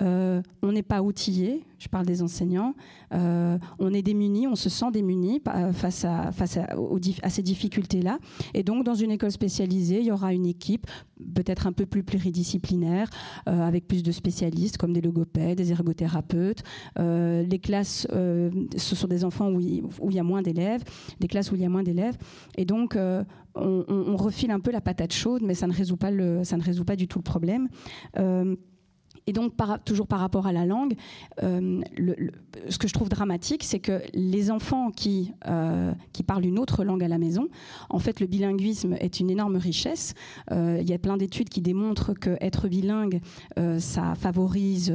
Euh, 0.00 0.40
on 0.62 0.70
n'est 0.70 0.84
pas 0.84 1.02
outillés, 1.02 1.64
je 1.78 1.88
parle 1.88 2.06
des 2.06 2.22
enseignants. 2.22 2.74
Euh, 3.12 3.58
on 3.78 3.92
est 3.92 4.02
démunis, 4.02 4.46
on 4.46 4.56
se 4.56 4.68
sent 4.68 4.90
démunis 4.92 5.42
face 5.72 6.04
à, 6.04 6.32
face 6.32 6.56
à, 6.58 7.30
ces 7.30 7.42
difficultés-là. 7.42 8.18
Et 8.54 8.62
donc, 8.62 8.84
dans 8.84 8.94
une 8.94 9.10
école 9.10 9.30
spécialisée, 9.30 10.00
il 10.00 10.06
y 10.06 10.12
aura 10.12 10.32
une 10.32 10.46
équipe 10.46 10.86
peut-être 11.34 11.66
un 11.66 11.72
peu 11.72 11.86
plus 11.86 12.02
pluridisciplinaire, 12.02 13.08
euh, 13.48 13.62
avec 13.62 13.86
plus 13.86 14.02
de 14.02 14.12
spécialistes 14.12 14.76
comme 14.76 14.92
des 14.92 15.00
logopèdes, 15.00 15.58
des 15.58 15.72
ergothérapeutes. 15.72 16.62
les 16.96 17.58
classes, 17.62 18.06
ce 18.10 18.96
sont 18.96 19.08
des 19.08 19.24
enfants 19.24 19.50
où 19.50 19.60
il, 19.60 20.14
y 20.14 20.18
a 20.18 20.22
moins 20.24 20.42
d'élèves, 20.42 20.82
des 21.20 21.28
classes 21.28 21.50
où 21.52 21.54
il 21.54 21.62
y 21.62 21.64
a 21.64 21.68
moins 21.68 21.82
d'élèves. 21.82 22.16
Et 22.56 22.64
donc, 22.64 22.96
on, 23.54 24.16
refile 24.16 24.50
un 24.50 24.60
peu 24.60 24.70
la 24.70 24.80
patate 24.80 25.12
chaude, 25.12 25.42
mais 25.44 25.54
ça 25.54 25.66
ne 25.66 25.72
résout 25.72 25.96
pas, 25.96 26.10
le, 26.10 26.42
ça 26.44 26.56
ne 26.56 26.62
résout 26.62 26.84
pas 26.84 26.96
du 26.96 27.06
tout 27.06 27.18
le 27.18 27.24
problème. 27.24 27.68
Et 29.28 29.32
donc, 29.32 29.54
toujours 29.84 30.06
par 30.06 30.20
rapport 30.20 30.46
à 30.46 30.52
la 30.52 30.64
langue, 30.66 30.94
euh, 31.42 31.80
ce 32.68 32.78
que 32.78 32.86
je 32.86 32.92
trouve 32.92 33.08
dramatique, 33.08 33.64
c'est 33.64 33.80
que 33.80 34.00
les 34.14 34.52
enfants 34.52 34.92
qui, 34.92 35.32
euh, 35.48 35.92
qui 36.12 36.22
parlent 36.22 36.46
une 36.46 36.60
autre 36.60 36.84
langue 36.84 37.02
à 37.02 37.08
la 37.08 37.18
maison, 37.18 37.48
en 37.90 37.98
fait, 37.98 38.20
le 38.20 38.28
bilinguisme 38.28 38.94
est 39.00 39.18
une 39.18 39.28
énorme 39.28 39.56
richesse. 39.56 40.14
Euh, 40.52 40.78
il 40.80 40.88
y 40.88 40.92
a 40.92 40.98
plein 40.98 41.16
d'études 41.16 41.48
qui 41.48 41.60
démontrent 41.60 42.14
qu'être 42.14 42.68
bilingue, 42.68 43.20
ça 43.78 44.14
favorise, 44.14 44.94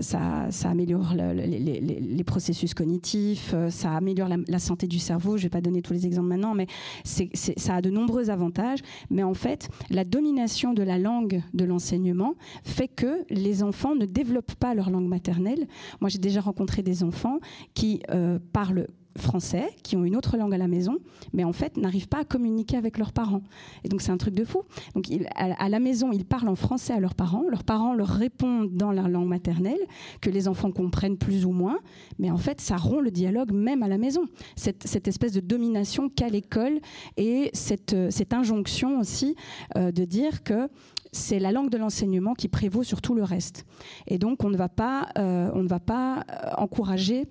ça, 0.00 0.48
améliore 0.64 1.12
les, 1.14 2.24
processus 2.24 2.72
cognitifs, 2.72 3.54
ça 3.68 3.92
améliore 3.92 4.30
la, 4.48 4.58
santé 4.58 4.86
du 4.86 4.98
cerveau. 4.98 5.36
Je 5.36 5.42
ne 5.42 5.46
vais 5.46 5.50
pas 5.50 5.60
donner 5.60 5.82
tous 5.82 5.92
les 5.92 6.06
exemples 6.06 6.28
maintenant, 6.28 6.54
mais 6.54 6.66
ça 7.04 7.74
a 7.74 7.82
de 7.82 7.90
nombreux 7.90 8.30
avantages. 8.30 8.80
Mais 9.10 9.22
en 9.22 9.34
fait, 9.34 9.68
la 9.90 10.04
domination 10.04 10.72
de 10.72 10.82
la 10.82 10.98
langue 10.98 11.42
de 11.52 11.64
l'enseignement 11.64 12.34
fait 12.62 12.88
que 12.88 13.25
les 13.30 13.62
enfants 13.62 13.94
ne 13.94 14.06
développent 14.06 14.54
pas 14.54 14.74
leur 14.74 14.90
langue 14.90 15.08
maternelle. 15.08 15.66
Moi, 16.00 16.10
j'ai 16.10 16.18
déjà 16.18 16.40
rencontré 16.40 16.82
des 16.82 17.02
enfants 17.02 17.38
qui 17.74 18.02
euh, 18.10 18.38
parlent 18.52 18.86
français, 19.16 19.68
qui 19.82 19.96
ont 19.96 20.04
une 20.04 20.16
autre 20.16 20.36
langue 20.36 20.54
à 20.54 20.58
la 20.58 20.68
maison, 20.68 20.98
mais 21.32 21.44
en 21.44 21.52
fait 21.52 21.76
n'arrivent 21.76 22.08
pas 22.08 22.20
à 22.20 22.24
communiquer 22.24 22.76
avec 22.76 22.98
leurs 22.98 23.12
parents. 23.12 23.42
Et 23.84 23.88
donc 23.88 24.02
c'est 24.02 24.12
un 24.12 24.16
truc 24.16 24.34
de 24.34 24.44
fou. 24.44 24.62
Donc 24.94 25.06
à, 25.34 25.68
la 25.68 25.80
maison, 25.80 26.12
ils 26.12 26.24
parlent 26.24 26.48
en 26.48 26.56
français 26.56 26.92
à 26.92 27.00
leurs 27.00 27.14
parents, 27.14 27.44
leurs 27.48 27.64
parents 27.64 27.94
leur 27.94 28.08
répondent 28.08 28.74
dans 28.74 28.92
leur 28.92 29.08
langue 29.08 29.28
maternelle, 29.28 29.80
que 30.20 30.30
les 30.30 30.48
enfants 30.48 30.70
comprennent 30.70 31.18
plus 31.18 31.44
ou 31.44 31.52
moins, 31.52 31.78
mais 32.18 32.30
en 32.30 32.38
fait 32.38 32.60
ça 32.60 32.76
rompt 32.76 33.02
le 33.02 33.10
dialogue 33.10 33.52
même 33.52 33.82
à 33.82 33.88
la 33.88 33.98
maison. 33.98 34.22
Cette, 34.56 35.06
espèce 35.06 35.32
de 35.32 35.40
domination 35.40 36.08
qu'a 36.08 36.28
l'école 36.28 36.80
et 37.16 37.50
cette, 37.52 37.94
cette 38.10 38.32
injonction 38.32 38.98
aussi 38.98 39.36
euh, 39.76 39.92
de 39.92 40.04
dire 40.04 40.42
que 40.42 40.68
c'est 41.12 41.38
la 41.38 41.52
langue 41.52 41.70
de 41.70 41.78
l'enseignement 41.78 42.34
qui 42.34 42.48
prévaut 42.48 42.82
sur 42.82 43.00
tout 43.00 43.14
le 43.14 43.24
reste. 43.24 43.64
Et 44.06 44.18
donc, 44.18 44.44
on 44.44 44.50
ne 44.50 44.56
va 44.56 44.68
pas, 44.68 45.08
euh, 45.18 45.50
on 45.54 45.62
ne 45.62 45.68
va 45.68 45.80
pas 45.80 46.24
euh, 46.30 46.50
encourager 46.58 47.26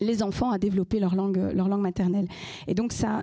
les 0.00 0.22
enfants 0.22 0.50
à 0.50 0.58
développer 0.58 1.00
leur 1.00 1.14
langue, 1.14 1.38
leur 1.54 1.68
langue 1.68 1.82
maternelle. 1.82 2.28
Et 2.66 2.74
donc, 2.74 2.92
ça 2.92 3.22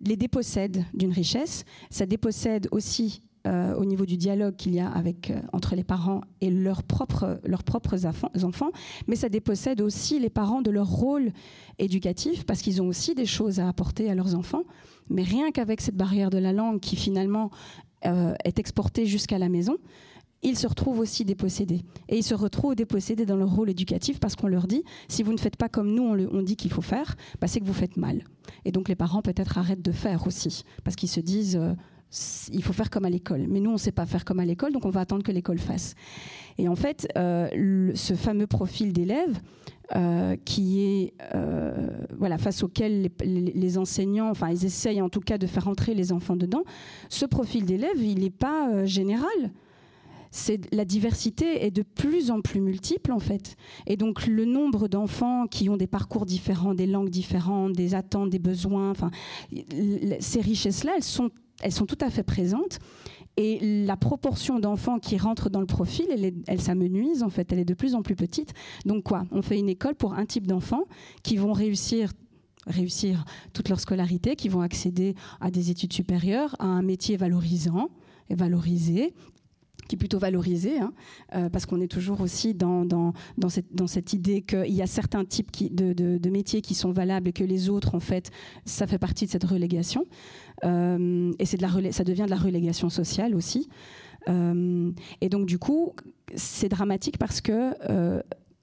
les 0.00 0.16
dépossède 0.16 0.84
d'une 0.94 1.12
richesse, 1.12 1.64
ça 1.90 2.06
dépossède 2.06 2.68
aussi 2.70 3.22
euh, 3.46 3.74
au 3.76 3.84
niveau 3.84 4.06
du 4.06 4.16
dialogue 4.16 4.56
qu'il 4.56 4.74
y 4.74 4.80
a 4.80 4.90
avec, 4.90 5.32
entre 5.52 5.76
les 5.76 5.84
parents 5.84 6.20
et 6.40 6.50
leurs 6.50 6.82
propres, 6.82 7.40
leurs 7.44 7.62
propres 7.62 8.04
enfants, 8.04 8.72
mais 9.06 9.14
ça 9.14 9.28
dépossède 9.28 9.80
aussi 9.80 10.18
les 10.18 10.30
parents 10.30 10.62
de 10.62 10.70
leur 10.70 10.88
rôle 10.88 11.32
éducatif 11.78 12.44
parce 12.44 12.60
qu'ils 12.60 12.82
ont 12.82 12.88
aussi 12.88 13.14
des 13.14 13.26
choses 13.26 13.60
à 13.60 13.68
apporter 13.68 14.10
à 14.10 14.14
leurs 14.14 14.34
enfants. 14.34 14.64
Mais 15.10 15.22
rien 15.22 15.52
qu'avec 15.52 15.80
cette 15.80 15.96
barrière 15.96 16.30
de 16.30 16.38
la 16.38 16.52
langue 16.52 16.80
qui 16.80 16.96
finalement 16.96 17.50
euh, 18.04 18.34
est 18.44 18.58
exporté 18.58 19.06
jusqu'à 19.06 19.38
la 19.38 19.48
maison, 19.48 19.76
ils 20.46 20.56
se 20.56 20.66
retrouvent 20.66 21.00
aussi 21.00 21.24
dépossédés. 21.24 21.82
Et 22.08 22.16
ils 22.16 22.22
se 22.22 22.34
retrouvent 22.34 22.76
dépossédés 22.76 23.26
dans 23.26 23.36
leur 23.36 23.50
rôle 23.50 23.68
éducatif 23.68 24.20
parce 24.20 24.36
qu'on 24.36 24.46
leur 24.46 24.68
dit, 24.68 24.84
si 25.08 25.22
vous 25.24 25.32
ne 25.32 25.38
faites 25.38 25.56
pas 25.56 25.68
comme 25.68 25.92
nous, 25.92 26.04
on, 26.04 26.42
dit 26.42 26.54
qu'il 26.54 26.70
faut 26.70 26.82
faire, 26.82 27.16
bah, 27.40 27.48
c'est 27.48 27.58
que 27.58 27.64
vous 27.64 27.72
faites 27.72 27.96
mal. 27.96 28.22
Et 28.64 28.70
donc 28.70 28.88
les 28.88 28.94
parents 28.94 29.22
peut-être 29.22 29.58
arrêtent 29.58 29.82
de 29.82 29.92
faire 29.92 30.26
aussi, 30.26 30.62
parce 30.84 30.94
qu'ils 30.94 31.08
se 31.08 31.18
disent, 31.18 31.56
euh, 31.56 31.74
il 32.52 32.62
faut 32.62 32.72
faire 32.72 32.90
comme 32.90 33.04
à 33.04 33.10
l'école. 33.10 33.46
Mais 33.48 33.58
nous, 33.58 33.70
on 33.70 33.74
ne 33.74 33.78
sait 33.78 33.90
pas 33.90 34.06
faire 34.06 34.24
comme 34.24 34.38
à 34.38 34.44
l'école, 34.44 34.72
donc 34.72 34.84
on 34.84 34.90
va 34.90 35.00
attendre 35.00 35.24
que 35.24 35.32
l'école 35.32 35.58
fasse. 35.58 35.94
Et 36.58 36.68
en 36.68 36.76
fait, 36.76 37.08
euh, 37.18 37.90
ce 37.94 38.14
fameux 38.14 38.46
profil 38.46 38.92
d'élève, 38.92 39.40
euh, 39.94 40.36
qui 40.44 40.80
est 40.80 41.14
voilà 42.18 42.38
face 42.38 42.62
auquel 42.62 43.10
les, 43.24 43.78
enseignants, 43.78 44.30
enfin 44.30 44.50
ils 44.50 44.64
essayent 44.64 45.02
en 45.02 45.08
tout 45.08 45.20
cas 45.20 45.38
de 45.38 45.46
faire 45.46 45.66
entrer 45.66 45.94
les 45.94 46.12
enfants 46.12 46.36
dedans. 46.36 46.62
Ce 47.08 47.26
profil 47.26 47.64
d'élève, 47.64 48.00
il 48.00 48.20
n'est 48.20 48.30
pas 48.30 48.84
général. 48.84 49.50
La 50.72 50.84
diversité 50.84 51.64
est 51.64 51.70
de 51.70 51.82
plus 51.82 52.30
en 52.30 52.40
plus 52.40 52.60
multiple 52.60 53.12
en 53.12 53.18
fait. 53.18 53.56
Et 53.86 53.96
donc 53.96 54.26
le 54.26 54.44
nombre 54.44 54.88
d'enfants 54.88 55.46
qui 55.46 55.68
ont 55.68 55.76
des 55.76 55.86
parcours 55.86 56.26
différents, 56.26 56.74
des 56.74 56.86
langues 56.86 57.10
différentes, 57.10 57.72
des 57.72 57.94
attentes, 57.94 58.30
des 58.30 58.38
besoins, 58.38 58.90
enfin, 58.90 59.10
ces 60.20 60.40
richesses-là, 60.40 60.92
elles 60.96 61.02
sont, 61.02 61.30
elles 61.62 61.72
sont 61.72 61.86
tout 61.86 61.98
à 62.00 62.10
fait 62.10 62.22
présentes. 62.22 62.78
Et 63.38 63.84
la 63.84 63.98
proportion 63.98 64.58
d'enfants 64.60 64.98
qui 64.98 65.18
rentrent 65.18 65.50
dans 65.50 65.60
le 65.60 65.66
profil, 65.66 66.06
elle, 66.10 66.32
elle 66.46 66.60
s'amenuise 66.60 67.22
en 67.22 67.28
fait, 67.28 67.52
elle 67.52 67.58
est 67.58 67.66
de 67.66 67.74
plus 67.74 67.94
en 67.94 68.02
plus 68.02 68.16
petite. 68.16 68.54
Donc 68.86 69.04
quoi? 69.04 69.24
On 69.30 69.42
fait 69.42 69.58
une 69.58 69.68
école 69.68 69.94
pour 69.94 70.14
un 70.14 70.24
type 70.24 70.46
d'enfants 70.46 70.84
qui 71.22 71.36
vont 71.36 71.52
réussir 71.52 72.12
réussir 72.66 73.24
toute 73.52 73.68
leur 73.68 73.80
scolarité, 73.80 74.36
qui 74.36 74.48
vont 74.48 74.60
accéder 74.60 75.14
à 75.40 75.50
des 75.50 75.70
études 75.70 75.92
supérieures, 75.92 76.56
à 76.58 76.66
un 76.66 76.82
métier 76.82 77.16
valorisant 77.16 77.90
et 78.28 78.34
valorisé, 78.34 79.14
qui 79.88 79.96
est 79.96 79.98
plutôt 79.98 80.18
valorisé, 80.18 80.78
hein, 80.78 80.92
euh, 81.34 81.48
parce 81.48 81.66
qu'on 81.66 81.80
est 81.80 81.90
toujours 81.90 82.20
aussi 82.20 82.54
dans, 82.54 82.84
dans, 82.84 83.12
cette, 83.48 83.74
dans 83.74 83.86
cette, 83.86 84.12
idée 84.12 84.42
qu'il 84.42 84.72
y 84.72 84.82
a 84.82 84.86
certains 84.86 85.24
types 85.24 85.50
de, 85.74 85.92
de, 85.92 86.30
métiers 86.30 86.60
qui 86.60 86.74
sont 86.74 86.92
valables 86.92 87.28
et 87.28 87.32
que 87.32 87.44
les 87.44 87.68
autres, 87.68 87.94
en 87.94 88.00
fait, 88.00 88.30
ça 88.64 88.86
fait 88.86 88.98
partie 88.98 89.26
de 89.26 89.30
cette 89.30 89.44
relégation. 89.44 90.06
Euh, 90.64 91.32
et 91.38 91.46
c'est 91.46 91.56
de 91.56 91.62
la, 91.62 91.92
ça 91.92 92.04
devient 92.04 92.24
de 92.24 92.30
la 92.30 92.36
relégation 92.36 92.88
sociale 92.88 93.34
aussi. 93.34 93.68
Euh, 94.28 94.90
et 95.20 95.28
donc, 95.28 95.46
du 95.46 95.58
coup, 95.58 95.92
c'est 96.34 96.68
dramatique 96.68 97.18
parce 97.18 97.40
que 97.40 97.74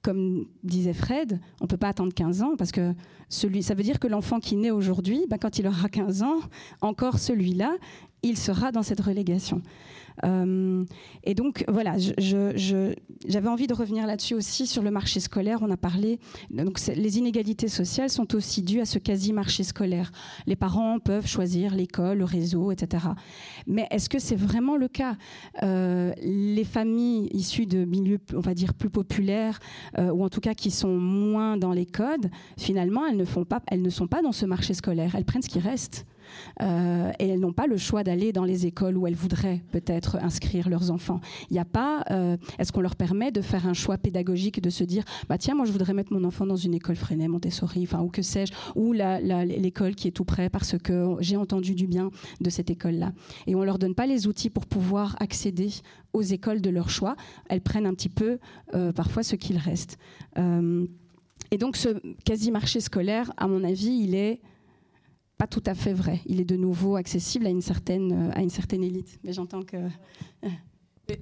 comme 0.03 0.45
disait 0.63 0.93
Fred, 0.93 1.39
on 1.61 1.63
ne 1.63 1.69
peut 1.69 1.77
pas 1.77 1.87
attendre 1.87 2.13
15 2.13 2.43
ans 2.43 2.55
parce 2.57 2.71
que 2.71 2.93
celui, 3.29 3.63
ça 3.63 3.73
veut 3.73 3.83
dire 3.83 3.99
que 3.99 4.07
l'enfant 4.07 4.39
qui 4.39 4.57
naît 4.57 4.69
aujourd'hui, 4.69 5.25
ben, 5.29 5.37
quand 5.37 5.57
il 5.57 5.65
aura 5.65 5.87
15 5.89 6.23
ans, 6.23 6.39
encore 6.81 7.17
celui-là, 7.17 7.73
il 8.21 8.37
sera 8.37 8.71
dans 8.71 8.83
cette 8.83 8.99
relégation. 8.99 9.61
Euh, 10.23 10.83
et 11.23 11.33
donc, 11.33 11.63
voilà, 11.67 11.95
j'avais 11.97 13.47
envie 13.47 13.67
de 13.67 13.73
revenir 13.73 14.05
là-dessus 14.07 14.35
aussi 14.35 14.67
sur 14.67 14.83
le 14.83 14.91
marché 14.91 15.19
scolaire. 15.19 15.59
On 15.61 15.71
a 15.71 15.77
parlé, 15.77 16.19
donc 16.49 16.79
les 16.87 17.17
inégalités 17.17 17.67
sociales 17.67 18.09
sont 18.09 18.35
aussi 18.35 18.61
dues 18.61 18.81
à 18.81 18.85
ce 18.85 18.99
quasi-marché 18.99 19.63
scolaire. 19.63 20.11
Les 20.47 20.55
parents 20.55 20.99
peuvent 20.99 21.27
choisir 21.27 21.75
l'école, 21.75 22.19
le 22.19 22.25
réseau, 22.25 22.71
etc. 22.71 23.05
Mais 23.67 23.87
est-ce 23.91 24.09
que 24.09 24.19
c'est 24.19 24.35
vraiment 24.35 24.77
le 24.77 24.87
cas? 24.87 25.15
Euh, 25.63 26.13
Les 26.21 26.63
familles 26.63 27.29
issues 27.33 27.65
de 27.65 27.85
milieux, 27.85 28.19
on 28.33 28.39
va 28.39 28.53
dire, 28.53 28.73
plus 28.73 28.89
populaires, 28.89 29.59
euh, 29.97 30.11
ou 30.11 30.23
en 30.23 30.29
tout 30.29 30.41
cas 30.41 30.53
qui 30.53 30.71
sont 30.71 30.95
moins 30.97 31.57
dans 31.57 31.71
les 31.71 31.85
codes, 31.85 32.29
finalement, 32.57 33.05
elles 33.05 33.17
ne, 33.17 33.25
font 33.25 33.45
pas, 33.45 33.61
elles 33.67 33.81
ne 33.81 33.89
sont 33.89 34.07
pas 34.07 34.21
dans 34.21 34.31
ce 34.31 34.45
marché 34.45 34.73
scolaire. 34.73 35.15
Elles 35.15 35.25
prennent 35.25 35.41
ce 35.41 35.49
qui 35.49 35.59
reste. 35.59 36.05
Euh, 36.61 37.11
et 37.19 37.29
elles 37.29 37.39
n'ont 37.39 37.53
pas 37.53 37.67
le 37.67 37.77
choix 37.77 38.03
d'aller 38.03 38.31
dans 38.31 38.45
les 38.45 38.65
écoles 38.65 38.97
où 38.97 39.07
elles 39.07 39.15
voudraient 39.15 39.61
peut-être 39.71 40.17
inscrire 40.17 40.69
leurs 40.69 40.91
enfants. 40.91 41.19
Il 41.49 41.53
n'y 41.53 41.59
a 41.59 41.65
pas. 41.65 42.03
Euh, 42.11 42.37
est-ce 42.59 42.71
qu'on 42.71 42.81
leur 42.81 42.95
permet 42.95 43.31
de 43.31 43.41
faire 43.41 43.67
un 43.67 43.73
choix 43.73 43.97
pédagogique 43.97 44.61
de 44.61 44.69
se 44.69 44.83
dire, 44.83 45.03
bah 45.29 45.37
tiens, 45.37 45.55
moi 45.55 45.65
je 45.65 45.71
voudrais 45.71 45.93
mettre 45.93 46.13
mon 46.13 46.23
enfant 46.23 46.45
dans 46.45 46.55
une 46.55 46.73
école 46.73 46.95
Freinet, 46.95 47.27
Montessori, 47.27 47.83
enfin 47.83 48.01
ou 48.01 48.09
que 48.09 48.21
sais-je, 48.21 48.53
ou 48.75 48.93
l'école 48.93 49.95
qui 49.95 50.07
est 50.07 50.11
tout 50.11 50.25
près 50.25 50.49
parce 50.49 50.77
que 50.77 51.15
j'ai 51.19 51.37
entendu 51.37 51.75
du 51.75 51.87
bien 51.87 52.11
de 52.41 52.49
cette 52.49 52.69
école-là. 52.69 53.13
Et 53.47 53.55
on 53.55 53.63
leur 53.63 53.79
donne 53.79 53.95
pas 53.95 54.05
les 54.05 54.27
outils 54.27 54.49
pour 54.49 54.65
pouvoir 54.65 55.15
accéder 55.19 55.69
aux 56.13 56.21
écoles 56.21 56.61
de 56.61 56.69
leur 56.69 56.89
choix. 56.89 57.15
Elles 57.49 57.61
prennent 57.61 57.85
un 57.85 57.93
petit 57.93 58.09
peu 58.09 58.39
euh, 58.73 58.91
parfois 58.91 59.23
ce 59.23 59.35
qu'il 59.35 59.57
reste. 59.57 59.97
et 60.37 61.57
donc 61.57 61.77
ce 61.77 61.89
quasi 62.25 62.51
marché 62.51 62.79
scolaire, 62.79 63.31
à 63.37 63.47
mon 63.47 63.63
avis, 63.63 63.99
il 64.03 64.15
est 64.15 64.41
pas 65.37 65.47
tout 65.47 65.63
à 65.65 65.73
fait 65.73 65.93
vrai. 65.93 66.21
Il 66.25 66.39
est 66.39 66.45
de 66.45 66.55
nouveau 66.55 66.95
accessible 66.95 67.47
à 67.47 67.49
une 67.49 67.61
certaine, 67.61 68.11
euh, 68.11 68.31
à 68.33 68.41
une 68.41 68.49
certaine 68.49 68.83
élite. 68.83 69.19
Mais 69.23 69.33
j'entends 69.33 69.63
que. 69.63 69.77
Euh. 69.77 71.15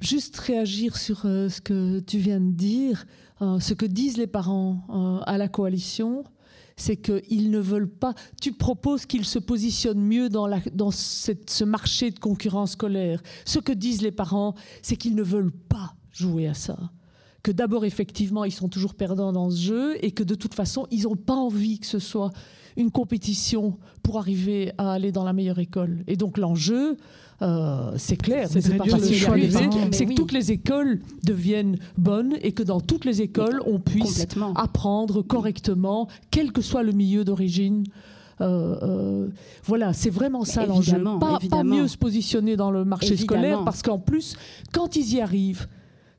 Juste 0.00 0.38
réagir 0.38 0.96
sur 0.96 1.26
euh, 1.26 1.48
ce 1.48 1.60
que 1.60 2.00
tu 2.00 2.18
viens 2.18 2.40
de 2.40 2.52
dire, 2.52 3.06
ce 3.40 3.74
que 3.74 3.86
disent 3.86 4.18
les 4.18 4.26
parents 4.26 5.22
à 5.26 5.38
la 5.38 5.48
coalition, 5.48 6.24
c'est 6.76 6.96
qu'ils 6.96 7.50
ne 7.50 7.58
veulent 7.58 7.88
pas. 7.90 8.14
Tu 8.40 8.52
proposes 8.52 9.06
qu'ils 9.06 9.24
se 9.24 9.38
positionnent 9.38 10.02
mieux 10.02 10.28
dans, 10.28 10.46
la, 10.46 10.60
dans 10.74 10.90
cette, 10.90 11.48
ce 11.48 11.64
marché 11.64 12.10
de 12.10 12.18
concurrence 12.18 12.72
scolaire. 12.72 13.22
Ce 13.46 13.58
que 13.58 13.72
disent 13.72 14.02
les 14.02 14.12
parents, 14.12 14.54
c'est 14.82 14.96
qu'ils 14.96 15.14
ne 15.14 15.22
veulent 15.22 15.52
pas 15.52 15.94
jouer 16.12 16.48
à 16.48 16.54
ça 16.54 16.78
que 17.42 17.50
d'abord 17.50 17.84
effectivement 17.84 18.44
ils 18.44 18.52
sont 18.52 18.68
toujours 18.68 18.94
perdants 18.94 19.32
dans 19.32 19.50
ce 19.50 19.56
jeu 19.56 20.04
et 20.04 20.12
que 20.12 20.22
de 20.22 20.34
toute 20.34 20.54
façon 20.54 20.86
ils 20.90 21.04
n'ont 21.04 21.16
pas 21.16 21.34
envie 21.34 21.78
que 21.78 21.86
ce 21.86 21.98
soit 21.98 22.30
une 22.76 22.90
compétition 22.90 23.78
pour 24.02 24.18
arriver 24.18 24.72
à 24.78 24.92
aller 24.92 25.12
dans 25.12 25.24
la 25.24 25.32
meilleure 25.32 25.58
école. 25.58 26.04
Et 26.06 26.16
donc 26.16 26.38
l'enjeu, 26.38 26.96
euh, 27.42 27.92
c'est 27.96 28.16
clair, 28.16 28.48
c'est 28.50 28.76
pas 28.76 28.84
facile 28.84 29.16
c'est 29.92 30.06
que 30.06 30.14
toutes 30.14 30.32
les 30.32 30.52
écoles 30.52 31.00
deviennent 31.24 31.78
bonnes 31.96 32.34
et 32.42 32.52
que 32.52 32.62
dans 32.62 32.80
toutes 32.80 33.04
les 33.04 33.22
écoles, 33.22 33.62
on 33.66 33.78
puisse 33.80 34.26
apprendre 34.56 35.22
correctement, 35.22 36.08
quel 36.30 36.52
que 36.52 36.60
soit 36.62 36.82
le 36.82 36.92
milieu 36.92 37.24
d'origine. 37.24 37.84
Euh, 38.40 38.76
euh, 38.82 39.28
voilà, 39.64 39.92
c'est 39.92 40.10
vraiment 40.10 40.44
ça 40.44 40.64
l'enjeu. 40.64 41.02
Pas, 41.18 41.38
pas, 41.50 41.62
mieux 41.62 41.88
se 41.88 41.98
positionner 41.98 42.56
dans 42.56 42.70
le 42.70 42.84
marché 42.84 43.16
scolaire 43.16 43.64
parce 43.64 43.82
qu'en 43.82 43.98
plus, 43.98 44.36
quand 44.72 44.96
ils 44.96 45.14
y 45.14 45.20
arrivent, 45.20 45.66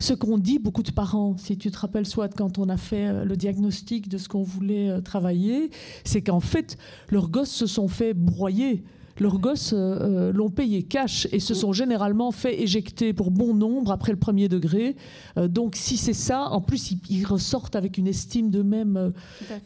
ce 0.01 0.13
qu'ont 0.13 0.39
dit 0.39 0.57
beaucoup 0.57 0.81
de 0.81 0.91
parents, 0.91 1.37
si 1.37 1.57
tu 1.57 1.69
te 1.69 1.77
rappelles, 1.77 2.07
soit 2.07 2.27
quand 2.35 2.57
on 2.57 2.69
a 2.69 2.77
fait 2.77 3.07
euh, 3.07 3.23
le 3.23 3.35
diagnostic 3.37 4.09
de 4.09 4.17
ce 4.17 4.27
qu'on 4.27 4.41
voulait 4.41 4.89
euh, 4.89 4.99
travailler, 4.99 5.69
c'est 6.03 6.21
qu'en 6.21 6.39
fait, 6.39 6.77
leurs 7.09 7.29
gosses 7.29 7.51
se 7.51 7.67
sont 7.67 7.87
fait 7.87 8.13
broyer 8.15 8.83
leurs 9.19 9.39
gosses 9.39 9.73
euh, 9.73 9.77
euh, 9.77 10.33
l'ont 10.33 10.49
payé 10.49 10.83
cash 10.83 11.27
et 11.31 11.39
se 11.39 11.53
sont 11.53 11.73
généralement 11.73 12.31
fait 12.31 12.61
éjecter 12.61 13.13
pour 13.13 13.31
bon 13.31 13.53
nombre 13.53 13.91
après 13.91 14.11
le 14.11 14.17
premier 14.17 14.47
degré. 14.47 14.95
Euh, 15.37 15.47
donc 15.47 15.75
si 15.75 15.97
c'est 15.97 16.13
ça, 16.13 16.49
en 16.49 16.61
plus 16.61 16.91
ils, 17.09 17.25
ressortent 17.25 17.75
avec 17.75 17.97
une 17.97 18.07
estime 18.07 18.49
d'eux-mêmes 18.49 19.13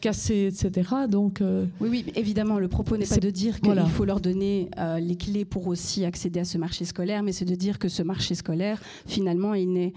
cassée, 0.00 0.48
etc. 0.52 0.90
Donc 1.08 1.42
oui, 1.80 1.88
oui, 1.90 2.04
évidemment, 2.14 2.58
le 2.58 2.68
propos 2.68 2.96
n'est 2.96 3.06
pas 3.06 3.16
de 3.16 3.30
dire 3.30 3.60
qu'il 3.60 3.80
faut 3.88 4.04
leur 4.04 4.20
donner 4.20 4.70
les 5.00 5.16
clés 5.16 5.44
pour 5.44 5.66
aussi 5.66 6.04
accéder 6.04 6.40
à 6.40 6.44
ce 6.44 6.58
marché 6.58 6.84
scolaire, 6.84 7.22
mais 7.22 7.32
c'est 7.32 7.44
de 7.44 7.54
dire 7.54 7.78
que 7.78 7.88
ce 7.88 8.02
marché 8.02 8.34
scolaire, 8.34 8.80
finalement, 9.06 9.54
il 9.54 9.72
n'est 9.72 9.94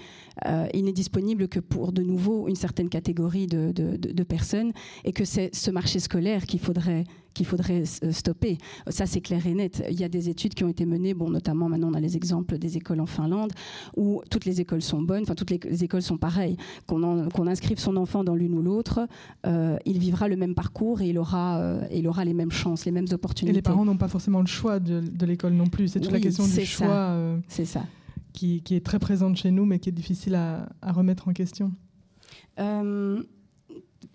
il 0.73 0.85
n'est 0.85 0.93
disponible 0.93 1.49
que 1.49 1.59
pour 1.59 1.91
de 1.91 2.01
nouveau 2.01 2.47
une 2.47 2.55
certaine 2.55 2.87
catégorie 2.87 3.47
de, 3.47 3.71
de, 3.73 3.97
de 3.97 4.23
personnes 4.23 4.71
et 5.03 5.11
que 5.11 5.25
c'est 5.25 5.53
ce 5.53 5.69
marché 5.69 5.99
scolaire 5.99 6.45
qu'il 6.45 6.59
faudrait 6.59 7.03
qu'il 7.33 7.45
faudrait 7.45 7.83
euh, 8.03 8.11
stopper. 8.11 8.57
Ça, 8.87 9.05
c'est 9.05 9.21
clair 9.21 9.45
et 9.45 9.53
net. 9.53 9.83
Il 9.89 9.99
y 9.99 10.03
a 10.03 10.09
des 10.09 10.29
études 10.29 10.53
qui 10.53 10.63
ont 10.63 10.69
été 10.69 10.85
menées, 10.85 11.13
bon, 11.13 11.29
notamment 11.29 11.69
maintenant 11.69 11.89
on 11.91 11.93
a 11.93 11.99
les 11.99 12.15
exemples 12.15 12.57
des 12.57 12.77
écoles 12.77 12.99
en 12.99 13.05
Finlande, 13.05 13.51
où 13.95 14.21
toutes 14.29 14.45
les 14.45 14.61
écoles 14.61 14.81
sont 14.81 15.01
bonnes, 15.01 15.23
enfin 15.23 15.35
toutes 15.35 15.51
les, 15.51 15.83
écoles 15.83 16.01
sont 16.01 16.17
pareilles. 16.17 16.57
Qu'on 16.87 17.47
inscrive 17.47 17.79
son 17.79 17.95
enfant 17.97 18.23
dans 18.23 18.35
l'une 18.35 18.53
ou 18.53 18.61
l'autre, 18.61 19.07
euh, 19.45 19.77
il 19.85 19.99
vivra 19.99 20.27
le 20.27 20.35
même 20.35 20.55
parcours 20.55 21.01
et 21.01 21.09
il 21.09 21.17
aura, 21.17 21.59
euh, 21.59 21.81
il 21.93 22.07
aura 22.07 22.25
les 22.25 22.33
mêmes 22.33 22.51
chances, 22.51 22.85
les 22.85 22.91
mêmes 22.91 23.07
opportunités. 23.11 23.51
Et 23.51 23.55
les 23.55 23.61
parents 23.61 23.85
n'ont 23.85 23.97
pas 23.97 24.07
forcément 24.07 24.41
le 24.41 24.47
choix 24.47 24.79
de, 24.79 25.25
l'école 25.25 25.53
non 25.53 25.67
plus. 25.67 25.89
C'est 25.89 25.99
toute 25.99 26.11
la 26.11 26.19
question 26.19 26.45
du 26.45 26.65
choix. 26.65 27.15
c'est 27.47 27.65
ça. 27.65 27.85
Qui, 28.33 28.61
qui, 28.61 28.75
est 28.75 28.85
très 28.85 28.99
présente 28.99 29.37
chez 29.37 29.51
nous, 29.51 29.65
mais 29.65 29.79
qui 29.79 29.89
est 29.89 29.93
difficile 29.93 30.35
à, 30.35 30.69
à 30.81 30.91
remettre 30.91 31.27
en 31.27 31.33
question 31.33 31.71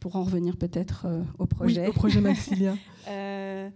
pour 0.05 0.17
en 0.17 0.23
revenir 0.23 0.59
peut-être 0.59 1.07
euh, 1.07 1.23
au 1.39 1.47
projet. 1.47 1.89
au 1.89 1.93
projet 1.95 2.21
Maxilien. 2.21 2.77
Euh, 3.09 3.71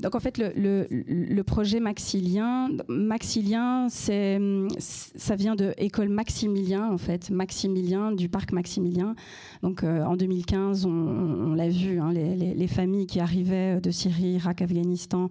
donc 0.00 0.16
en 0.16 0.18
fait, 0.18 0.36
le, 0.36 0.52
le, 0.90 1.42
projet 1.44 1.78
Maxilien, 1.78 2.68
Maxilien, 2.88 3.86
c'est, 3.88 4.40
ça 4.80 5.36
vient 5.36 5.54
de 5.54 5.72
école 5.76 6.08
Maximilien 6.08 6.90
en 6.90 6.98
fait, 6.98 7.30
Maximilien 7.30 8.10
du 8.10 8.28
parc 8.28 8.50
Maximilien. 8.50 9.14
Donc 9.62 9.84
euh, 9.84 10.02
en 10.02 10.16
2015, 10.16 10.84
on, 10.86 11.54
l'a 11.54 11.68
vu, 11.68 12.00
hein, 12.00 12.12
les, 12.12 12.34
les, 12.34 12.66
familles 12.66 13.06
qui 13.06 13.20
arrivaient 13.20 13.80
de 13.80 13.90
Syrie, 13.92 14.32
Irak, 14.32 14.62
Afghanistan 14.62 15.28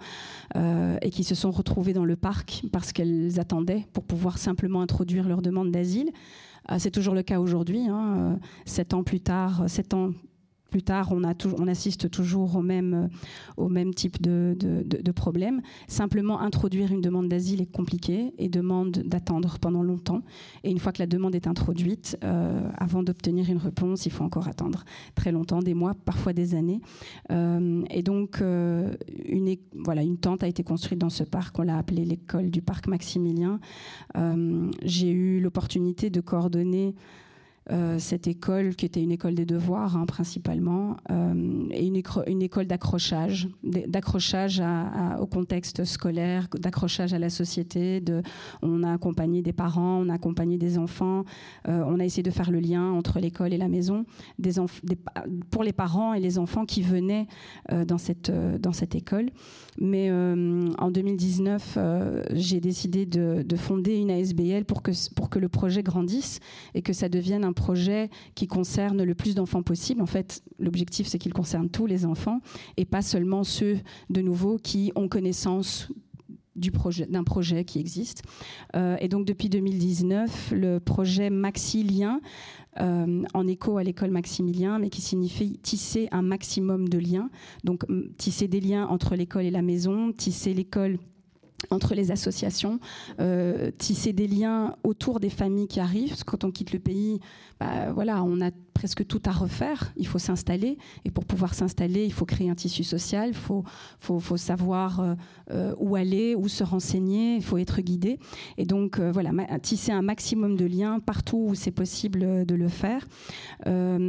et 0.56 1.10
qui 1.10 1.26
se 1.26 1.36
sont 1.36 1.52
retrouvées 1.52 1.92
dans 1.94 2.06
le 2.06 2.16
parc 2.16 2.64
parce 2.72 2.94
qu'elles 2.94 3.38
attendaient 3.38 3.86
pour 3.92 4.06
pouvoir 4.06 4.38
simplement 4.38 4.82
introduire 4.82 5.28
leur 5.28 5.42
demande 5.42 5.72
d'asile. 5.72 6.12
Ah, 6.68 6.80
c'est 6.80 6.92
toujours 6.92 7.16
le 7.16 7.24
cas 7.24 7.40
aujourd'hui. 7.40 7.88
Hein, 7.88 8.16
euh, 8.18 8.36
sept 8.66 8.94
ans 8.94 9.04
plus 9.04 9.20
tard, 9.20 9.64
sept 9.68 9.94
ans 9.94 10.12
plus 10.72 10.82
tard, 10.84 11.12
on, 11.12 11.68
assiste 11.68 12.10
toujours 12.10 12.56
au 12.56 12.62
même, 12.62 13.10
même 13.60 13.94
type 13.94 14.22
de, 14.22 14.56
de, 14.58 15.12
problème. 15.12 15.62
Simplement, 15.88 16.40
introduire 16.40 16.92
une 16.94 17.02
demande 17.02 17.28
d'asile 17.28 17.62
est 17.62 17.72
compliqué 17.72 18.34
et 18.38 18.48
demande 18.48 18.92
d'attendre 19.06 19.58
pendant 19.60 19.84
longtemps. 19.84 20.24
Et 20.64 20.72
une 20.72 20.80
fois 20.80 20.94
que 20.94 21.00
la 21.00 21.08
demande 21.08 21.36
est 21.36 21.46
introduite, 21.46 22.18
euh, 22.24 22.70
avant 22.78 23.04
d'obtenir 23.04 23.50
une 23.50 23.58
réponse, 23.58 24.06
il 24.06 24.14
faut 24.14 24.24
encore 24.24 24.48
attendre 24.48 24.86
très 25.14 25.34
longtemps, 25.34 25.60
des 25.60 25.74
mois, 25.74 25.94
parfois 25.94 26.32
des 26.32 26.56
années. 26.56 26.80
Euh, 27.32 27.84
et 27.92 28.02
donc, 28.02 28.42
euh, 28.42 28.94
une, 29.26 29.54
voilà, 29.76 30.04
une 30.04 30.18
tente 30.18 30.42
a 30.42 30.48
été 30.48 30.64
construite 30.64 31.00
dans 31.00 31.10
ce 31.10 31.26
parc. 31.26 31.60
On 31.60 31.64
l'a 31.64 31.78
appelée 31.78 32.06
l'école 32.06 32.50
du 32.50 32.62
parc 32.62 32.88
Maximilien. 32.88 33.60
J'ai 34.84 35.12
eu 35.12 35.42
l'opportunité 35.42 36.10
de 36.10 36.22
coordonner 36.22 36.96
euh, 36.96 37.00
cette 37.98 38.28
école, 38.28 38.76
qui 38.76 38.86
était 38.86 39.02
une 39.02 39.12
école 39.12 39.36
des 39.36 39.46
devoirs 39.46 39.96
hein, 39.96 40.06
principalement, 40.06 40.98
euh, 41.10 41.68
et 41.72 41.86
une, 41.86 42.02
une 42.28 42.42
école 42.42 42.66
d'accrochage, 42.66 43.48
d'accrochage 43.64 44.62
au 45.20 45.26
contexte 45.28 45.86
scolaire, 45.86 46.48
d'accrochage 46.60 47.14
à 47.14 47.20
la 47.20 47.30
société. 47.30 48.02
De, 48.02 48.24
on 48.62 48.84
a 48.84 48.92
accompagné 48.92 49.42
des 49.42 49.54
parents, 49.54 50.02
on 50.02 50.10
a 50.10 50.16
accompagné 50.16 50.58
des 50.58 50.78
enfants, 50.78 51.24
euh, 51.68 51.84
on 51.86 52.00
a 52.00 52.06
essayé 52.06 52.24
de 52.24 52.32
faire 52.32 52.52
le 52.52 52.60
lien 52.60 52.92
entre 52.92 53.20
l'école 53.20 53.54
et 53.54 53.58
la 53.58 53.68
maison, 53.68 54.06
des 54.40 54.54
des, 54.84 54.98
pour 55.50 55.64
les 55.64 55.74
parents 55.74 56.14
et 56.14 56.20
les 56.20 56.38
enfants 56.38 56.66
qui 56.66 56.82
venaient 56.82 57.28
dans, 57.72 57.98
cette, 57.98 58.32
dans 58.60 58.74
cette 58.74 58.96
école. 58.96 59.30
Mais 59.80 60.12
en 60.12 60.92
2019, 60.92 61.78
j'ai 62.34 62.60
décidé 62.60 63.06
de, 63.06 63.44
de, 63.44 63.56
fonder 63.56 63.96
une 63.96 64.12
ASBL 64.12 64.66
pour 64.66 64.82
que, 64.82 64.92
pour 65.14 65.30
que 65.30 65.40
le 65.40 65.48
projet 65.48 65.84
grandisse 65.84 66.40
et 66.76 66.82
que 66.82 66.94
ça 66.94 67.08
devienne 67.08 67.46
un 67.46 67.54
projet 67.62 68.10
qui 68.34 68.48
concerne 68.48 69.04
le 69.04 69.16
plus 69.16 69.36
d'enfants 69.36 69.62
possible. 69.62 70.02
En 70.02 70.08
fait, 70.08 70.44
l'objectif, 70.58 71.08
c'est 71.08 71.20
qu'il 71.20 71.34
concerne 71.34 71.70
tous 71.70 71.86
les 71.86 72.06
enfants 72.06 72.40
et 72.78 72.86
pas 72.86 73.04
seulement 73.04 73.44
ceux, 73.44 73.78
de 74.10 74.22
nouveau, 74.22 74.58
qui 74.58 74.92
ont 74.96 75.08
connaissance 75.08 75.90
du 76.56 76.72
projet, 76.72 77.06
d'un 77.06 77.24
projet 77.24 77.64
qui 77.64 77.80
existe. 77.80 78.24
Euh, 78.76 78.98
et 79.00 79.08
donc 79.08 79.26
depuis 79.26 79.50
2019, 79.50 80.54
le 80.54 80.80
projet 80.80 81.30
Maxilien, 81.30 82.20
euh, 82.80 83.24
en 83.34 83.48
écho 83.48 83.78
à 83.78 83.84
l'école 83.84 84.12
Maximilien, 84.12 84.80
mais 84.80 84.90
qui 84.90 85.02
signifie 85.02 85.60
tisser 85.62 86.08
un 86.12 86.22
maximum 86.22 86.90
de 86.90 86.98
liens. 86.98 87.30
Donc 87.64 87.86
tisser 88.18 88.48
des 88.48 88.60
liens 88.60 88.88
entre 88.88 89.16
l'école 89.16 89.46
et 89.46 89.52
la 89.52 89.62
maison, 89.62 90.12
tisser 90.12 90.54
l'école 90.54 90.98
entre 91.70 91.94
les 91.94 92.12
associations, 92.12 92.80
euh, 93.20 93.72
tisser 93.78 94.14
des 94.14 94.28
liens 94.28 94.76
autour 94.84 95.20
des 95.20 95.30
familles 95.30 95.68
qui 95.68 95.80
arrivent. 95.80 96.10
Parce 96.10 96.24
que 96.24 96.32
quand 96.32 96.44
on 96.44 96.52
quitte 96.52 96.74
le 96.74 96.80
pays, 96.80 97.20
bah, 97.62 97.92
voilà, 97.94 98.24
on 98.24 98.42
a 98.42 98.50
presque 98.74 99.06
tout 99.06 99.22
à 99.26 99.32
refaire. 99.32 99.94
Il 99.96 100.08
faut 100.08 100.18
s'installer. 100.18 100.80
Et 101.06 101.12
pour 101.12 101.26
pouvoir 101.26 101.54
s'installer, 101.54 102.06
il 102.06 102.12
faut 102.12 102.26
créer 102.26 102.50
un 102.50 102.56
tissu 102.56 102.84
social. 102.84 103.30
Il 103.30 103.36
faut, 103.36 103.64
faut, 104.00 104.38
savoir 104.38 105.00
euh, 105.00 105.14
euh, 105.52 105.76
où 105.78 105.96
aller, 105.96 106.34
où 106.34 106.48
se 106.48 106.64
renseigner. 106.64 107.36
Il 107.36 107.44
faut 107.44 107.60
être 107.60 107.82
guidé. 107.82 108.18
Et 108.58 108.66
donc, 108.66 109.00
voilà, 109.00 109.32
tisser 109.60 109.92
un 109.92 110.02
maximum 110.02 110.56
de 110.56 110.66
liens 110.66 111.00
partout 111.00 111.46
où 111.50 111.54
c'est 111.54 111.72
possible 111.72 112.46
de 112.46 112.56
le 112.56 112.68
faire. 112.68 113.08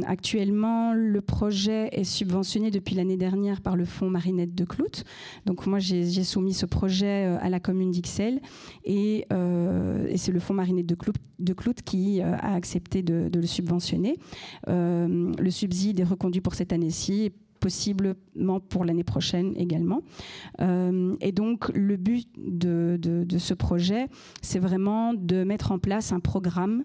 actuellement, 0.07 0.93
le 0.93 1.21
projet 1.21 1.89
est 1.91 2.03
subventionné 2.03 2.71
depuis 2.71 2.95
l'année 2.95 3.17
dernière 3.17 3.61
par 3.61 3.75
le 3.75 3.85
fonds 3.85 4.09
Marinette 4.09 4.55
de 4.55 4.65
Clout. 4.65 5.03
Donc, 5.45 5.67
moi, 5.67 5.77
j'ai 5.77 6.23
soumis 6.23 6.53
ce 6.55 6.65
projet 6.65 7.25
à 7.39 7.49
la 7.49 7.59
commune 7.59 7.91
d'Ixelles. 7.91 8.41
Euh, 9.33 10.07
et, 10.07 10.17
c'est 10.17 10.31
le 10.31 10.39
fonds 10.39 10.53
Marinette 10.53 10.85
de 10.85 10.95
Clout, 10.95 11.13
de 11.39 11.53
qui 11.85 12.21
euh, 12.21 12.35
a 12.35 12.55
accepté 12.55 13.01
de, 13.01 13.42
le 13.43 13.47
subventionner. 13.47 14.17
Euh, 14.67 15.31
le 15.37 15.51
subside 15.51 15.99
est 15.99 16.03
reconduit 16.05 16.41
pour 16.41 16.55
cette 16.55 16.73
année-ci 16.73 17.31
possiblement 17.59 18.59
pour 18.59 18.83
l'année 18.83 19.05
prochaine 19.05 19.53
également. 19.55 20.01
et 20.59 21.31
donc 21.31 21.69
le 21.73 21.95
but 21.95 22.27
de 22.35 23.37
ce 23.37 23.53
projet, 23.53 24.07
c'est 24.41 24.59
vraiment 24.59 25.13
de 25.13 25.45
mettre 25.45 25.71
en 25.71 25.79
place 25.79 26.11
un 26.11 26.19
programme 26.19 26.83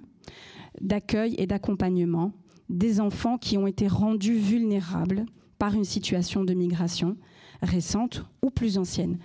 d'accueil 0.81 1.35
et 1.37 1.49
d'accompagnement 1.49 2.33
des 2.69 3.01
enfants 3.01 3.39
qui 3.39 3.59
ont 3.59 3.67
été 3.67 3.89
rendus 3.89 4.37
vulnérables 4.37 5.25
par 5.59 5.75
une 5.75 5.85
situation 5.85 6.45
de 6.45 6.55
migration 6.55 7.17
récente 7.63 8.25
ou 8.43 8.51
plus 8.51 8.79
ancienne 8.79 9.19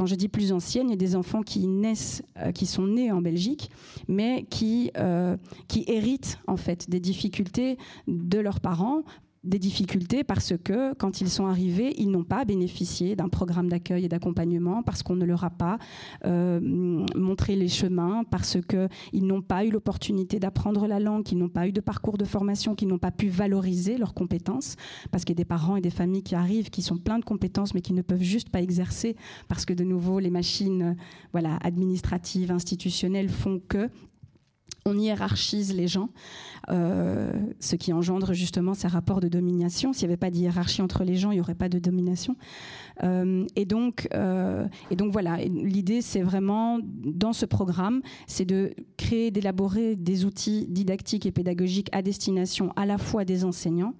quand 0.00 0.06
je 0.06 0.14
dis 0.14 0.28
plus 0.28 0.52
ancienne, 0.52 0.88
il 0.88 0.90
y 0.90 0.94
a 0.94 0.96
des 0.96 1.14
enfants 1.14 1.42
qui 1.42 1.66
naissent, 1.66 2.22
euh, 2.38 2.52
qui 2.52 2.64
sont 2.64 2.86
nés 2.86 3.12
en 3.12 3.20
Belgique, 3.20 3.70
mais 4.08 4.46
qui, 4.48 4.90
euh, 4.96 5.36
qui 5.68 5.84
héritent 5.88 6.38
en 6.46 6.56
fait 6.56 6.88
des 6.88 7.00
difficultés 7.00 7.76
de 8.08 8.38
leurs 8.38 8.60
parents 8.60 9.02
des 9.42 9.58
difficultés 9.58 10.22
parce 10.22 10.52
que 10.62 10.92
quand 10.94 11.20
ils 11.20 11.30
sont 11.30 11.46
arrivés, 11.46 11.94
ils 11.96 12.10
n'ont 12.10 12.24
pas 12.24 12.44
bénéficié 12.44 13.16
d'un 13.16 13.28
programme 13.28 13.68
d'accueil 13.68 14.04
et 14.04 14.08
d'accompagnement 14.08 14.82
parce 14.82 15.02
qu'on 15.02 15.16
ne 15.16 15.24
leur 15.24 15.44
a 15.44 15.50
pas 15.50 15.78
euh, 16.26 16.60
montré 17.16 17.56
les 17.56 17.68
chemins, 17.68 18.22
parce 18.30 18.58
qu'ils 18.68 19.26
n'ont 19.26 19.40
pas 19.40 19.64
eu 19.64 19.70
l'opportunité 19.70 20.38
d'apprendre 20.38 20.86
la 20.86 21.00
langue, 21.00 21.24
qu'ils 21.24 21.38
n'ont 21.38 21.48
pas 21.48 21.66
eu 21.66 21.72
de 21.72 21.80
parcours 21.80 22.18
de 22.18 22.24
formation, 22.24 22.74
qu'ils 22.74 22.88
n'ont 22.88 22.98
pas 22.98 23.10
pu 23.10 23.28
valoriser 23.28 23.96
leurs 23.96 24.12
compétences, 24.12 24.76
parce 25.10 25.24
qu'il 25.24 25.34
y 25.34 25.38
a 25.38 25.42
des 25.42 25.46
parents 25.46 25.76
et 25.76 25.80
des 25.80 25.90
familles 25.90 26.22
qui 26.22 26.34
arrivent, 26.34 26.68
qui 26.68 26.82
sont 26.82 26.98
pleins 26.98 27.18
de 27.18 27.24
compétences, 27.24 27.74
mais 27.74 27.80
qui 27.80 27.94
ne 27.94 28.02
peuvent 28.02 28.22
juste 28.22 28.50
pas 28.50 28.60
exercer 28.60 29.16
parce 29.48 29.64
que 29.64 29.72
de 29.72 29.84
nouveau 29.84 30.18
les 30.18 30.30
machines, 30.30 30.96
voilà, 31.32 31.56
administratives, 31.62 32.50
institutionnelles 32.50 33.28
font 33.30 33.60
que 33.68 33.88
on 34.86 34.96
hiérarchise 34.98 35.74
les 35.74 35.88
gens, 35.88 36.08
euh, 36.70 37.30
ce 37.58 37.76
qui 37.76 37.92
engendre 37.92 38.32
justement 38.32 38.74
ces 38.74 38.88
rapports 38.88 39.20
de 39.20 39.28
domination. 39.28 39.92
S'il 39.92 40.06
n'y 40.06 40.12
avait 40.12 40.18
pas 40.18 40.30
de 40.30 40.36
hiérarchie 40.36 40.82
entre 40.82 41.04
les 41.04 41.16
gens, 41.16 41.30
il 41.30 41.36
n'y 41.36 41.40
aurait 41.40 41.54
pas 41.54 41.68
de 41.68 41.78
domination. 41.78 42.36
Euh, 43.02 43.46
et, 43.56 43.64
donc, 43.64 44.08
euh, 44.14 44.66
et 44.90 44.96
donc 44.96 45.12
voilà, 45.12 45.36
l'idée 45.38 46.02
c'est 46.02 46.22
vraiment 46.22 46.78
dans 46.82 47.32
ce 47.32 47.46
programme, 47.46 48.02
c'est 48.26 48.44
de 48.44 48.74
créer, 48.96 49.30
d'élaborer 49.30 49.96
des 49.96 50.24
outils 50.24 50.66
didactiques 50.68 51.26
et 51.26 51.32
pédagogiques 51.32 51.88
à 51.92 52.02
destination 52.02 52.72
à 52.76 52.86
la 52.86 52.98
fois 52.98 53.24
des 53.24 53.44
enseignants 53.44 53.94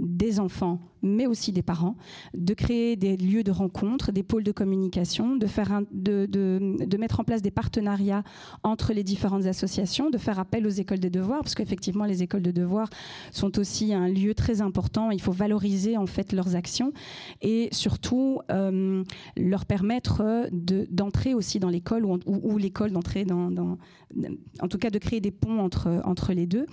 des 0.00 0.40
enfants, 0.40 0.80
mais 1.02 1.26
aussi 1.26 1.52
des 1.52 1.62
parents, 1.62 1.96
de 2.34 2.52
créer 2.54 2.96
des 2.96 3.16
lieux 3.16 3.44
de 3.44 3.52
rencontre, 3.52 4.10
des 4.10 4.22
pôles 4.22 4.42
de 4.42 4.50
communication, 4.50 5.36
de, 5.36 5.46
faire 5.46 5.80
de, 5.92 6.96
mettre 6.98 7.20
en 7.20 7.24
place 7.24 7.42
des 7.42 7.50
partenariats 7.50 8.24
entre 8.62 8.92
les 8.92 9.04
différentes 9.04 9.46
associations, 9.46 10.10
de 10.10 10.18
faire 10.18 10.38
appel 10.38 10.66
aux 10.66 10.70
écoles 10.70 11.00
de 11.00 11.08
devoirs, 11.08 11.40
parce 11.40 11.54
qu'effectivement 11.54 12.06
les 12.06 12.22
écoles 12.22 12.42
de 12.42 12.50
devoirs 12.50 12.90
sont 13.30 13.58
aussi 13.58 13.94
un 13.94 14.08
lieu 14.08 14.34
très 14.34 14.60
important. 14.62 15.10
Il 15.10 15.20
faut 15.20 15.32
valoriser 15.32 15.96
en 15.96 16.06
fait 16.06 16.32
leurs 16.32 16.56
actions 16.56 16.92
et 17.40 17.68
surtout 17.70 18.40
euh, 18.50 19.04
leur 19.36 19.66
permettre 19.66 20.48
d'entrer 20.50 21.34
aussi 21.34 21.60
dans 21.60 21.68
l'école 21.70 22.04
ou, 22.04 22.58
l'école 22.58 22.90
d'entrer 22.90 23.24
dans, 23.24 23.78
en 24.60 24.68
tout 24.68 24.78
cas 24.78 24.90
de 24.90 24.98
créer 24.98 25.20
des 25.20 25.30
ponts 25.30 25.60
entre, 25.60 26.00
entre 26.04 26.32
les 26.32 26.46
deux. 26.46 26.66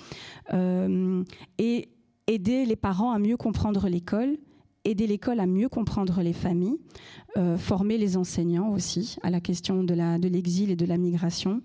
Euh, 0.54 1.24
et 1.58 1.90
aider 2.32 2.66
les 2.66 2.76
parents 2.76 3.12
à 3.12 3.20
mieux 3.20 3.36
comprendre 3.36 3.90
l'école, 3.90 4.38
aider 4.86 5.06
l'école 5.06 5.40
à 5.40 5.46
mieux 5.46 5.70
comprendre 5.70 6.22
les 6.22 6.34
familles, 6.34 6.78
euh, 7.38 7.58
former 7.58 7.98
les 7.98 8.18
enseignants 8.18 8.70
aussi 8.70 9.18
à 9.22 9.30
la 9.30 9.42
question 9.42 9.84
de 9.84 10.28
l'exil 10.28 10.72
et 10.72 10.76
de 10.76 10.86
la 10.86 10.98
migration, 10.98 11.62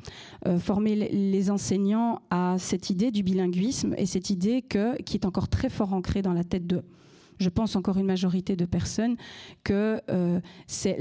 euh, 0.47 0.59
former 0.59 0.97
les 0.97 1.51
enseignants 1.51 2.21
à 2.31 2.57
cette 2.59 2.91
idée 2.91 3.11
du 3.11 3.23
bilinguisme 3.23 3.95
et 3.97 4.07
cette 4.07 4.31
idée 4.31 4.63
qui 4.63 5.17
est 5.17 5.25
encore 5.25 5.49
très 5.49 5.71
fort 5.71 5.93
ancrée 5.93 6.23
dans 6.23 6.35
la 6.35 6.45
tête 6.45 6.67
de, 6.67 6.83
je 7.39 7.49
pense 7.49 7.77
encore 7.77 7.99
une 7.99 8.07
majorité 8.07 8.57
de 8.57 8.65
personnes, 8.65 9.17
que 9.65 10.01
euh, 10.11 10.41
c'est 10.67 10.97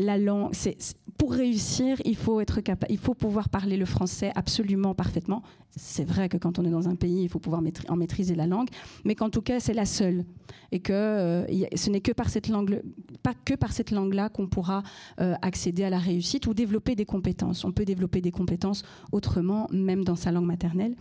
pour 1.17 1.33
réussir, 1.33 2.01
il 2.03 2.15
faut 2.15 2.41
être 2.41 2.61
capable, 2.61 2.91
il 2.91 2.97
faut 2.97 3.13
pouvoir 3.13 3.49
parler 3.49 3.77
le 3.77 3.85
français 3.85 4.31
absolument 4.35 4.93
parfaitement. 4.93 5.43
C'est 5.77 6.05
vrai 6.05 6.29
que 6.29 6.37
quand 6.37 6.59
on 6.59 6.65
est 6.65 6.69
dans 6.69 6.87
un 6.87 6.95
pays, 6.95 7.23
il 7.23 7.29
faut 7.29 7.39
pouvoir 7.39 7.61
en 7.89 7.95
maîtriser 7.95 8.35
la 8.35 8.47
langue, 8.47 8.69
mais 9.03 9.15
qu'en 9.15 9.29
tout 9.29 9.41
cas, 9.41 9.59
c'est 9.59 9.73
la 9.73 9.85
seule, 9.85 10.25
et 10.71 10.79
que 10.79 10.93
euh, 10.93 11.45
ce 11.75 11.89
n'est 11.89 12.01
que 12.01 12.11
par 12.11 12.29
cette 12.29 12.47
langue, 12.47 12.81
pas 13.23 13.33
que 13.33 13.53
par 13.53 13.71
cette 13.71 13.91
langue-là 13.91 14.29
qu'on 14.29 14.47
pourra 14.47 14.83
euh, 15.19 15.35
accéder 15.41 15.83
à 15.83 15.89
la 15.89 15.99
réussite 15.99 16.47
ou 16.47 16.53
développer 16.53 16.95
des 16.95 17.05
compétences. 17.05 17.63
On 17.65 17.71
peut 17.71 17.85
développer 17.85 18.21
des 18.21 18.31
compétences 18.31 18.83
autrement, 19.11 19.67
même 19.71 20.03
dans 20.03 20.15
sa 20.15 20.31
langue 20.31 20.45
maternelle. 20.45 20.95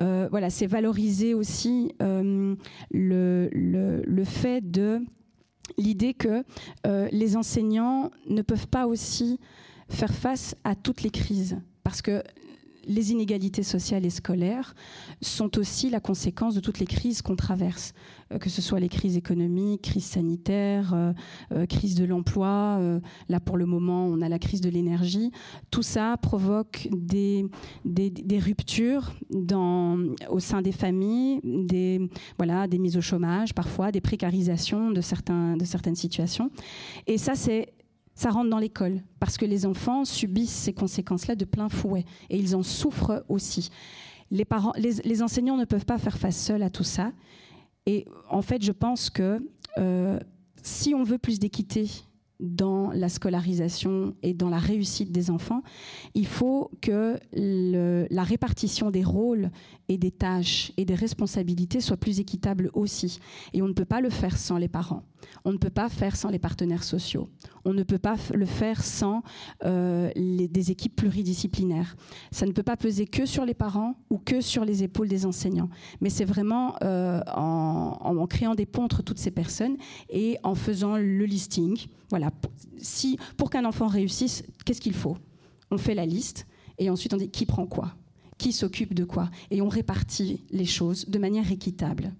Euh, 0.00 0.28
voilà, 0.30 0.50
c'est 0.50 0.66
valoriser 0.66 1.34
aussi 1.34 1.92
euh, 2.02 2.54
le, 2.90 3.48
le, 3.52 4.24
fait 4.24 4.60
de 4.60 5.00
l'idée 5.76 6.14
que 6.14 6.44
euh, 6.86 7.08
les 7.10 7.36
enseignants 7.36 8.10
ne 8.28 8.42
peuvent 8.42 8.68
pas 8.68 8.86
aussi 8.86 9.40
faire 9.88 10.12
face 10.12 10.54
à 10.64 10.74
toutes 10.74 11.02
les 11.02 11.10
crises. 11.10 11.58
Parce 11.82 12.02
que 12.02 12.22
les 12.88 13.12
inégalités 13.12 13.62
sociales 13.62 14.04
et 14.04 14.10
scolaires 14.10 14.74
sont 15.20 15.58
aussi 15.58 15.90
la 15.90 16.00
conséquence 16.00 16.54
de 16.54 16.60
toutes 16.60 16.78
les 16.80 16.86
crises 16.86 17.22
qu'on 17.22 17.36
traverse, 17.36 17.92
euh, 18.32 18.38
que 18.38 18.48
ce 18.48 18.62
soit 18.62 18.80
les 18.80 18.88
crises 18.88 19.16
économiques, 19.16 19.82
crises 19.82 20.06
sanitaires, 20.06 20.92
euh, 20.94 21.12
euh, 21.52 21.66
crise 21.66 21.94
de 21.94 22.04
l'emploi. 22.04 22.80
là, 23.28 23.40
pour 23.40 23.56
le 23.56 23.66
moment, 23.66 24.06
on 24.06 24.22
a 24.22 24.28
la 24.28 24.38
crise 24.38 24.60
de 24.60 24.70
l'énergie. 24.70 25.30
Tout 25.70 25.82
ça 25.82 26.16
provoque 26.16 26.88
des, 26.90 27.46
ruptures 28.40 29.12
au 30.30 30.40
sein 30.40 30.62
des 30.62 30.72
familles, 30.72 31.40
des, 31.44 32.08
voilà, 32.38 32.66
des 32.66 32.78
mises 32.78 32.96
au 32.96 33.00
chômage 33.00 33.54
parfois, 33.54 33.92
des 33.92 34.00
précarisations 34.00 34.90
de, 34.90 35.58
de 35.58 35.64
certaines 35.64 35.96
situations. 35.96 36.50
Et 37.06 37.18
ça, 37.18 37.34
c'est 37.34 37.68
ça 38.18 38.30
rentre 38.30 38.50
dans 38.50 38.58
l'école, 38.58 39.00
parce 39.20 39.36
que 39.36 39.44
les 39.44 39.64
enfants 39.64 40.04
subissent 40.04 40.50
ces 40.50 40.72
conséquences-là 40.72 41.36
de 41.36 41.44
plein 41.44 41.68
fouet, 41.68 42.04
et 42.30 42.36
ils 42.36 42.56
en 42.56 42.64
souffrent 42.64 43.24
aussi. 43.28 43.70
Les, 44.32 44.44
parents, 44.44 44.72
les, 44.76 45.22
enseignants 45.22 45.56
ne 45.56 45.64
peuvent 45.64 45.84
pas 45.84 45.98
faire 45.98 46.18
face 46.18 46.36
seuls 46.36 46.64
à 46.64 46.68
tout 46.68 46.82
ça, 46.82 47.12
et 47.86 48.06
en 48.28 48.42
fait, 48.42 48.60
je 48.60 48.72
pense 48.72 49.08
que 49.08 49.40
euh, 49.78 50.18
si 50.64 50.96
on 50.96 51.04
veut 51.04 51.18
plus 51.18 51.38
d'équité 51.38 51.88
dans 52.40 52.90
la 52.92 53.08
scolarisation 53.08 54.14
et 54.22 54.32
dans 54.32 54.48
la 54.48 54.58
réussite 54.58 55.12
des 55.12 55.30
enfants, 55.30 55.62
il 56.14 56.26
faut 56.26 56.70
que 56.80 57.18
la 57.32 58.22
répartition 58.22 58.90
des 58.90 59.04
rôles 59.04 59.50
et 59.88 59.98
des 59.98 60.10
tâches 60.10 60.72
et 60.76 60.84
des 60.84 60.94
responsabilités 60.94 61.80
soit 61.80 61.96
plus 61.96 62.20
équitable 62.20 62.70
aussi. 62.74 63.18
Et 63.54 63.62
on 63.62 63.68
ne 63.68 63.72
peut 63.72 63.84
pas 63.84 64.00
le 64.00 64.10
faire 64.10 64.36
sans 64.36 64.58
les 64.58 64.68
parents. 64.68 65.02
On 65.44 65.52
ne 65.52 65.58
peut 65.58 65.70
pas 65.70 65.88
faire 65.88 66.16
sans 66.16 66.30
les 66.30 66.38
partenaires 66.38 66.84
sociaux. 66.84 67.28
On 67.64 67.72
ne 67.72 67.82
peut 67.82 67.98
pas 67.98 68.16
le 68.34 68.46
faire 68.46 68.84
sans 68.84 69.22
euh, 69.64 70.10
des 70.14 70.70
équipes 70.70 70.94
pluridisciplinaires. 70.96 71.96
Ça 72.30 72.46
ne 72.46 72.52
peut 72.52 72.62
pas 72.62 72.76
peser 72.76 73.06
que 73.06 73.26
sur 73.26 73.44
les 73.44 73.54
parents 73.54 73.94
ou 74.10 74.18
que 74.18 74.40
sur 74.40 74.64
les 74.64 74.82
épaules 74.82 75.08
des 75.08 75.26
enseignants. 75.26 75.70
Mais 76.00 76.10
c'est 76.10 76.24
vraiment 76.24 76.76
euh, 76.82 77.20
en, 77.34 77.98
en, 78.00 78.26
créant 78.26 78.54
des 78.54 78.66
ponts 78.66 78.84
entre 78.84 79.02
toutes 79.02 79.18
ces 79.18 79.30
personnes 79.30 79.76
et 80.08 80.38
en 80.44 80.54
faisant 80.54 80.96
le 80.96 81.24
listing. 81.24 81.86
Voilà. 82.10 82.27
Si, 82.78 83.18
pour 83.36 83.50
qu'un 83.50 83.64
enfant 83.64 83.86
réussisse, 83.86 84.44
qu'est-ce 84.64 84.80
qu'il 84.80 84.94
faut? 84.94 85.16
On 85.70 85.78
fait 85.78 85.94
la 85.94 86.06
liste 86.06 86.46
et 86.78 86.90
ensuite 86.90 87.12
on 87.14 87.16
dit 87.16 87.30
qui 87.30 87.44
prend 87.44 87.66
quoi, 87.66 87.94
qui 88.38 88.52
s'occupe 88.52 88.94
de 88.94 89.04
quoi, 89.04 89.30
et 89.50 89.60
on 89.60 89.68
répartit 89.68 90.44
les 90.50 90.64
choses 90.64 91.06
de 91.08 91.18
manière 91.18 91.50
équitable. 91.50 92.12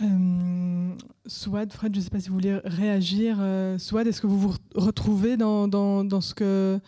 Euh, 0.00 0.94
Swad, 1.26 1.72
Fred, 1.72 1.94
je 1.94 2.00
ne 2.00 2.04
sais 2.04 2.10
pas 2.10 2.18
si 2.18 2.28
vous 2.28 2.34
voulez 2.34 2.58
réagir. 2.64 3.36
Euh, 3.40 3.78
Swad, 3.78 4.06
est-ce 4.06 4.20
que 4.20 4.26
vous 4.26 4.38
vous 4.38 4.54
retrouvez 4.74 5.36
dans, 5.36 5.68
dans, 5.68 6.02
dans, 6.02 6.20
ce 6.20 6.34
que, 6.34 6.80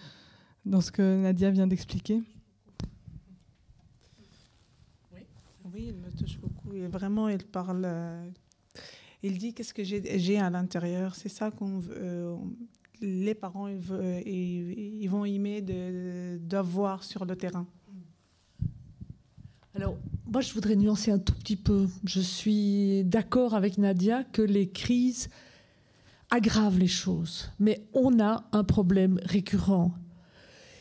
dans 0.66 0.80
ce 0.80 0.90
que 0.90 1.22
Nadia 1.22 1.50
vient 1.50 1.66
d'expliquer? 1.66 2.22
Oui. 5.12 5.20
oui, 5.72 5.86
il 5.90 5.94
me 5.94 6.10
touche 6.18 6.38
beaucoup. 6.38 6.72
Et 6.74 6.88
vraiment, 6.88 7.28
il 7.28 7.44
parle. 7.44 7.86
Il 9.26 9.38
dit 9.38 9.54
qu'est-ce 9.54 9.72
que 9.72 9.82
j'ai 9.82 10.38
à 10.38 10.50
l'intérieur? 10.50 11.14
C'est 11.14 11.30
ça 11.30 11.50
qu'on 11.50 11.80
euh, 11.96 12.36
les 13.00 13.34
parents 13.34 13.68
ils, 13.68 15.08
vont 15.08 15.24
aimer 15.24 15.62
d'avoir 16.38 17.02
sur 17.02 17.24
le 17.24 17.34
terrain. 17.34 17.66
Alors, 19.74 19.96
moi, 20.30 20.42
je 20.42 20.52
voudrais 20.52 20.76
nuancer 20.76 21.10
un 21.10 21.18
tout 21.18 21.32
petit 21.32 21.56
peu. 21.56 21.88
Je 22.04 22.20
suis 22.20 23.02
d'accord 23.04 23.54
avec 23.54 23.78
Nadia 23.78 24.24
que 24.24 24.42
les 24.42 24.68
crises 24.68 25.30
aggravent 26.30 26.78
les 26.78 26.86
choses. 26.86 27.50
Mais 27.58 27.88
on 27.94 28.20
a 28.20 28.44
un 28.52 28.62
problème 28.62 29.18
récurrent. 29.24 29.94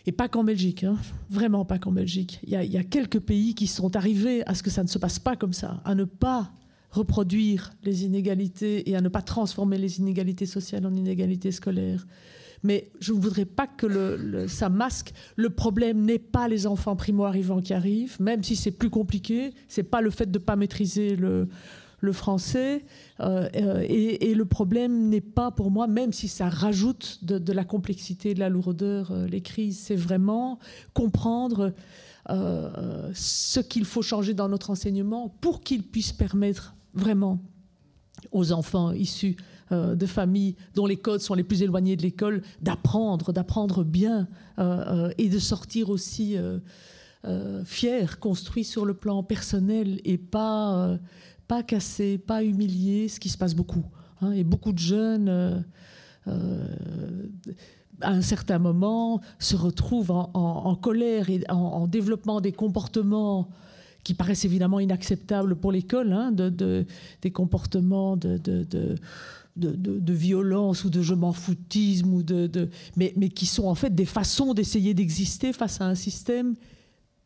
Et 0.06 0.12
pas 0.12 0.28
qu'en 0.28 0.44
Belgique, 0.44 0.84
hein. 0.84 0.98
vraiment 1.30 1.64
pas 1.64 1.80
qu'en 1.80 1.94
Belgique. 1.94 2.42
Il 2.44 2.50
y, 2.50 2.66
il 2.66 2.74
y, 2.74 2.78
a, 2.78 2.84
quelques 2.84 3.22
pays 3.22 3.56
qui 3.56 3.68
sont 3.68 3.96
arrivés 3.96 4.46
à 4.48 4.54
ce 4.54 4.64
que 4.64 4.70
ça 4.70 4.84
ne 4.84 4.90
se 4.90 4.98
passe 4.98 5.18
pas 5.18 5.38
comme 5.38 5.54
ça, 5.54 5.82
à 5.86 5.96
ne 5.96 6.04
pas 6.04 6.52
reproduire 6.94 7.74
les 7.84 8.06
inégalités 8.06 8.90
et 8.90 8.96
à 8.96 9.02
ne 9.02 9.10
pas 9.10 9.22
transformer 9.22 9.78
les 9.78 10.00
inégalités 10.00 10.46
sociales 10.46 10.86
en 10.86 10.94
inégalités 10.96 11.52
scolaires 11.52 12.06
mais 12.64 12.90
je 13.00 13.14
ne 13.14 13.20
voudrais 13.20 13.46
pas 13.46 13.68
que 13.68 14.48
ça 14.48 14.70
masque. 14.70 15.14
Le 15.36 15.50
problème 15.50 16.06
n'est 16.06 16.20
pas 16.20 16.48
les 16.48 16.66
enfants 16.66 16.96
primo-arrivants 16.96 17.62
qui 17.62 17.74
arrivent, 17.74 18.20
même 18.20 18.42
si 18.42 18.56
c'est 18.56 18.72
plus 18.72 18.90
compliqué. 18.90 19.54
C'est 19.68 19.84
pas 19.84 20.02
le 20.02 20.10
fait 20.10 20.32
de 20.32 20.40
ne 20.40 20.44
pas 20.44 20.56
maîtriser 20.56 21.16
le, 21.16 21.50
français. 22.14 22.84
Euh, 23.20 23.48
euh, 23.56 23.86
et, 23.88 24.34
le 24.34 24.46
problème 24.46 25.10
n'est 25.10 25.22
pas 25.22 25.52
pour 25.52 25.72
moi, 25.72 25.88
même 25.88 26.12
si 26.12 26.28
ça 26.28 26.50
rajoute 26.50 27.20
de, 27.24 27.54
la 27.54 27.64
complexité, 27.64 28.34
de 28.34 28.40
la 28.40 28.50
lourdeur, 28.50 29.12
euh, 29.12 29.28
les 29.28 29.42
crises, 29.42 29.80
c'est 29.80 29.96
vraiment 29.96 30.60
comprendre 30.94 31.74
ce 32.26 33.60
qu'il 33.60 33.84
faut 33.84 34.02
changer 34.02 34.34
dans 34.34 34.48
notre 34.48 34.70
enseignement 34.70 35.28
pour 35.42 35.62
qu'il 35.62 35.84
puisse 35.84 36.14
permettre 36.14 36.74
vraiment 36.94 37.40
aux 38.32 38.52
enfants 38.52 38.92
issus 38.92 39.36
euh, 39.72 39.96
de 39.96 40.06
familles 40.06 40.56
dont 40.76 40.86
les 40.86 40.98
codes 40.98 41.22
sont 41.22 41.34
les 41.34 41.44
plus 41.44 41.64
éloignés 41.64 41.96
de 41.96 42.02
l'école, 42.02 42.42
d'apprendre, 42.62 43.34
d'apprendre 43.34 43.84
bien 43.84 44.28
euh, 44.60 45.08
euh, 45.08 45.14
et 45.18 45.30
de 45.30 45.40
sortir 45.40 45.90
aussi 45.90 46.38
fiers, 47.64 48.06
construits 48.20 48.66
sur 48.66 48.86
le 48.86 48.94
plan 48.94 49.24
personnel 49.24 50.02
et 50.04 50.18
pas, 50.18 50.98
pas 51.48 51.64
cassés, 51.64 52.18
pas 52.18 52.44
humiliés, 52.44 53.08
ce 53.08 53.20
qui 53.20 53.30
se 53.30 53.38
passe 53.38 53.56
beaucoup. 53.56 53.86
Hein. 54.22 54.32
et 54.34 54.44
beaucoup 54.44 54.74
de 54.74 54.80
jeunes 54.80 55.64
à 58.02 58.10
un 58.10 58.22
certain 58.22 58.60
moment, 58.60 59.22
se 59.40 59.56
retrouvent 59.56 60.12
en, 60.12 60.76
colère 60.76 61.30
et 61.30 61.42
en, 61.50 61.88
développement 61.88 62.42
des 62.42 62.52
comportements 62.52 63.50
qui 64.04 64.14
paraissent 64.14 64.46
évidemment 64.46 64.80
inacceptables 64.80 65.56
pour 65.56 65.72
l'école, 65.72 66.12
hein, 66.12 66.32
de, 66.32 66.86
des 67.22 67.32
comportements 67.32 68.18
de, 68.18 68.38
de, 69.56 70.14
violence 70.14 70.84
ou 70.84 70.90
de 70.90 71.02
je 71.02 71.14
m'en 71.14 71.34
foutisme, 71.34 72.14
ou 72.14 72.24
de, 72.24 72.70
mais, 72.96 73.14
mais, 73.16 73.30
qui 73.30 73.46
sont 73.46 73.66
en 73.66 73.76
fait 73.76 73.94
des 73.94 74.06
façons 74.06 74.54
d'essayer 74.54 74.94
d'exister 74.94 75.54
face 75.54 75.82
à 75.82 75.86
un 75.86 75.96
système 75.96 76.56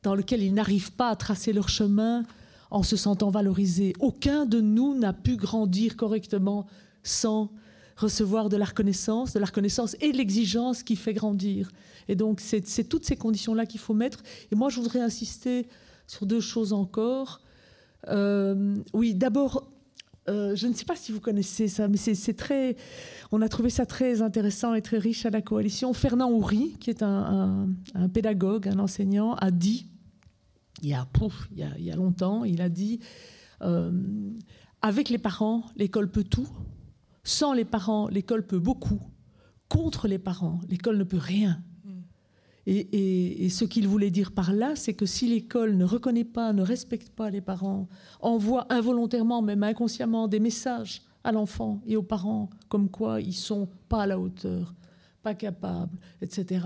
dans 0.03 0.15
lequel 0.15 0.43
ils 0.43 0.53
n'arrivent 0.53 0.93
pas 0.93 1.09
à 1.09 1.15
tracer 1.15 1.53
leur 1.53 1.69
chemin 1.69 2.23
en 2.69 2.83
se 2.83 2.95
sentant 2.95 3.29
valorisés. 3.29 3.93
Aucun 3.99 4.45
de 4.45 4.61
nous 4.61 4.97
n'a 4.97 5.13
pu 5.13 5.37
grandir 5.37 5.95
correctement 5.95 6.67
sans 7.03 7.49
recevoir 7.95 8.49
de 8.49 8.57
la 8.57 8.65
reconnaissance, 8.65 9.33
de 9.33 9.39
la 9.39 9.47
reconnaissance 9.47 9.95
et 10.01 10.11
de 10.11 10.17
l'exigence 10.17 10.83
qui 10.83 10.95
fait 10.95 11.13
grandir. 11.13 11.71
Et 12.07 12.15
donc 12.15 12.39
c'est 12.41 12.83
toutes 12.83 13.05
ces 13.05 13.15
conditions-là 13.15 13.65
qu'il 13.65 13.79
faut 13.79 13.93
mettre. 13.93 14.21
Et 14.51 14.55
moi 14.55 14.69
je 14.69 14.79
voudrais 14.79 14.99
insister 14.99 15.67
sur 16.07 16.25
deux 16.25 16.39
choses 16.39 16.73
encore. 16.73 17.41
Euh, 18.07 18.75
oui, 18.93 19.13
d'abord, 19.13 19.69
euh, 20.29 20.55
je 20.55 20.67
ne 20.67 20.73
sais 20.73 20.85
pas 20.85 20.95
si 20.95 21.11
vous 21.11 21.19
connaissez 21.19 21.67
ça, 21.67 21.87
mais 21.87 21.97
c'est 21.97 22.33
très. 22.33 22.75
On 23.31 23.41
a 23.41 23.49
trouvé 23.49 23.69
ça 23.69 23.85
très 23.85 24.21
intéressant 24.21 24.73
et 24.73 24.81
très 24.81 24.97
riche 24.97 25.25
à 25.25 25.29
la 25.29 25.41
coalition. 25.41 25.93
Fernand 25.93 26.31
Houry, 26.31 26.75
qui 26.79 26.89
est 26.89 27.03
un, 27.03 27.67
pédagogue, 28.13 28.67
un 28.67 28.79
enseignant, 28.79 29.35
a 29.35 29.51
dit, 29.51 29.87
il 30.81 30.89
y 30.89 30.93
a, 30.93 31.07
il, 31.55 31.85
y 31.85 31.91
longtemps, 31.91 32.43
il 32.43 32.61
a 32.61 32.69
dit 32.69 32.99
euh, 33.61 33.91
avec 34.81 35.09
les 35.09 35.17
parents, 35.17 35.63
l'école 35.75 36.09
peut 36.09 36.23
tout. 36.23 36.47
Sans 37.23 37.53
les 37.53 37.65
parents, 37.65 38.07
l'école 38.07 38.45
peut 38.45 38.59
beaucoup. 38.59 39.01
Contre 39.69 40.07
les 40.07 40.19
parents, 40.19 40.61
l'école 40.69 40.97
ne 40.97 41.03
peut 41.03 41.17
rien. 41.17 41.61
Et, 42.69 43.47
ce 43.49 43.63
qu'il 43.63 43.87
voulait 43.87 44.11
dire 44.11 44.33
par 44.33 44.51
là, 44.51 44.75
c'est 44.75 44.93
que 44.93 45.05
si 45.05 45.27
l'école 45.27 45.77
ne 45.77 45.85
reconnaît 45.85 46.25
pas, 46.25 46.51
ne 46.51 46.61
respecte 46.61 47.09
pas 47.09 47.29
les 47.29 47.39
parents, 47.39 47.87
envoie 48.19 48.67
involontairement, 48.69 49.41
même 49.41 49.63
inconsciemment, 49.63 50.27
des 50.27 50.41
messages 50.41 51.01
à 51.23 51.31
l'enfant 51.31 51.79
et 51.87 51.95
aux 51.95 52.03
parents, 52.03 52.49
comme 52.67 52.89
quoi 52.89 53.21
ils 53.21 53.33
sont 53.33 53.69
pas 53.87 54.03
à 54.03 54.07
la 54.07 54.19
hauteur, 54.19 54.75
pas 55.23 55.33
capables, 55.33 55.97
etc., 56.21 56.59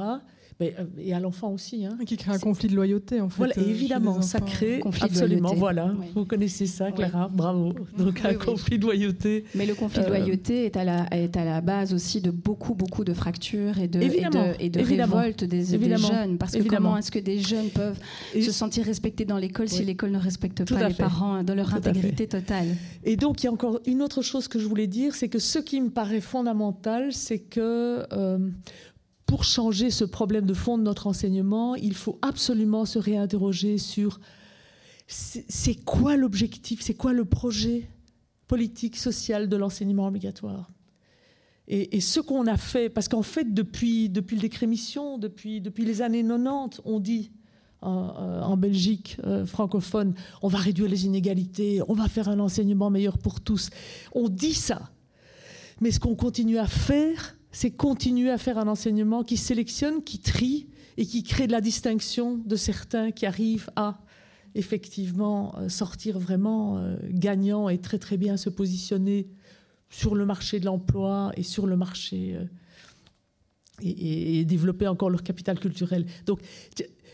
euh, 0.62 0.86
et 1.00 1.14
à 1.14 1.20
l'enfant 1.20 1.52
aussi. 1.52 1.86
Hein. 1.86 1.98
Qui 2.06 2.18
crée 2.18 2.32
un 2.32 2.40
conflit 2.40 2.70
de 2.70 2.76
loyauté, 2.76 3.22
en 3.22 3.30
fait. 3.30 3.38
Voilà, 3.38 3.54
euh, 3.58 3.70
évidemment, 3.70 4.22
ça 4.22 4.40
crée 4.40 4.80
conflit 4.80 5.06
absolument. 5.06 5.54
voilà, 5.54 5.94
vous 6.16 6.26
connaissez 6.26 6.66
ça, 6.66 6.92
Clara, 6.92 7.30
bravo. 7.32 7.74
Donc 7.98 8.24
un 8.24 8.34
conflit 8.34 8.78
de 8.78 8.84
loyauté. 8.84 9.46
Mais 9.56 9.66
le 9.66 9.76
conflit 9.76 10.02
de 10.02 10.06
euh, 10.06 10.18
loyauté 10.18 10.66
est 10.66 10.78
à 10.78 10.84
la 10.84 11.06
est 11.12 11.36
à 11.38 11.46
la 11.46 11.62
base 11.62 11.94
aussi 11.94 12.22
de 12.22 12.32
beaucoup 12.32 12.74
beaucoup 12.74 13.04
de 13.04 13.14
fractures 13.14 13.80
et 13.80 13.88
de 13.88 14.02
et 14.02 14.70
de, 14.70 14.80
révoltes 14.82 15.44
des, 15.44 15.64
jeunes. 15.64 16.38
Parce 16.38 16.54
que 16.54 16.64
comment 16.64 16.98
est-ce 16.98 17.12
que 17.12 17.20
des 17.20 17.40
jeunes 17.40 17.70
peuvent 17.70 18.00
se 18.34 18.52
sentir 18.52 18.86
respectés 18.86 19.26
dans 19.26 19.38
l'école 19.38 19.70
si 19.70 19.84
l'école 19.84 20.12
ne 20.12 20.20
respecte 20.20 20.70
pas 20.72 20.88
les 20.88 20.94
parents 20.94 21.44
dans 21.44 21.56
leur 21.56 21.74
intégrité 21.74 22.28
totale? 22.28 22.68
Et 23.04 23.16
donc 23.16 23.44
il 23.44 23.48
y 23.48 23.50
a 23.50 23.52
encore 23.52 23.80
une 23.86 24.02
autre 24.02 24.22
chose 24.22 24.48
que 24.48 24.60
je 24.60 24.66
voulais 24.66 24.88
dire, 24.88 25.16
c'est 25.16 25.30
que 25.30 25.40
ce 25.40 25.60
qui 25.60 25.82
me 25.82 25.90
paraît 25.90 26.22
fondamental, 26.22 27.14
c'est 27.14 27.40
que 27.40 28.06
pour 29.32 29.46
changer 29.46 29.92
ce 29.92 30.04
problème 30.04 30.46
de 30.46 30.54
fond 30.54 30.78
de 30.78 30.84
notre 30.84 31.08
enseignement, 31.08 31.76
il 31.76 31.96
faut 31.96 32.20
absolument 32.22 32.84
se 32.84 33.00
réinterroger 33.00 33.78
sur 33.78 34.20
c'est 35.08 35.86
quoi 35.86 36.18
l'objectif, 36.18 36.82
c'est 36.82 36.96
quoi 36.96 37.14
le 37.14 37.24
projet 37.24 37.88
politique, 38.48 38.98
social 38.98 39.48
de 39.48 39.56
l'enseignement 39.56 40.06
obligatoire? 40.06 40.70
Et, 41.70 42.02
ce 42.02 42.20
qu'on 42.20 42.46
a 42.46 42.58
fait, 42.58 42.90
parce 42.90 43.08
qu'en 43.08 43.22
fait, 43.22 43.54
depuis, 43.54 44.10
depuis 44.10 44.36
le 44.36 44.42
décret 44.42 44.68
mission, 44.68 45.18
depuis, 45.18 45.62
depuis 45.62 45.86
les 45.86 46.02
années 46.02 46.24
90, 46.24 46.82
on 46.84 47.00
dit 47.00 47.32
en, 47.82 48.58
Belgique 48.58 49.16
euh, 49.24 49.46
francophone, 49.46 50.14
on 50.42 50.50
va 50.50 50.58
réduire 50.58 50.90
les 50.90 51.06
inégalités, 51.06 51.80
on 51.88 51.94
va 51.94 52.10
faire 52.10 52.28
un 52.28 52.40
enseignement 52.42 52.90
meilleur 52.90 53.18
pour 53.18 53.40
tous. 53.40 53.70
On 54.12 54.28
dit 54.28 54.56
ça. 54.56 54.92
Mais 55.80 55.92
ce 55.92 56.02
qu'on 56.02 56.16
continue 56.16 56.58
à 56.58 56.68
faire, 56.68 57.38
c'est 57.52 57.72
continuer 57.72 58.30
à 58.30 58.38
faire 58.38 58.58
un 58.58 58.68
enseignement 58.68 59.24
qui 59.24 59.38
sélectionne, 59.38 60.04
qui 60.04 60.20
trie 60.20 60.68
et 60.98 61.06
qui 61.06 61.24
crée 61.24 61.48
de 61.48 61.52
la 61.52 61.62
distinction 61.62 62.38
de 62.38 62.56
certains 62.56 63.12
qui 63.12 63.26
arrivent 63.26 63.70
à 63.76 64.00
effectivement 64.56 65.56
euh, 65.58 65.70
sortir 65.70 66.20
vraiment 66.20 66.78
euh, 66.78 66.98
gagnant 67.10 67.70
et 67.70 67.78
très 67.78 68.00
très 68.00 68.18
bien 68.18 68.38
se 68.38 68.50
positionner 68.50 69.28
sur 69.90 70.16
le 70.16 70.26
marché 70.26 70.60
de 70.60 70.66
l'emploi 70.66 71.32
et 71.36 71.44
sur 71.44 71.68
le 71.68 71.78
marché 71.78 72.36
euh, 72.36 72.46
et, 73.82 74.44
développer 74.46 74.88
encore 74.88 75.10
leur 75.10 75.24
capital 75.24 75.60
culturel. 75.60 76.06
Donc 76.26 76.42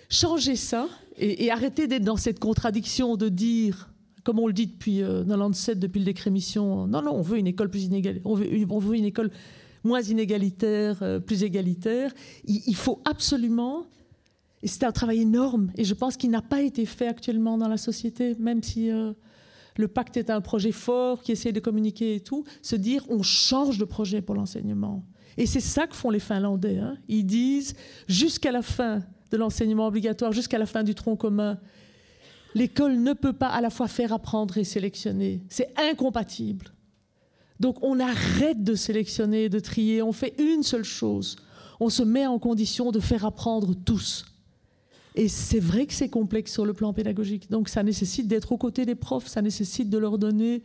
changer 0.10 0.56
ça 0.56 0.88
et, 1.18 1.46
et 1.46 1.52
arrêter 1.52 1.88
d'être 1.88 2.04
dans 2.04 2.18
cette 2.18 2.40
contradiction 2.40 3.16
de 3.16 3.30
dire 3.30 3.90
comme 4.24 4.40
on 4.40 4.48
le 4.48 4.54
dit 4.54 4.68
depuis 4.68 4.98
97, 4.98 5.80
depuis 5.80 6.00
le 6.00 6.06
décret 6.06 6.30
mission, 6.30 6.86
non, 6.86 7.02
non, 7.02 7.12
on 7.14 7.22
veut 7.22 7.38
une 7.38 7.48
école 7.48 7.70
plus 7.70 7.90
veut, 7.90 8.22
on 8.26 8.80
veut 8.80 8.96
une 8.98 9.06
école 9.06 9.32
moins 9.84 10.02
inégalitaire, 10.02 11.22
plus 11.26 11.44
égalitaire. 11.44 12.14
il 12.46 12.76
faut 12.76 13.02
absolument 13.06 13.86
et 14.64 14.68
c'est 14.68 14.84
un 14.84 14.92
travail 14.92 15.22
énorme. 15.22 15.72
Et 15.76 15.84
je 15.84 15.94
pense 15.94 16.18
qu'il 16.18 16.32
n'a 16.32 16.42
pas 16.42 16.62
été 16.62 16.86
fait 16.86 17.08
actuellement 17.08 17.58
dans 17.58 17.68
la 17.68 17.78
société, 17.78 18.36
même 18.40 18.64
si 18.64 18.90
euh, 18.90 19.14
le 19.78 19.88
pacte 19.88 20.18
est 20.18 20.30
un 20.30 20.42
projet 20.42 20.72
fort 20.72 21.22
qui 21.22 21.32
essaie 21.32 21.52
de 21.52 21.60
communiquer 21.60 22.16
et 22.16 22.20
tout. 22.20 22.44
Se 22.62 22.76
dire, 22.76 23.06
on 23.10 23.22
change 23.22 23.78
de 23.78 23.86
projet 23.86 24.22
pour 24.22 24.36
l'enseignement. 24.36 25.04
Et 25.38 25.46
c'est 25.46 25.60
ça 25.60 25.86
que 25.86 25.96
font 25.96 26.10
les 26.10 26.20
Finlandais. 26.20 26.80
Hein. 26.80 26.98
Ils 27.08 27.26
disent, 27.26 27.76
jusqu'à 28.08 28.52
la 28.52 28.64
fin 28.64 29.04
de 29.30 29.38
l'enseignement 29.38 29.88
obligatoire, 29.88 30.32
jusqu'à 30.32 30.58
la 30.58 30.66
fin 30.66 30.84
du 30.84 30.96
tronc 30.96 31.16
commun, 31.16 31.60
l'école 32.56 32.98
ne 32.98 33.14
peut 33.14 33.34
pas 33.34 33.50
à 33.50 33.62
la 33.62 33.70
fois 33.70 33.88
faire 33.88 34.14
apprendre 34.14 34.58
et 34.58 34.64
sélectionner. 34.64 35.44
C'est 35.50 35.72
incompatible. 35.78 36.72
Donc 37.60 37.78
on 37.84 38.00
arrête 38.00 38.64
de 38.64 38.76
sélectionner 38.76 39.46
et 39.46 39.50
de 39.50 39.60
trier. 39.60 40.02
On 40.02 40.12
fait 40.12 40.36
une 40.40 40.64
seule 40.64 40.84
chose. 40.84 41.38
On 41.80 41.90
se 41.90 42.04
met 42.04 42.28
en 42.28 42.40
condition 42.40 42.92
de 42.92 43.00
faire 43.00 43.26
apprendre 43.26 43.74
tous. 43.74 44.26
Et 45.18 45.28
c'est 45.28 45.60
vrai 45.60 45.88
que 45.88 45.94
c'est 45.94 46.10
complexe 46.10 46.54
sur 46.54 46.64
le 46.64 46.74
plan 46.74 46.94
pédagogique. 46.94 47.50
Donc 47.50 47.70
ça 47.70 47.82
nécessite 47.82 48.28
d'être 48.28 48.52
aux 48.52 48.58
côtés 48.58 48.86
des 48.86 48.94
profs, 48.94 49.26
ça 49.26 49.42
nécessite 49.42 49.90
de 49.90 49.98
leur 49.98 50.20
donner 50.20 50.62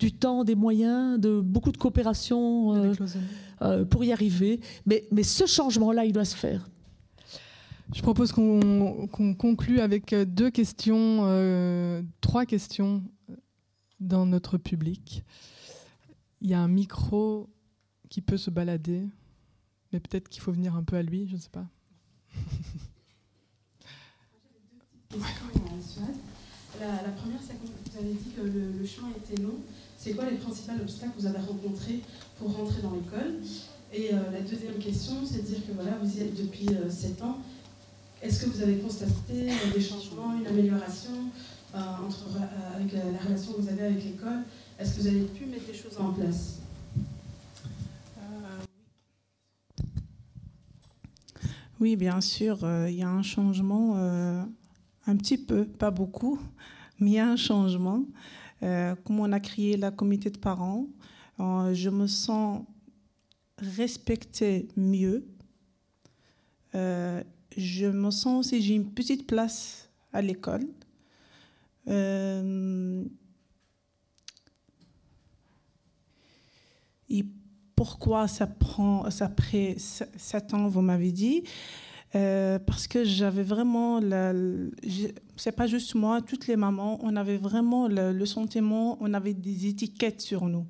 du 0.00 0.10
temps, 0.10 0.42
des 0.42 0.56
moyens, 0.56 1.20
de 1.20 1.40
beaucoup 1.40 1.70
de 1.70 1.76
coopération 1.76 2.74
euh, 2.74 2.94
euh, 3.62 3.84
pour 3.84 4.02
y 4.02 4.12
arriver. 4.12 4.58
Mais, 4.86 5.06
mais 5.12 5.22
ce 5.22 5.46
changement-là, 5.46 6.04
il 6.04 6.12
doit 6.12 6.24
se 6.24 6.34
faire. 6.34 6.68
Je 7.94 8.02
propose 8.02 8.32
qu'on 8.32 9.08
conclue 9.38 9.78
avec 9.78 10.12
deux 10.14 10.50
questions, 10.50 11.20
euh, 11.22 12.02
trois 12.20 12.44
questions 12.44 13.04
dans 14.00 14.26
notre 14.26 14.58
public. 14.58 15.22
Il 16.42 16.50
y 16.50 16.54
a 16.54 16.60
un 16.60 16.66
micro 16.66 17.48
qui 18.10 18.20
peut 18.20 18.36
se 18.36 18.50
balader, 18.50 19.08
mais 19.92 20.00
peut-être 20.00 20.28
qu'il 20.28 20.42
faut 20.42 20.50
venir 20.50 20.74
un 20.74 20.82
peu 20.82 20.96
à 20.96 21.02
lui, 21.02 21.28
je 21.28 21.36
ne 21.36 21.40
sais 21.40 21.48
pas. 21.48 21.68
La, 26.80 27.02
la, 27.02 27.10
première, 27.10 27.38
c'est 27.40 27.52
que 27.52 27.64
vous 27.64 27.96
avez 27.96 28.14
dit 28.14 28.30
que 28.30 28.40
le, 28.40 28.84
chemin 28.84 29.10
était 29.10 29.40
long. 29.40 29.54
C'est 29.96 30.14
quoi 30.14 30.28
les 30.28 30.36
principaux 30.36 30.72
obstacles 30.80 31.12
que 31.12 31.20
vous 31.20 31.26
avez 31.26 31.38
rencontrés 31.38 32.00
pour 32.40 32.56
rentrer 32.56 32.82
dans 32.82 32.90
l'école? 32.90 33.36
Et 33.92 34.12
euh, 34.12 34.32
la 34.32 34.40
deuxième 34.40 34.78
question, 34.78 35.24
c'est 35.24 35.42
de 35.42 35.46
dire 35.46 35.64
que 35.64 35.72
voilà, 35.74 35.96
vous 36.02 36.16
y 36.16 36.22
êtes 36.22 36.34
depuis 36.34 36.66
7 36.66 37.20
euh, 37.20 37.24
ans. 37.24 37.38
Est-ce 38.20 38.44
que 38.44 38.50
vous 38.50 38.62
avez 38.62 38.78
constaté 38.78 39.52
euh, 39.52 39.72
des 39.72 39.80
changements, 39.80 40.36
une 40.36 40.48
amélioration 40.48 41.12
entre, 41.72 42.26
avec 42.74 42.92
la, 42.94 43.24
relation 43.24 43.52
que 43.52 43.60
vous 43.60 43.68
avez 43.68 43.84
avec 43.84 44.04
l'école? 44.04 44.42
Est-ce 44.82 44.96
que 44.96 45.00
vous 45.02 45.06
avez 45.06 45.24
pu 45.26 45.46
mettre 45.46 45.66
des 45.66 45.74
choses 45.74 45.96
en 45.96 46.12
place? 46.12 46.58
Oui, 51.78 51.94
bien 51.94 52.20
sûr, 52.20 52.58
il 52.88 52.96
y 52.96 53.02
a 53.04 53.08
un 53.08 53.22
changement 53.22 53.94
un 55.06 55.16
petit 55.16 55.38
peu, 55.38 55.66
pas 55.66 55.92
beaucoup, 55.92 56.40
mais 56.98 57.10
il 57.10 57.12
y 57.12 57.18
a 57.20 57.28
un 57.28 57.36
changement. 57.36 58.04
Euh, 58.64 58.96
comme 59.04 59.20
on 59.20 59.30
a 59.30 59.38
créé 59.38 59.76
la 59.76 59.92
comité 59.92 60.30
de 60.30 60.38
parents, 60.38 60.88
euh, 61.38 61.72
je 61.74 61.88
me 61.88 62.08
sens 62.08 62.62
respectée 63.58 64.66
mieux. 64.76 65.24
Euh, 66.74 67.22
je 67.56 67.86
me 67.86 68.10
sens 68.10 68.46
aussi, 68.46 68.60
j'ai 68.60 68.74
une 68.74 68.90
petite 68.90 69.28
place 69.28 69.88
à 70.12 70.22
l'école. 70.22 70.66
Et 77.12 77.26
pourquoi 77.76 78.28
ça 78.28 78.46
prend, 78.46 79.10
ça 79.10 79.28
prend 79.28 79.74
7 79.76 80.54
ans, 80.54 80.68
vous 80.68 80.82
m'avez 80.82 81.12
dit 81.12 81.44
euh, 82.14 82.58
parce 82.58 82.86
que 82.86 83.04
j'avais 83.04 83.42
vraiment, 83.42 84.00
c'est 85.36 85.52
pas 85.52 85.66
juste 85.66 85.94
moi, 85.94 86.20
toutes 86.20 86.46
les 86.46 86.56
mamans, 86.56 86.98
on 87.02 87.16
avait 87.16 87.38
vraiment 87.38 87.88
le, 87.88 88.26
sentiment, 88.26 88.98
on 89.00 89.14
avait 89.14 89.32
des 89.32 89.66
étiquettes 89.66 90.20
sur 90.20 90.44
nous. 90.44 90.66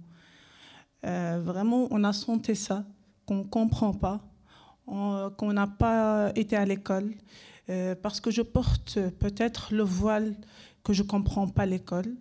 Euh, 1.04 1.40
vraiment, 1.44 1.88
on 1.90 2.04
a 2.04 2.12
senti 2.12 2.54
ça, 2.54 2.84
qu'on 3.26 3.42
comprend 3.42 3.92
pas, 3.92 4.20
qu'on 4.86 5.52
n'a 5.52 5.66
pas 5.66 6.30
été 6.36 6.54
à 6.54 6.64
l'école, 6.64 7.12
euh, 7.70 7.96
parce 8.00 8.20
que 8.20 8.30
je 8.30 8.42
porte 8.42 9.00
peut-être 9.18 9.74
le 9.74 9.82
voile 9.82 10.36
que 10.84 10.92
je 10.92 11.02
comprends 11.02 11.48
pas 11.48 11.66
l'école. 11.66 12.14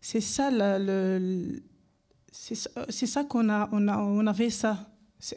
C'est 0.00 0.22
ça, 0.22 0.50
le, 0.50 1.62
c'est 2.32 3.06
ça 3.06 3.24
qu'on 3.24 3.48
a, 3.48 3.68
on 3.72 3.88
a, 3.88 3.98
on 3.98 4.26
avait 4.26 4.50
ça. 4.50 4.90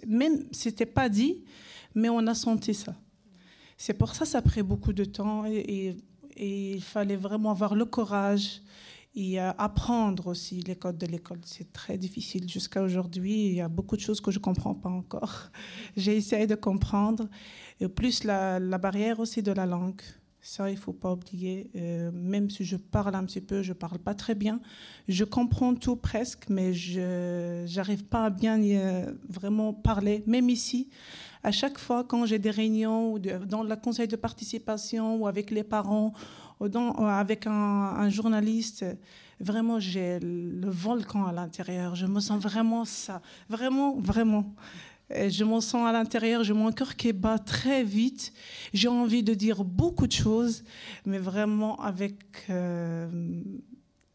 Même, 0.08 0.46
c'était 0.52 0.86
pas 0.86 1.10
dit, 1.10 1.44
mais 1.96 2.10
on 2.10 2.26
a 2.28 2.36
senti 2.36 2.74
ça. 2.74 2.96
C'est 3.78 3.94
pour 3.94 4.14
ça 4.14 4.26
que 4.26 4.32
ça 4.32 4.40
a 4.40 4.42
pris 4.42 4.62
beaucoup 4.62 4.94
de 4.94 5.06
temps 5.06 5.46
et, 5.46 5.96
il 6.42 6.82
fallait 6.82 7.18
vraiment 7.18 7.52
avoir 7.52 7.76
le 7.76 7.84
courage 7.84 8.62
et 9.14 9.42
euh, 9.42 9.52
apprendre 9.58 10.28
aussi 10.28 10.62
les 10.62 10.78
codes 10.78 10.98
de 10.98 11.06
l'école. 11.06 11.40
C'est 11.44 11.74
très 11.74 11.98
difficile 11.98 12.50
jusqu'à 12.50 12.82
aujourd'hui. 12.82 13.48
Il 13.48 13.54
y 13.56 13.62
a 13.62 13.68
beaucoup 13.68 13.98
de 13.98 14.02
choses 14.02 14.22
que 14.22 14.32
je 14.32 14.40
ne 14.40 14.44
comprends 14.44 14.74
pas 14.74 14.88
encore. 14.88 15.50
J'ai 15.98 16.16
essayé 16.16 16.48
de 16.48 16.56
comprendre. 16.56 17.28
Plus 17.94 18.24
la, 18.24 18.60
barrière 18.78 19.20
aussi 19.20 19.44
de 19.44 19.52
la 19.52 19.66
langue. 19.66 20.02
Ça, 20.42 20.70
il 20.70 20.76
ne 20.76 20.80
faut 20.80 20.94
pas 20.94 21.12
oublier. 21.12 21.70
Euh, 21.76 22.12
même 22.14 22.50
si 22.50 22.64
je 22.64 22.78
parle 22.78 23.14
un 23.16 23.26
petit 23.26 23.42
peu, 23.42 23.62
je 23.62 23.70
ne 23.70 23.78
parle 23.78 24.00
pas 24.00 24.14
très 24.14 24.36
bien. 24.36 24.62
Je 25.08 25.26
comprends 25.26 25.76
tout 25.76 25.98
presque, 25.98 26.50
mais 26.50 26.74
je 26.74 27.66
n'arrive 27.76 28.06
pas 28.06 28.26
à 28.26 28.30
bien 28.30 28.62
euh, 28.62 29.12
vraiment 29.28 29.74
parler, 29.74 30.24
même 30.28 30.50
ici 30.50 30.88
à 31.44 31.52
chaque 31.52 31.78
fois 31.78 32.04
quand 32.04 32.26
j'ai 32.26 32.40
des 32.40 32.52
réunions 32.52 33.14
ou 33.14 33.20
dans 33.20 33.64
le 33.64 33.76
conseil 33.76 34.08
de 34.08 34.16
participation 34.16 35.18
ou 35.18 35.28
avec 35.28 35.52
les 35.52 35.64
parents 35.64 36.14
ou 36.60 36.68
avec 37.06 37.48
un, 37.48 38.10
journaliste, 38.10 38.86
vraiment 39.40 39.80
j'ai 39.80 40.20
le 40.20 40.70
volcan 40.70 41.26
à 41.26 41.32
l'intérieur. 41.32 41.96
Je 41.96 42.06
me 42.06 42.20
sens 42.20 42.42
vraiment 42.42 42.84
ça, 42.84 43.22
vraiment, 43.48 43.96
vraiment. 43.98 44.54
Je 45.12 45.43
me 45.43 45.60
sens 45.60 45.88
à 45.88 45.91
l'intérieur, 45.91 46.43
j'ai 46.43 46.53
mon 46.53 46.72
cœur 46.72 46.95
qui 46.95 47.14
bat 47.14 47.39
très 47.39 47.84
vite. 47.84 48.34
J'ai 48.74 48.88
envie 48.88 49.24
de 49.24 49.34
dire 49.34 49.64
beaucoup 49.64 50.07
de 50.07 50.12
choses, 50.12 50.64
mais 51.05 51.18
vraiment 51.18 51.80
avec 51.82 52.16
euh, 52.49 53.07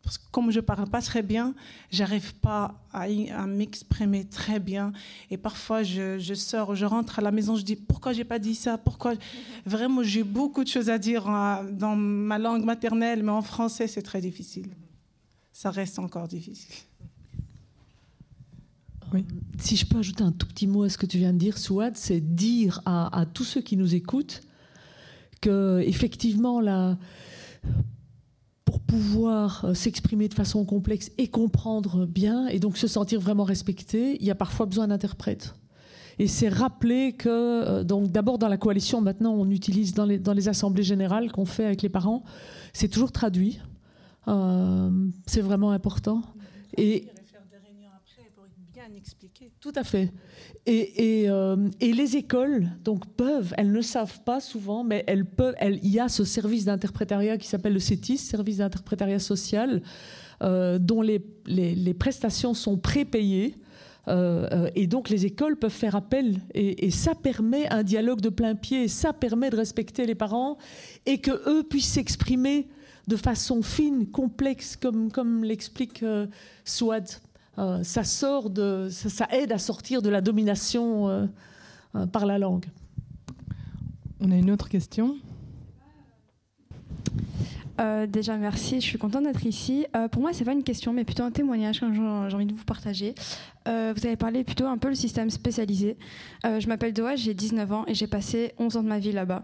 parce 0.05 0.19
que 0.19 0.25
comme 0.31 0.51
je 0.51 0.61
parle 0.61 0.89
pas 0.89 1.01
très 1.01 1.23
bien, 1.23 1.55
j'arrive 1.91 2.35
pas 2.35 2.75
à, 2.93 3.09
m'exprimer 3.47 4.25
très 4.27 4.61
bien. 4.61 4.93
Et 5.31 5.39
parfois, 5.39 5.83
je, 5.83 6.35
sors, 6.35 6.75
je 6.75 6.85
rentre 6.85 7.19
à 7.19 7.23
la 7.23 7.31
maison, 7.31 7.57
je 7.57 7.65
dis 7.65 7.75
pourquoi 7.75 8.13
j'ai 8.13 8.25
pas 8.25 8.39
dit 8.39 8.55
ça? 8.55 8.77
Pourquoi? 8.77 9.15
Vraiment, 9.67 10.03
j'ai 10.03 10.23
beaucoup 10.23 10.63
de 10.63 10.69
choses 10.69 10.91
à 10.91 10.99
dire 10.99 11.29
euh, 11.29 11.71
dans 11.71 11.97
ma 11.97 12.39
langue 12.39 12.65
maternelle, 12.65 13.23
mais 13.23 13.33
en 13.33 13.43
français, 13.43 13.89
c'est 13.89 14.03
très 14.03 14.21
difficile. 14.21 14.69
Ça 15.53 15.71
reste 15.71 15.99
encore 15.99 16.29
difficile. 16.29 16.75
Si 19.59 19.77
je 19.77 19.87
peux 19.87 19.99
ajouter 19.99 20.23
un 20.23 20.33
tout 20.33 20.47
petit 20.47 20.67
mot 20.67 20.83
à 20.83 20.89
ce 20.89 20.99
que 20.99 21.07
tu 21.07 21.19
viens 21.19 21.33
de 21.33 21.39
dire, 21.39 21.59
Souad, 21.59 21.97
c'est 21.97 22.21
dire 22.21 22.81
à, 22.87 23.25
tous 23.33 23.45
ceux 23.45 23.61
qui 23.61 23.77
nous 23.77 23.95
écoutent 23.95 24.43
que 25.41 25.83
effectivement 25.87 26.61
la 26.61 26.97
pour 28.65 28.81
pouvoir 28.81 29.65
euh, 29.65 29.75
s'exprimer 29.75 30.29
de 30.29 30.35
façon 30.35 30.65
complexe 30.65 31.11
et 31.19 31.29
comprendre 31.29 32.07
bien, 32.07 32.47
et 32.49 32.59
donc 32.59 32.79
se 32.79 32.87
sentir 32.87 33.21
vraiment 33.21 33.45
respecté, 33.45 34.17
il 34.21 34.27
y 34.27 34.31
a 34.31 34.35
parfois 34.35 34.67
besoin 34.67 34.89
d'interprètes. 34.89 35.55
Et 36.19 36.27
c'est 36.29 36.49
rappeler 36.49 37.13
que, 37.13 37.29
euh, 37.29 37.85
donc 37.85 38.11
d'abord 38.11 38.39
dans 38.39 38.49
la 38.49 38.57
coalition, 38.57 39.01
maintenant 39.01 39.35
on 39.35 39.51
utilise 39.51 39.95
dans 39.95 40.07
les, 40.07 40.19
dans 40.19 40.33
les 40.33 40.49
assemblées 40.49 40.83
générales 40.83 41.31
qu'on 41.31 41.45
fait 41.45 41.65
avec 41.67 41.83
les 41.83 41.89
parents, 41.89 42.25
c'est 42.73 42.89
toujours 42.89 43.13
traduit. 43.13 43.61
Euh, 44.29 44.91
c'est 45.27 45.43
vraiment 45.43 45.71
important. 45.71 46.23
Et 46.77 47.09
Tout 49.61 49.73
à 49.75 49.85
fait. 49.85 50.13
Et, 50.67 51.25
euh, 51.29 51.69
et, 51.81 51.93
les 51.93 52.17
écoles 52.17 52.69
donc 52.83 53.07
peuvent, 53.17 53.55
elles 53.57 53.73
ne 53.73 53.81
savent 53.81 54.21
pas 54.23 54.41
souvent, 54.41 54.85
mais 54.85 55.05
elles 55.07 55.25
peuvent. 55.25 55.55
Elles, 55.59 55.79
il 55.83 55.91
y 55.91 56.01
a 56.01 56.09
ce 56.09 56.25
service 56.25 56.65
d'interprétariat 56.65 57.39
qui 57.39 57.47
s'appelle 57.47 57.73
le 57.73 57.81
CETIS, 57.81 58.19
service 58.19 58.59
d'interprétariat 58.59 59.19
social, 59.19 59.83
euh, 60.43 60.79
dont 60.79 61.03
les, 61.03 61.21
prestations 61.99 62.55
sont 62.55 62.77
prépayées. 62.77 63.57
Euh, 64.07 64.69
et 64.75 64.87
donc 64.87 65.09
les 65.09 65.25
écoles 65.25 65.57
peuvent 65.57 65.71
faire 65.71 65.97
appel 65.97 66.39
et, 66.53 66.91
ça 66.91 67.15
permet 67.15 67.67
un 67.73 67.83
dialogue 67.83 68.21
de 68.21 68.29
plein 68.29 68.55
pied, 68.55 68.87
ça 68.87 69.15
permet 69.15 69.49
de 69.49 69.57
respecter 69.57 70.05
les 70.05 70.15
parents 70.15 70.59
et 71.07 71.23
que 71.23 71.31
eux 71.49 71.63
puissent 71.63 71.93
s'exprimer 71.93 72.69
de 73.09 73.17
façon 73.17 73.63
fine, 73.63 74.07
complexe, 74.07 74.77
comme 74.77 75.43
l'explique 75.43 76.05
Swad. 76.65 77.09
Euh, 77.59 77.83
ça, 77.83 78.05
sort 78.05 78.51
de, 78.51 78.89
ça, 78.91 79.29
aide 79.31 79.53
à 79.53 79.59
sortir 79.59 80.03
de 80.03 80.09
la 80.09 80.21
domination 80.21 81.09
euh, 81.09 81.27
euh, 81.95 82.07
par 82.07 82.27
la 82.27 82.39
langue. 82.39 82.67
On 84.21 84.31
a 84.31 84.37
une 84.37 84.51
autre 84.51 84.69
question 84.69 85.17
Euh, 87.81 88.07
déjà, 88.07 88.37
merci. 88.37 88.77
Je 88.77 88.87
suis 88.87 88.99
contente 88.99 89.25
d'être 89.25 89.45
ici. 89.47 89.87
Euh, 89.97 90.07
pour 90.07 90.23
moi, 90.23 90.33
c'est 90.33 90.45
pas 90.45 90.53
une 90.53 90.63
question, 90.63 90.93
mais 90.93 91.05
plutôt 91.05 91.25
un 91.25 91.33
témoignage 91.33 91.81
que 91.81 91.93
j'ai 91.93 92.01
envie 92.01 92.47
de 92.47 92.55
vous 92.55 92.65
partager. 92.65 93.15
Euh, 93.67 93.93
vous 93.97 94.07
avez 94.07 94.17
parlé 94.17 94.45
plutôt 94.45 94.67
un 94.67 94.79
peu 94.79 94.89
le 94.89 94.95
système 94.95 95.29
spécialisé. 95.29 95.97
je 96.45 96.67
m'appelle 96.69 96.93
Doha, 96.93 97.17
j'ai 97.17 97.35
19 97.35 97.73
ans 97.73 97.85
et 97.89 97.95
j'ai 97.95 98.07
passé 98.07 98.55
11 98.59 98.77
ans 98.77 98.83
de 98.83 98.89
ma 98.89 99.01
vie 99.01 99.13
là-bas. 99.13 99.43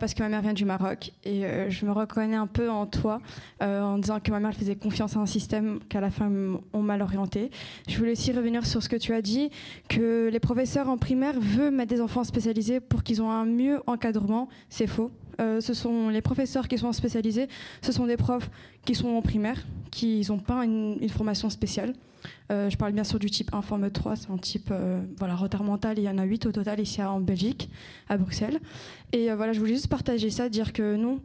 Parce 0.00 0.14
que 0.14 0.22
ma 0.22 0.28
mère 0.28 0.42
vient 0.42 0.54
du 0.54 0.64
Maroc 0.64 1.12
et 1.24 1.42
je 1.68 1.86
me 1.86 1.92
reconnais 1.92 2.36
un 2.36 2.46
peu 2.46 2.70
en 2.70 2.86
toi 2.86 3.20
en 3.60 3.98
disant 3.98 4.20
que 4.20 4.30
ma 4.30 4.40
mère 4.40 4.54
faisait 4.54 4.76
confiance 4.76 5.16
à 5.16 5.20
un 5.20 5.26
système 5.26 5.80
qu'à 5.88 6.00
la 6.00 6.10
fin 6.10 6.30
ont 6.72 6.82
mal 6.82 7.02
orienté. 7.02 7.50
Je 7.88 7.98
voulais 7.98 8.12
aussi 8.12 8.32
revenir 8.32 8.64
sur 8.64 8.82
ce 8.82 8.88
que 8.88 8.96
tu 8.96 9.12
as 9.12 9.22
dit, 9.22 9.50
que 9.88 10.28
les 10.32 10.40
professeurs 10.40 10.88
en 10.88 10.96
primaire 10.96 11.38
veulent 11.38 11.74
mettre 11.74 11.94
des 11.94 12.00
enfants 12.00 12.24
spécialisés 12.24 12.80
pour 12.80 13.02
qu'ils 13.02 13.18
aient 13.18 13.24
un 13.24 13.44
mieux 13.44 13.82
encadrement. 13.86 14.48
C'est 14.68 14.86
faux. 14.86 15.10
Euh, 15.40 15.60
ce 15.60 15.74
sont 15.74 16.08
les 16.08 16.22
professeurs 16.22 16.68
qui 16.68 16.78
sont 16.78 16.92
spécialisés, 16.92 17.48
ce 17.82 17.92
sont 17.92 18.06
des 18.06 18.16
profs 18.16 18.50
qui 18.84 18.94
sont 18.94 19.08
en 19.08 19.22
primaire, 19.22 19.66
qui 19.90 20.24
n'ont 20.28 20.38
pas 20.38 20.64
une, 20.64 21.08
formation 21.08 21.50
spéciale. 21.50 21.94
Euh, 22.50 22.70
je 22.70 22.76
parle 22.76 22.92
bien 22.92 23.04
sûr 23.04 23.18
du 23.18 23.30
type 23.30 23.52
1, 23.52 23.62
forme 23.62 23.90
3, 23.90 24.16
c'est 24.16 24.30
un 24.30 24.38
type 24.38 24.70
euh, 24.70 25.00
voilà, 25.18 25.36
retard 25.36 25.62
mental, 25.62 25.98
il 25.98 26.04
y 26.04 26.08
en 26.08 26.18
a 26.18 26.24
8 26.24 26.46
au 26.46 26.52
total 26.52 26.80
ici 26.80 27.02
en 27.02 27.20
Belgique, 27.20 27.70
à 28.08 28.16
Bruxelles. 28.16 28.60
Et 29.12 29.30
voilà, 29.32 29.52
je 29.52 29.60
voulais 29.60 29.74
juste 29.74 29.88
partager 29.88 30.30
ça, 30.30 30.48
dire 30.48 30.72
que 30.72 30.96
non, 30.96 31.20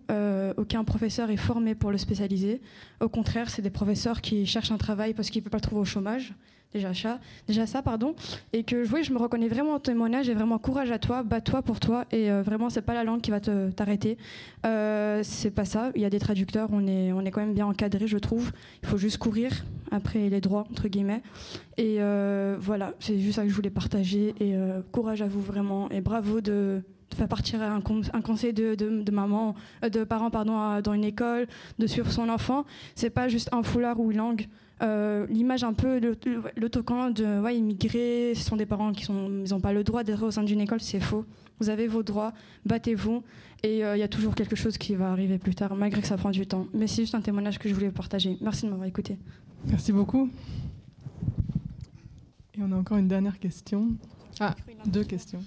aucun 0.57 0.83
professeur 0.83 1.29
est 1.31 1.37
formé 1.37 1.73
pour 1.73 1.91
le 1.91 1.97
spécialiser. 1.97 2.61
Au 2.99 3.09
contraire, 3.09 3.49
c'est 3.49 3.63
des 3.63 3.71
professeurs 3.71 4.21
qui 4.21 4.45
cherchent 4.45 4.71
un 4.71 4.77
travail 4.77 5.13
parce 5.13 5.29
qu'ils 5.29 5.41
ne 5.41 5.45
peuvent 5.45 5.51
pas 5.51 5.57
le 5.57 5.61
trouver 5.61 5.81
au 5.81 5.85
chômage 5.85 6.33
déjà 6.73 6.93
ça, 6.93 7.19
déjà 7.47 7.65
ça 7.65 7.81
pardon, 7.81 8.15
et 8.53 8.63
que 8.63 8.87
oui, 8.93 9.03
je 9.03 9.13
me 9.13 9.17
reconnais 9.17 9.47
vraiment 9.47 9.73
en 9.73 9.79
témoignage 9.79 10.29
et 10.29 10.33
vraiment 10.33 10.57
courage 10.57 10.91
à 10.91 10.99
toi, 10.99 11.23
bats-toi 11.23 11.61
pour 11.61 11.79
toi, 11.79 12.05
et 12.11 12.31
euh, 12.31 12.41
vraiment 12.41 12.69
c'est 12.69 12.81
pas 12.81 12.93
la 12.93 13.03
langue 13.03 13.21
qui 13.21 13.31
va 13.31 13.39
t'arrêter, 13.39 14.17
euh, 14.65 15.21
c'est 15.23 15.51
pas 15.51 15.65
ça. 15.65 15.91
Il 15.95 16.01
y 16.01 16.05
a 16.05 16.09
des 16.09 16.19
traducteurs, 16.19 16.69
on 16.71 16.87
est 16.87 17.11
on 17.11 17.21
est 17.21 17.31
quand 17.31 17.41
même 17.41 17.53
bien 17.53 17.65
encadré, 17.65 18.07
je 18.07 18.17
trouve. 18.17 18.51
Il 18.83 18.89
faut 18.89 18.97
juste 18.97 19.17
courir 19.17 19.51
après 19.91 20.29
les 20.29 20.41
droits 20.41 20.65
entre 20.71 20.87
guillemets, 20.87 21.21
et 21.77 21.97
euh, 21.99 22.55
voilà, 22.59 22.93
c'est 22.99 23.19
juste 23.19 23.35
ça 23.35 23.43
que 23.43 23.49
je 23.49 23.55
voulais 23.55 23.69
partager 23.69 24.33
et 24.39 24.55
courage 24.91 25.21
à 25.21 25.27
vous 25.27 25.41
vraiment 25.41 25.89
et 25.89 26.01
bravo 26.01 26.41
de 26.41 26.81
faire 27.15 27.27
partir 27.27 27.61
un, 27.61 27.81
conseil 27.81 28.53
de, 28.53 28.75
de, 28.75 29.11
maman, 29.11 29.55
de 29.83 30.03
parents 30.05 30.29
pardon, 30.29 30.79
dans 30.81 30.93
une 30.93 31.03
école, 31.03 31.47
de 31.77 31.87
suivre 31.87 32.09
son 32.09 32.29
enfant. 32.29 32.65
C'est 32.95 33.09
pas 33.09 33.27
juste 33.27 33.49
un 33.51 33.63
foulard 33.63 33.99
ou 33.99 34.11
une 34.11 34.17
langue. 34.17 34.47
Euh, 34.81 35.27
l'image 35.27 35.63
un 35.63 35.73
peu, 35.73 36.01
l'autocollant 36.57 37.11
de 37.11 37.39
ouais, 37.39 37.55
immigrés, 37.55 38.33
ce 38.35 38.43
sont 38.43 38.55
des 38.55 38.65
parents 38.65 38.91
qui 38.93 39.11
n'ont 39.11 39.59
pas 39.59 39.73
le 39.73 39.83
droit 39.83 40.03
d'être 40.03 40.23
au 40.23 40.31
sein 40.31 40.43
d'une 40.43 40.61
école, 40.61 40.81
c'est 40.81 40.99
faux. 40.99 41.25
Vous 41.59 41.69
avez 41.69 41.87
vos 41.87 42.01
droits, 42.01 42.33
battez-vous, 42.65 43.23
et 43.61 43.85
euh, 43.85 43.95
il 43.95 43.99
y 43.99 44.03
a 44.03 44.07
toujours 44.07 44.33
quelque 44.33 44.55
chose 44.55 44.79
qui 44.79 44.95
va 44.95 45.11
arriver 45.11 45.37
plus 45.37 45.53
tard, 45.53 45.75
malgré 45.75 46.01
que 46.01 46.07
ça 46.07 46.17
prend 46.17 46.31
du 46.31 46.47
temps. 46.47 46.65
Mais 46.73 46.87
c'est 46.87 47.03
juste 47.03 47.13
un 47.13 47.21
témoignage 47.21 47.59
que 47.59 47.69
je 47.69 47.75
voulais 47.75 47.91
partager. 47.91 48.37
Merci 48.41 48.65
de 48.65 48.71
m'avoir 48.71 48.87
écouté. 48.87 49.19
Merci 49.67 49.91
beaucoup. 49.91 50.31
Et 52.57 52.63
on 52.63 52.71
a 52.71 52.75
encore 52.75 52.97
une 52.97 53.07
dernière 53.07 53.37
question. 53.37 53.89
Ah, 54.39 54.55
deux 54.87 55.03
questions. 55.03 55.43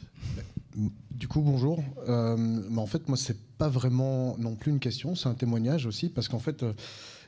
Du 1.10 1.26
coup, 1.26 1.40
bonjour. 1.40 1.82
Euh, 2.08 2.36
mais 2.36 2.80
en 2.80 2.86
fait, 2.86 3.08
moi, 3.08 3.16
c'est 3.16 3.36
pas 3.58 3.68
vraiment 3.68 4.36
non 4.38 4.54
plus 4.54 4.70
une 4.70 4.78
question, 4.78 5.16
c'est 5.16 5.28
un 5.28 5.34
témoignage 5.34 5.86
aussi, 5.86 6.08
parce 6.08 6.28
qu'en 6.28 6.38
fait, 6.38 6.64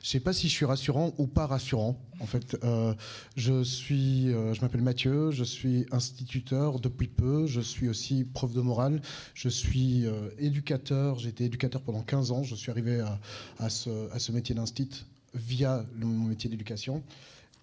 je 0.07 0.13
sais 0.13 0.21
pas 0.21 0.31
si 0.31 0.47
je 0.47 0.53
suis 0.53 0.63
rassurant 0.63 1.13
ou 1.17 1.27
pas 1.27 1.45
rassurant. 1.47 1.99
En 2.21 2.25
fait, 2.25 2.57
euh, 2.63 2.93
je 3.35 3.61
suis, 3.61 4.33
euh, 4.33 4.53
je 4.53 4.61
m'appelle 4.61 4.81
Mathieu, 4.81 5.31
je 5.31 5.43
suis 5.43 5.85
instituteur 5.91 6.79
depuis 6.79 7.09
peu, 7.09 7.45
je 7.45 7.59
suis 7.59 7.89
aussi 7.89 8.23
prof 8.23 8.53
de 8.53 8.61
morale, 8.61 9.01
je 9.33 9.49
suis 9.49 10.05
euh, 10.05 10.29
éducateur. 10.39 11.19
J'ai 11.19 11.27
été 11.27 11.43
éducateur 11.43 11.81
pendant 11.81 12.03
15 12.03 12.31
ans. 12.31 12.43
Je 12.43 12.55
suis 12.55 12.71
arrivé 12.71 13.03
à, 13.59 13.69
ce, 13.69 14.09
à 14.13 14.19
ce, 14.19 14.31
métier 14.31 14.55
d'instit 14.55 15.05
via 15.33 15.85
mon 15.97 16.23
métier 16.23 16.49
d'éducation. 16.49 17.03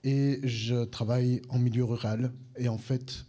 Et 0.07 0.41
je 0.45 0.85
travaille 0.85 1.41
en 1.49 1.59
milieu 1.59 1.85
rural. 1.85 2.31
Et 2.59 2.69
en 2.69 2.77
fait, 2.77 3.25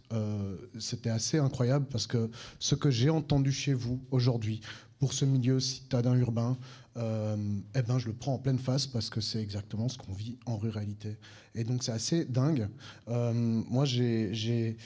c'était 0.78 1.08
assez 1.08 1.38
incroyable 1.38 1.86
parce 1.90 2.06
que 2.06 2.30
ce 2.58 2.74
que 2.74 2.90
j'ai 2.90 3.08
entendu 3.08 3.50
chez 3.50 3.72
vous 3.72 3.98
aujourd'hui, 4.10 4.60
pour 4.98 5.14
ce 5.14 5.24
milieu 5.24 5.58
citadin 5.58 6.14
urbain, 6.16 6.58
euh, 6.96 7.36
eh 7.74 7.82
ben, 7.82 7.98
je 7.98 8.06
le 8.06 8.14
prends 8.14 8.34
en 8.34 8.38
pleine 8.38 8.58
face 8.58 8.86
parce 8.86 9.10
que 9.10 9.20
c'est 9.20 9.40
exactement 9.40 9.88
ce 9.88 9.98
qu'on 9.98 10.12
vit 10.12 10.38
en 10.46 10.56
ruralité. 10.56 11.16
Et 11.54 11.64
donc 11.64 11.82
c'est 11.82 11.92
assez 11.92 12.24
dingue. 12.24 12.68
Euh, 13.08 13.32
moi, 13.34 13.84
j'ai, 13.84 14.76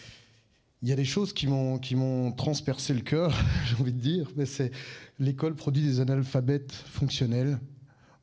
il 0.82 0.88
y 0.88 0.92
a 0.92 0.96
des 0.96 1.04
choses 1.04 1.32
qui 1.32 1.46
m'ont 1.46 2.32
transpercé 2.32 2.94
le 2.94 3.02
cœur, 3.02 3.34
j'ai 3.66 3.76
envie 3.80 3.92
de 3.92 4.00
dire. 4.00 4.30
Mais 4.36 4.46
c'est 4.46 4.72
l'école 5.18 5.54
produit 5.54 5.82
des 5.82 6.00
analphabètes 6.00 6.72
fonctionnels. 6.72 7.58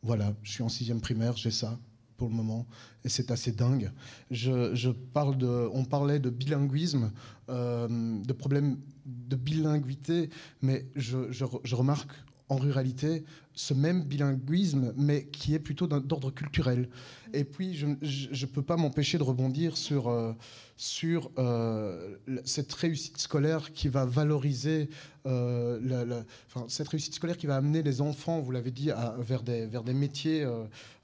Voilà, 0.01 0.33
je 0.43 0.51
suis 0.51 0.63
en 0.63 0.69
sixième 0.69 1.01
primaire, 1.01 1.37
j'ai 1.37 1.51
ça 1.51 1.79
pour 2.17 2.29
le 2.29 2.33
moment, 2.33 2.65
et 3.03 3.09
c'est 3.09 3.29
assez 3.29 3.51
dingue. 3.51 3.91
Je, 4.31 4.89
parle 4.89 5.37
de, 5.37 5.69
on 5.71 5.85
parlait 5.85 6.17
de 6.17 6.31
bilinguisme, 6.31 7.11
euh, 7.49 7.87
de 8.23 8.33
problèmes 8.33 8.79
de 9.05 9.35
bilinguité, 9.35 10.31
mais 10.63 10.87
je, 10.95 11.31
je 11.31 11.75
remarque 11.75 12.11
en 12.49 12.55
ruralité 12.55 13.23
ce 13.57 13.73
même 13.73 14.03
bilinguisme, 14.03 14.93
mais 14.95 15.25
qui 15.25 15.55
est 15.55 15.59
plutôt 15.59 15.87
d'ordre 15.87 16.29
culturel. 16.29 16.87
Et 17.33 17.43
puis, 17.43 17.73
je 17.73 17.87
ne 17.87 18.45
peux 18.45 18.61
pas 18.61 18.77
m'empêcher 18.77 19.17
de 19.17 19.23
rebondir 19.23 19.75
sur, 19.77 20.09
euh, 20.09 20.33
euh, 21.39 22.17
cette 22.45 22.71
réussite 22.73 23.17
scolaire 23.17 23.73
qui 23.73 23.87
va 23.87 24.05
valoriser, 24.05 24.89
euh, 25.25 26.23
cette 26.67 26.87
réussite 26.87 27.15
scolaire 27.15 27.37
qui 27.37 27.47
va 27.47 27.55
amener 27.57 27.81
les 27.81 27.99
enfants, 27.99 28.39
vous 28.41 28.51
l'avez 28.51 28.71
dit, 28.71 28.91
vers 29.19 29.41
des 29.41 29.93
métiers 29.93 30.45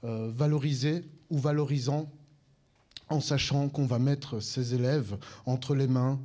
valorisés 0.02 1.04
ou 1.30 1.38
valorisants, 1.38 2.08
en 3.08 3.20
sachant 3.20 3.68
qu'on 3.68 3.86
va 3.86 3.98
mettre 3.98 4.38
ces 4.38 4.74
élèves 4.74 5.18
entre 5.44 5.74
les 5.74 5.88
mains 5.88 6.20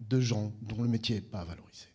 de 0.00 0.20
gens 0.20 0.52
dont 0.62 0.82
le 0.82 0.88
métier 0.88 1.16
n'est 1.16 1.20
pas 1.20 1.44
valorisé. 1.44 1.89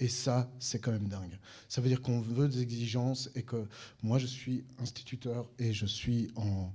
Et 0.00 0.08
ça, 0.08 0.50
c'est 0.58 0.80
quand 0.80 0.92
même 0.92 1.08
dingue. 1.08 1.38
Ça 1.68 1.80
veut 1.80 1.88
dire 1.88 2.02
qu'on 2.02 2.20
veut 2.20 2.48
des 2.48 2.62
exigences 2.62 3.30
et 3.34 3.42
que 3.42 3.64
moi, 4.02 4.18
je 4.18 4.26
suis 4.26 4.64
instituteur 4.78 5.48
et 5.58 5.72
je 5.72 5.86
suis 5.86 6.30
en, 6.36 6.72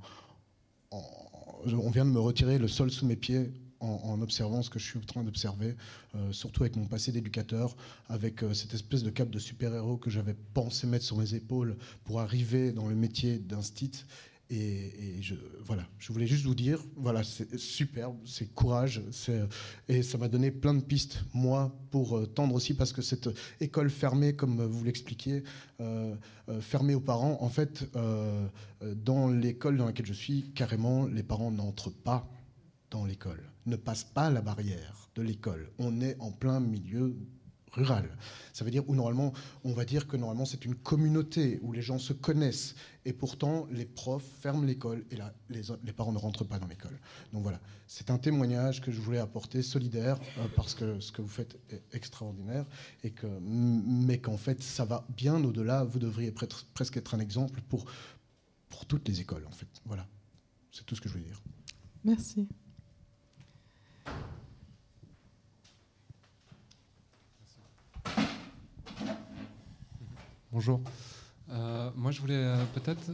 on 0.91 1.89
vient 1.89 2.05
de 2.05 2.11
me 2.11 2.19
retirer 2.19 2.57
le 2.57 2.67
sol 2.67 2.91
sous 2.91 3.05
mes 3.05 3.15
pieds 3.15 3.51
en, 3.81 4.21
observant 4.21 4.61
ce 4.61 4.69
que 4.69 4.77
je 4.77 4.85
suis 4.85 4.97
en 4.97 5.05
train 5.05 5.23
d'observer, 5.23 5.75
euh, 6.15 6.33
surtout 6.33 6.63
avec 6.63 6.75
mon 6.75 6.85
passé 6.85 7.13
d'éducateur, 7.13 7.77
avec 8.09 8.43
euh, 8.43 8.53
cette 8.53 8.73
espèce 8.73 9.03
de 9.03 9.09
cap 9.09 9.29
de 9.29 9.39
super-héros 9.39 9.95
que 9.95 10.09
j'avais 10.09 10.35
pensé 10.53 10.85
mettre 10.85 11.05
sur 11.05 11.15
mes 11.15 11.33
épaules 11.33 11.77
pour 12.03 12.19
arriver 12.19 12.73
dans 12.73 12.87
le 12.89 12.95
métier 12.95 13.39
d'instit. 13.39 14.03
Et, 14.51 15.21
voilà, 15.63 15.87
je 15.99 16.11
voulais 16.11 16.25
juste 16.25 16.45
vous 16.45 16.55
dire, 16.55 16.83
voilà, 16.95 17.23
c'est 17.23 17.55
superbe, 17.57 18.17
c'est 18.25 18.51
courage, 18.55 19.03
et 19.87 20.01
ça 20.01 20.17
m'a 20.17 20.27
donné 20.27 20.49
plein 20.49 20.73
de 20.73 20.81
pistes, 20.81 21.23
moi, 21.35 21.77
pour 21.91 22.17
euh, 22.17 22.25
tendre 22.25 22.55
aussi, 22.55 22.73
parce 22.73 22.91
que 22.91 23.03
cette 23.03 23.29
école 23.59 23.91
fermée, 23.91 24.33
comme 24.33 24.65
vous 24.65 24.83
l'expliquiez, 24.83 25.43
euh, 25.81 26.15
euh, 26.49 26.61
fermée 26.61 26.95
aux 26.95 26.99
parents, 26.99 27.37
en 27.41 27.49
fait, 27.49 27.85
dans 28.81 29.29
l'école 29.29 29.77
dans 29.77 29.85
laquelle 29.85 30.07
je 30.07 30.13
suis, 30.13 30.51
carrément, 30.55 31.05
les 31.05 31.23
parents 31.23 31.51
n'entrent 31.51 31.93
pas 31.93 32.27
dans 32.89 33.05
l'école, 33.05 33.43
ne 33.67 33.75
passent 33.75 34.03
pas 34.03 34.31
la 34.31 34.41
barrière 34.41 35.09
de 35.13 35.21
l'école. 35.21 35.69
On 35.77 36.01
est 36.01 36.15
en 36.19 36.31
plein 36.31 36.59
milieu 36.59 37.15
rural. 37.71 38.09
Ça 38.53 38.65
veut 38.65 38.71
dire 38.71 38.83
où 38.87 38.95
normalement, 38.95 39.33
on 39.63 39.73
va 39.73 39.85
dire 39.85 40.07
que 40.07 40.17
normalement 40.17 40.45
c'est 40.45 40.65
une 40.65 40.75
communauté 40.75 41.59
où 41.61 41.71
les 41.71 41.81
gens 41.81 41.99
se 41.99 42.13
connaissent 42.13 42.75
et 43.05 43.13
pourtant 43.13 43.67
les 43.71 43.85
profs 43.85 44.25
ferment 44.41 44.63
l'école 44.63 45.05
et 45.11 45.15
là 45.15 45.33
les, 45.49 45.93
parents 45.93 46.11
ne 46.11 46.17
rentrent 46.17 46.43
pas 46.43 46.59
dans 46.59 46.67
l'école. 46.67 46.99
Donc 47.33 47.43
voilà, 47.43 47.59
c'est 47.87 48.11
un 48.11 48.17
témoignage 48.17 48.81
que 48.81 48.91
je 48.91 48.99
voulais 48.99 49.19
apporter 49.19 49.61
solidaire 49.61 50.19
euh, 50.37 50.47
parce 50.55 50.73
que 50.75 50.99
ce 50.99 51.11
que 51.11 51.21
vous 51.21 51.29
faites 51.29 51.57
est 51.69 51.83
extraordinaire 51.93 52.65
et 53.03 53.11
que 53.11 53.27
mais 53.41 54.19
qu'en 54.19 54.37
fait 54.37 54.61
ça 54.61 54.85
va 54.85 55.05
bien 55.15 55.43
au-delà. 55.43 55.83
Vous 55.83 55.99
devriez 55.99 56.33
presque 56.73 56.97
être 56.97 57.15
un 57.15 57.19
exemple 57.19 57.61
pour 57.69 57.85
pour 58.69 58.85
toutes 58.85 59.07
les 59.07 59.21
écoles 59.21 59.45
en 59.47 59.51
fait. 59.51 59.67
Voilà, 59.85 60.07
c'est 60.71 60.85
tout 60.85 60.95
ce 60.95 61.01
que 61.01 61.09
je 61.09 61.13
voulais 61.13 61.25
dire. 61.25 61.41
Merci. 62.03 62.47
Bonjour. 70.51 70.81
Euh, 71.51 71.91
moi, 71.95 72.09
je 72.09 72.21
voulais 72.21 72.33
euh, 72.33 72.65
peut-être 72.73 73.11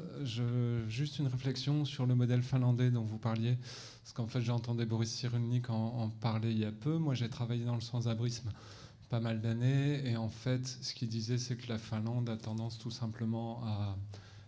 juste 0.87 1.19
une 1.19 1.27
réflexion 1.27 1.83
sur 1.83 2.05
le 2.05 2.15
modèle 2.15 2.41
finlandais 2.41 2.91
dont 2.91 3.03
vous 3.03 3.17
parliez, 3.17 3.57
parce 4.03 4.13
qu'en 4.13 4.27
fait, 4.27 4.39
j'ai 4.39 4.53
entendu 4.53 4.85
Boris 4.85 5.11
Cyrulnik 5.11 5.69
en, 5.69 6.09
parler 6.21 6.51
il 6.51 6.59
y 6.59 6.63
a 6.63 6.71
peu. 6.71 6.97
Moi, 6.97 7.13
j'ai 7.13 7.27
travaillé 7.29 7.65
dans 7.65 7.75
le 7.75 7.81
sans-abrisme 7.81 8.49
pas 9.09 9.19
mal 9.19 9.41
d'années, 9.41 10.09
et 10.09 10.15
en 10.15 10.29
fait, 10.29 10.65
ce 10.65 10.93
qu'il 10.93 11.09
disait, 11.09 11.37
c'est 11.37 11.57
que 11.57 11.67
la 11.67 11.77
Finlande 11.77 12.29
a 12.29 12.37
tendance 12.37 12.77
tout 12.77 12.89
simplement 12.89 13.61
à 13.65 13.97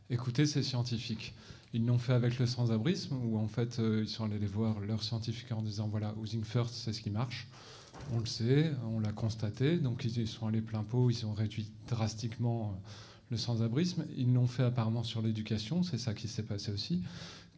écouter 0.09 0.45
ses 0.45 0.63
scientifiques. 0.63 1.33
Ils 1.73 1.85
l'ont 1.85 1.99
fait 1.99 2.13
avec 2.13 2.39
le 2.39 2.45
sans-abrisme, 2.47 3.17
où 3.21 3.37
en 3.37 3.49
fait, 3.49 3.79
euh, 3.79 4.03
ils 4.03 4.09
sont 4.09 4.23
allés 4.23 4.37
voir 4.45 4.79
leurs 4.79 5.03
scientifiques 5.03 5.51
en 5.51 5.61
disant 5.61 5.89
voilà, 5.89 6.13
housing 6.15 6.45
first, 6.45 6.73
c'est 6.73 6.93
ce 6.93 7.01
qui 7.01 7.09
marche. 7.09 7.49
On 8.13 8.19
le 8.19 8.25
sait, 8.25 8.71
on 8.85 8.99
l'a 8.99 9.11
constaté. 9.11 9.77
Donc 9.77 10.05
ils 10.05 10.27
sont 10.27 10.47
allés 10.47 10.61
plein 10.61 10.83
pot, 10.83 11.09
ils 11.09 11.25
ont 11.25 11.33
réduit 11.33 11.69
drastiquement 11.87 12.79
le 13.29 13.37
sans-abrisme. 13.37 14.05
Ils 14.15 14.33
l'ont 14.33 14.47
fait 14.47 14.63
apparemment 14.63 15.03
sur 15.03 15.21
l'éducation, 15.21 15.83
c'est 15.83 15.97
ça 15.97 16.13
qui 16.13 16.27
s'est 16.27 16.43
passé 16.43 16.71
aussi. 16.71 17.03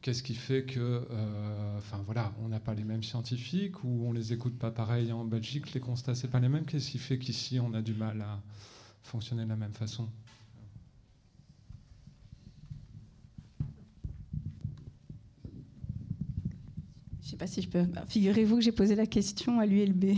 Qu'est-ce 0.02 0.24
qui 0.24 0.34
fait 0.34 0.64
que, 0.64 1.06
euh, 1.12 1.78
enfin 1.78 2.02
voilà, 2.06 2.34
on 2.42 2.48
n'a 2.48 2.62
pas 2.62 2.74
les 2.74 2.86
mêmes 2.86 3.04
scientifiques 3.04 3.84
ou 3.84 4.06
on 4.08 4.14
les 4.14 4.32
écoute 4.32 4.58
pas 4.58 4.72
pareil 4.72 5.12
en 5.12 5.26
Belgique, 5.26 5.74
les 5.74 5.82
constats 5.82 6.16
c'est 6.16 6.30
pas 6.30 6.40
les 6.40 6.48
mêmes. 6.48 6.66
Qu'est-ce 6.66 6.92
qui 6.92 6.98
fait 7.00 7.20
qu'ici 7.20 7.60
on 7.60 7.74
a 7.74 7.82
du 7.82 7.94
mal 7.94 8.22
à 8.22 8.40
fonctionner 9.04 9.44
de 9.44 9.50
la 9.50 9.58
même 9.58 9.74
façon 9.74 10.08
Je 17.22 17.26
ne 17.26 17.29
sais 17.29 17.29
pas 17.40 17.48
si 17.48 17.62
je 17.62 17.70
peux. 17.70 17.86
Figurez-vous 18.08 18.58
que 18.58 18.62
j'ai 18.62 18.74
posé 18.74 18.96
la 18.96 19.06
question 19.08 19.60
à 19.60 19.66
l'ULB. 19.66 20.14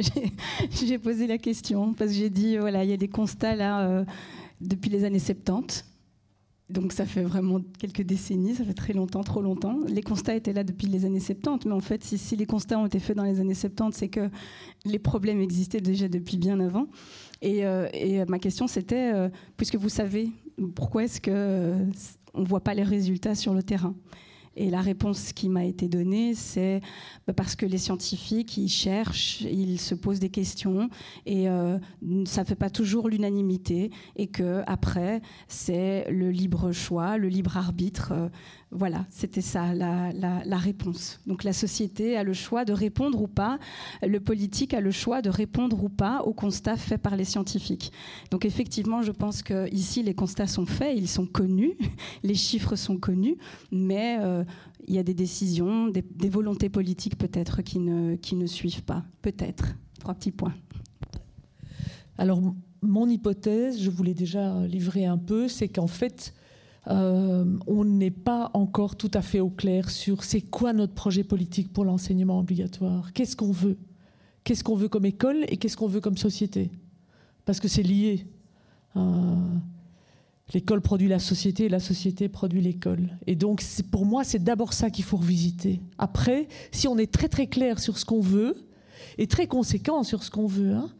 j'ai 0.70 0.98
posé 0.98 1.26
la 1.26 1.38
question 1.38 1.92
parce 1.92 2.12
que 2.12 2.16
j'ai 2.16 2.30
dit 2.30 2.56
voilà, 2.56 2.84
il 2.84 2.90
y 2.90 2.92
a 2.92 2.96
des 2.96 3.08
constats 3.08 3.56
là 3.56 3.86
euh, 3.86 4.04
depuis 4.60 4.90
les 4.90 5.04
années 5.04 5.18
70. 5.18 5.84
Donc 6.70 6.92
ça 6.92 7.04
fait 7.04 7.22
vraiment 7.22 7.60
quelques 7.78 8.02
décennies, 8.02 8.54
ça 8.54 8.64
fait 8.64 8.74
très 8.74 8.92
longtemps, 8.92 9.24
trop 9.24 9.42
longtemps. 9.42 9.80
Les 9.88 10.02
constats 10.02 10.36
étaient 10.36 10.52
là 10.52 10.64
depuis 10.64 10.86
les 10.86 11.04
années 11.04 11.18
70, 11.18 11.66
mais 11.66 11.74
en 11.74 11.80
fait, 11.80 12.04
si, 12.04 12.36
les 12.36 12.46
constats 12.46 12.78
ont 12.78 12.86
été 12.86 13.00
faits 13.00 13.16
dans 13.16 13.24
les 13.24 13.40
années 13.40 13.54
70, 13.54 13.96
c'est 13.96 14.08
que 14.08 14.28
les 14.84 14.98
problèmes 14.98 15.40
existaient 15.40 15.80
déjà 15.80 16.08
depuis 16.08 16.36
bien 16.36 16.60
avant. 16.60 16.86
Et, 17.40 17.66
euh, 17.66 17.88
et 17.94 18.22
ma 18.26 18.38
question, 18.38 18.66
c'était, 18.66 19.12
euh, 19.14 19.30
puisque 19.56 19.76
vous 19.76 19.88
savez, 19.88 20.30
pourquoi 20.74 21.04
est-ce 21.04 21.22
qu'on 21.22 22.40
ne 22.40 22.46
voit 22.46 22.60
pas 22.60 22.74
les 22.74 22.82
résultats 22.82 23.34
sur 23.34 23.54
le 23.54 23.62
terrain? 23.62 23.94
Et 24.58 24.70
la 24.70 24.80
réponse 24.80 25.32
qui 25.32 25.48
m'a 25.48 25.64
été 25.64 25.88
donnée, 25.88 26.34
c'est 26.34 26.80
bah, 27.26 27.32
parce 27.32 27.54
que 27.54 27.64
les 27.64 27.78
scientifiques, 27.78 28.56
ils 28.56 28.68
cherchent, 28.68 29.42
ils 29.42 29.80
se 29.80 29.94
posent 29.94 30.18
des 30.18 30.30
questions 30.30 30.90
et 31.26 31.48
euh, 31.48 31.78
ça 32.26 32.42
ne 32.42 32.46
fait 32.46 32.56
pas 32.56 32.68
toujours 32.68 33.08
l'unanimité 33.08 33.90
et 34.16 34.26
que 34.26 34.62
après, 34.66 35.22
c'est 35.46 36.10
le 36.10 36.30
libre 36.30 36.72
choix, 36.72 37.18
le 37.18 37.28
libre 37.28 37.56
arbitre. 37.56 38.12
Voilà, 38.70 39.06
c'était 39.08 39.40
ça 39.40 39.72
la, 39.72 40.58
réponse. 40.58 41.20
Donc 41.26 41.42
la 41.42 41.54
société 41.54 42.18
a 42.18 42.22
le 42.22 42.34
choix 42.34 42.66
de 42.66 42.74
répondre 42.74 43.22
ou 43.22 43.26
pas, 43.26 43.58
le 44.02 44.20
politique 44.20 44.74
a 44.74 44.80
le 44.80 44.90
choix 44.90 45.22
de 45.22 45.30
répondre 45.30 45.82
ou 45.82 45.88
pas 45.88 46.22
aux 46.22 46.34
constats 46.34 46.76
faits 46.76 47.00
par 47.00 47.16
les 47.16 47.24
scientifiques. 47.24 47.92
Donc 48.30 48.44
effectivement, 48.44 49.00
je 49.00 49.12
pense 49.12 49.42
que 49.42 49.72
ici 49.72 50.02
les 50.02 50.14
constats 50.14 50.46
sont 50.46 50.66
faits, 50.66 50.94
ils 50.98 51.08
sont 51.08 51.24
connus, 51.24 51.78
les 52.22 52.34
chiffres 52.34 52.76
sont 52.76 52.98
connus, 52.98 53.38
mais 53.72 54.18
euh, 54.20 54.44
il 54.86 54.94
y 54.94 54.98
a 54.98 55.02
des 55.02 55.14
décisions, 55.14 55.88
des, 55.88 56.28
volontés 56.28 56.68
politiques 56.68 57.16
peut-être 57.16 57.62
qui 57.62 57.78
ne, 57.78 58.16
qui 58.16 58.36
ne 58.36 58.46
suivent 58.46 58.82
pas. 58.82 59.02
Peut-être. 59.22 59.76
Trois 59.98 60.14
petits 60.14 60.32
points. 60.32 60.54
Alors 62.18 62.42
mon 62.82 63.08
hypothèse, 63.08 63.80
je 63.80 63.88
voulais 63.88 64.14
déjà 64.14 64.66
livrer 64.66 65.06
un 65.06 65.18
peu, 65.18 65.48
c'est 65.48 65.68
qu'en 65.68 65.86
fait, 65.86 66.34
euh, 66.90 67.44
on 67.66 67.84
n'est 67.84 68.10
pas 68.10 68.50
encore 68.54 68.96
tout 68.96 69.10
à 69.12 69.20
fait 69.20 69.40
au 69.40 69.50
clair 69.50 69.90
sur 69.90 70.24
c'est 70.24 70.40
quoi 70.40 70.72
notre 70.72 70.94
projet 70.94 71.24
politique 71.24 71.72
pour 71.72 71.84
l'enseignement 71.84 72.38
obligatoire. 72.38 73.12
Qu'est-ce 73.12 73.36
qu'on 73.36 73.52
veut? 73.52 73.76
Qu'est-ce 74.44 74.64
qu'on 74.64 74.76
veut 74.76 74.88
comme 74.88 75.04
école 75.04 75.44
et 75.48 75.58
qu'est-ce 75.58 75.76
qu'on 75.76 75.88
veut 75.88 76.00
comme 76.00 76.16
société? 76.16 76.70
Parce 77.44 77.60
que 77.60 77.68
c'est 77.68 77.82
lié. 77.82 78.26
Euh, 78.96 79.36
l'école 80.54 80.80
produit 80.80 81.08
la 81.08 81.18
société 81.18 81.66
et 81.66 81.68
la 81.68 81.80
société 81.80 82.28
produit 82.28 82.62
l'école. 82.62 83.18
Et 83.26 83.36
donc, 83.36 83.62
pour 83.90 84.06
moi, 84.06 84.24
c'est 84.24 84.42
d'abord 84.42 84.72
ça 84.72 84.88
qu'il 84.88 85.04
faut 85.04 85.18
revisiter. 85.18 85.80
Après, 85.98 86.48
si 86.72 86.88
on 86.88 86.96
est 86.96 87.12
très 87.12 87.28
très 87.28 87.48
clair 87.48 87.78
sur 87.78 87.98
ce 87.98 88.06
qu'on 88.06 88.20
veut 88.20 88.56
et 89.18 89.26
très 89.26 89.46
conséquent 89.46 90.02
sur 90.02 90.22
ce 90.22 90.30
qu'on 90.30 90.46
veut, 90.46 90.72
hein, 90.72 90.90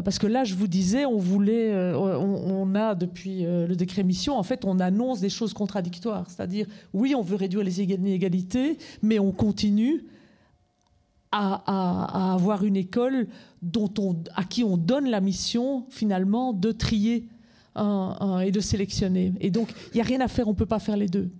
parce 0.00 0.18
que 0.18 0.26
là, 0.26 0.44
je 0.44 0.54
vous 0.54 0.68
disais, 0.68 1.04
on 1.04 1.18
voulait, 1.18 1.70
euh, 1.70 1.94
on, 1.98 2.74
a 2.74 2.94
depuis 2.94 3.44
euh, 3.44 3.66
le 3.66 3.76
décret 3.76 4.02
mission, 4.02 4.36
en 4.36 4.42
fait, 4.42 4.64
on 4.64 4.80
annonce 4.80 5.20
des 5.20 5.28
choses 5.28 5.52
contradictoires. 5.52 6.24
C'est-à-dire, 6.30 6.66
oui, 6.94 7.14
on 7.14 7.20
veut 7.20 7.36
réduire 7.36 7.62
les 7.62 7.82
inégalités, 7.82 8.78
mais 9.02 9.18
on 9.18 9.32
continue 9.32 10.06
à, 11.30 12.32
avoir 12.34 12.64
une 12.64 12.76
école 12.76 13.26
dont 13.60 13.92
on, 13.98 14.16
à 14.34 14.44
qui 14.44 14.64
on 14.64 14.76
donne 14.76 15.08
la 15.10 15.20
mission, 15.20 15.84
finalement, 15.90 16.52
de 16.52 16.72
trier 16.72 17.28
et 17.74 18.50
de 18.50 18.60
sélectionner. 18.60 19.32
Et 19.40 19.50
donc, 19.50 19.72
il 19.92 19.96
n'y 19.96 20.00
a 20.02 20.04
rien 20.04 20.20
à 20.20 20.28
faire, 20.28 20.46
on 20.46 20.50
ne 20.52 20.56
peut 20.56 20.66
pas 20.66 20.78
faire 20.78 20.96
les 20.96 21.08
deux. 21.08 21.30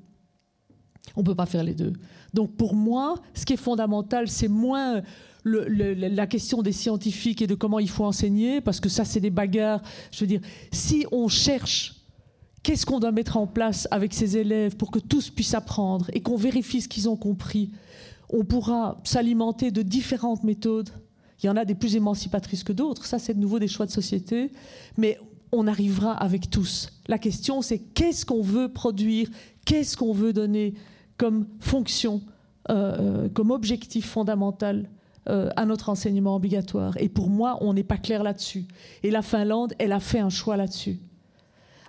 On 1.14 1.20
ne 1.20 1.26
peut 1.26 1.34
pas 1.34 1.44
faire 1.44 1.62
les 1.62 1.74
deux. 1.74 1.92
Donc, 2.32 2.56
pour 2.56 2.74
moi, 2.74 3.16
ce 3.34 3.44
qui 3.44 3.52
est 3.52 3.58
fondamental, 3.58 4.28
c'est 4.28 4.48
moins 4.48 5.02
la 5.44 6.26
question 6.26 6.62
des 6.62 6.72
scientifiques 6.72 7.42
et 7.42 7.46
de 7.46 7.54
comment 7.54 7.78
il 7.78 7.90
faut 7.90 8.04
enseigner, 8.04 8.60
parce 8.60 8.80
que 8.80 8.88
ça, 8.88 9.04
c'est 9.04 9.20
des 9.20 9.30
bagarres. 9.30 9.82
Je 10.10 10.20
veux 10.20 10.26
dire, 10.26 10.40
si 10.70 11.06
on 11.10 11.28
cherche 11.28 12.02
qu'est-ce 12.62 12.86
qu'on 12.86 13.00
doit 13.00 13.12
mettre 13.12 13.36
en 13.36 13.46
place 13.46 13.88
avec 13.90 14.14
ces 14.14 14.36
élèves 14.36 14.76
pour 14.76 14.90
que 14.90 14.98
tous 14.98 15.30
puissent 15.30 15.54
apprendre 15.54 16.06
et 16.12 16.20
qu'on 16.20 16.36
vérifie 16.36 16.80
ce 16.80 16.88
qu'ils 16.88 17.08
ont 17.08 17.16
compris, 17.16 17.70
on 18.30 18.44
pourra 18.44 19.00
s'alimenter 19.04 19.70
de 19.70 19.82
différentes 19.82 20.44
méthodes. 20.44 20.90
Il 21.42 21.46
y 21.46 21.48
en 21.50 21.56
a 21.56 21.64
des 21.64 21.74
plus 21.74 21.96
émancipatrices 21.96 22.64
que 22.64 22.72
d'autres, 22.72 23.04
ça 23.04 23.18
c'est 23.18 23.34
de 23.34 23.40
nouveau 23.40 23.58
des 23.58 23.68
choix 23.68 23.84
de 23.84 23.90
société, 23.90 24.52
mais 24.96 25.18
on 25.50 25.66
arrivera 25.66 26.12
avec 26.12 26.50
tous. 26.50 26.88
La 27.08 27.18
question 27.18 27.62
c'est 27.62 27.78
qu'est-ce 27.78 28.24
qu'on 28.24 28.42
veut 28.42 28.68
produire, 28.68 29.28
qu'est-ce 29.64 29.96
qu'on 29.96 30.12
veut 30.12 30.32
donner 30.32 30.74
comme 31.18 31.46
fonction, 31.58 32.22
euh, 32.70 32.74
euh, 33.24 33.28
comme 33.28 33.50
objectif 33.50 34.06
fondamental 34.06 34.88
euh, 35.28 35.50
à 35.54 35.66
notre 35.66 35.88
enseignement 35.88 36.34
obligatoire. 36.34 36.96
Et 36.98 37.08
pour 37.08 37.30
moi, 37.30 37.56
on 37.60 37.74
n'est 37.74 37.84
pas 37.84 37.96
clair 37.96 38.24
là-dessus. 38.24 38.64
Et 39.04 39.10
la 39.12 39.22
Finlande, 39.22 39.72
elle 39.78 39.92
a 39.92 40.00
fait 40.00 40.18
un 40.18 40.30
choix 40.30 40.56
là-dessus. 40.56 40.98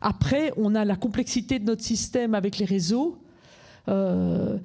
Après, 0.01 0.53
on 0.55 0.75
a 0.75 0.85
la 0.85 0.95
complexité 0.95 1.57
de 1.57 1.65
notre 1.65 1.81
système 1.81 2.35
avec 2.35 2.59
les 2.59 2.65
réseaux. 2.65 3.17
Euh, 3.89 4.59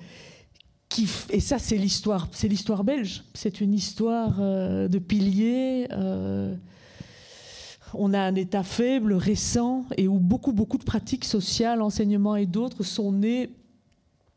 qui, 0.90 1.08
et 1.30 1.40
ça, 1.40 1.58
c'est 1.58 1.78
l'histoire, 1.78 2.28
c'est 2.30 2.48
l'histoire 2.48 2.84
belge. 2.84 3.24
C'est 3.32 3.62
une 3.62 3.72
histoire 3.72 4.36
euh, 4.38 4.86
de 4.86 4.98
piliers. 4.98 5.88
on 7.94 8.12
a 8.12 8.20
un 8.20 8.34
État 8.34 8.64
faible, 8.64 9.14
récent, 9.14 9.86
et 9.96 10.08
où 10.08 10.18
beaucoup, 10.18 10.52
beaucoup 10.52 10.76
de 10.76 10.84
pratiques 10.84 11.24
sociales, 11.24 11.80
enseignement 11.80 12.36
et 12.36 12.44
d'autres 12.44 12.82
sont 12.82 13.12
nées 13.12 13.48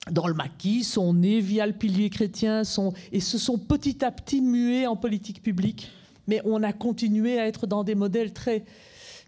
dans 0.09 0.27
le 0.27 0.33
maquis, 0.33 0.83
sont 0.83 1.13
nés 1.13 1.41
via 1.41 1.67
le 1.67 1.73
pilier 1.73 2.09
chrétien, 2.09 2.63
et 3.11 3.19
se 3.19 3.37
sont 3.37 3.57
petit 3.57 4.03
à 4.03 4.11
petit 4.11 4.41
mués 4.41 4.87
en 4.87 4.95
politique 4.95 5.43
publique. 5.43 5.91
Mais 6.27 6.41
on 6.45 6.63
a 6.63 6.73
continué 6.73 7.39
à 7.39 7.47
être 7.47 7.67
dans 7.67 7.83
des 7.83 7.95
modèles 7.95 8.33
très 8.33 8.63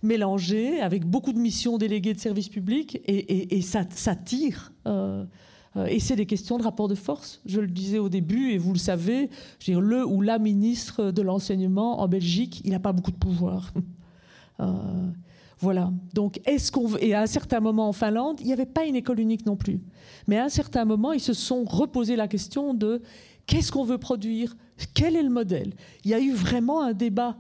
mélangés, 0.02 0.82
avec 0.82 1.06
beaucoup 1.06 1.32
de 1.32 1.40
missions 1.40 1.78
déléguées 1.78 2.14
de 2.14 2.20
services 2.20 2.50
publics, 2.50 3.00
et, 3.06 3.62
ça, 3.62 3.86
tire. 4.16 4.72
Euh, 4.88 5.24
euh, 5.76 5.86
et 5.86 6.00
c'est 6.00 6.16
des 6.16 6.26
questions 6.26 6.58
de 6.58 6.64
rapport 6.64 6.88
de 6.88 6.96
force. 6.96 7.42
Je 7.46 7.62
le 7.62 7.68
disais 7.68 8.00
au 8.00 8.10
début, 8.10 8.52
et 8.52 8.58
vous 8.58 8.74
le 8.74 8.80
savez, 8.80 9.30
le 9.68 10.06
ou 10.06 10.22
la 10.22 10.40
ministre 10.40 11.12
de 11.12 11.22
l'enseignement 11.22 12.02
en 12.02 12.08
Belgique, 12.08 12.62
il 12.66 12.72
n'a 12.72 12.80
pas 12.80 12.94
beaucoup 12.94 13.12
de 13.12 13.18
pouvoir. 13.18 13.74
Euh, 14.60 15.10
voilà. 15.64 15.92
Donc, 16.14 16.42
est-ce 16.46 16.74
qu'on 16.74 16.98
et 16.98 17.14
à 17.14 17.22
un 17.22 17.26
certain 17.26 17.62
moment 17.62 17.88
en 17.88 17.94
Finlande, 17.94 18.42
il 18.42 18.48
n'y 18.48 18.54
avait 18.54 18.66
pas 18.66 18.84
une 18.84 18.98
école 18.98 19.22
unique 19.22 19.46
non 19.46 19.56
plus. 19.56 19.80
Mais 20.28 20.38
à 20.38 20.44
un 20.44 20.50
certain 20.50 20.84
moment, 20.84 21.14
ils 21.14 21.22
se 21.22 21.32
sont 21.32 21.64
reposé 21.64 22.18
la 22.18 22.28
question 22.28 22.74
de 22.74 23.02
qu'est-ce 23.48 23.72
qu'on 23.72 23.86
veut 23.86 23.98
produire, 23.98 24.58
quel 24.94 25.16
est 25.16 25.24
le 25.24 25.30
modèle? 25.30 25.74
Il 26.04 26.12
y 26.12 26.14
a 26.14 26.20
eu 26.20 26.34
vraiment 26.34 26.82
un 26.82 26.92
débat 26.92 27.38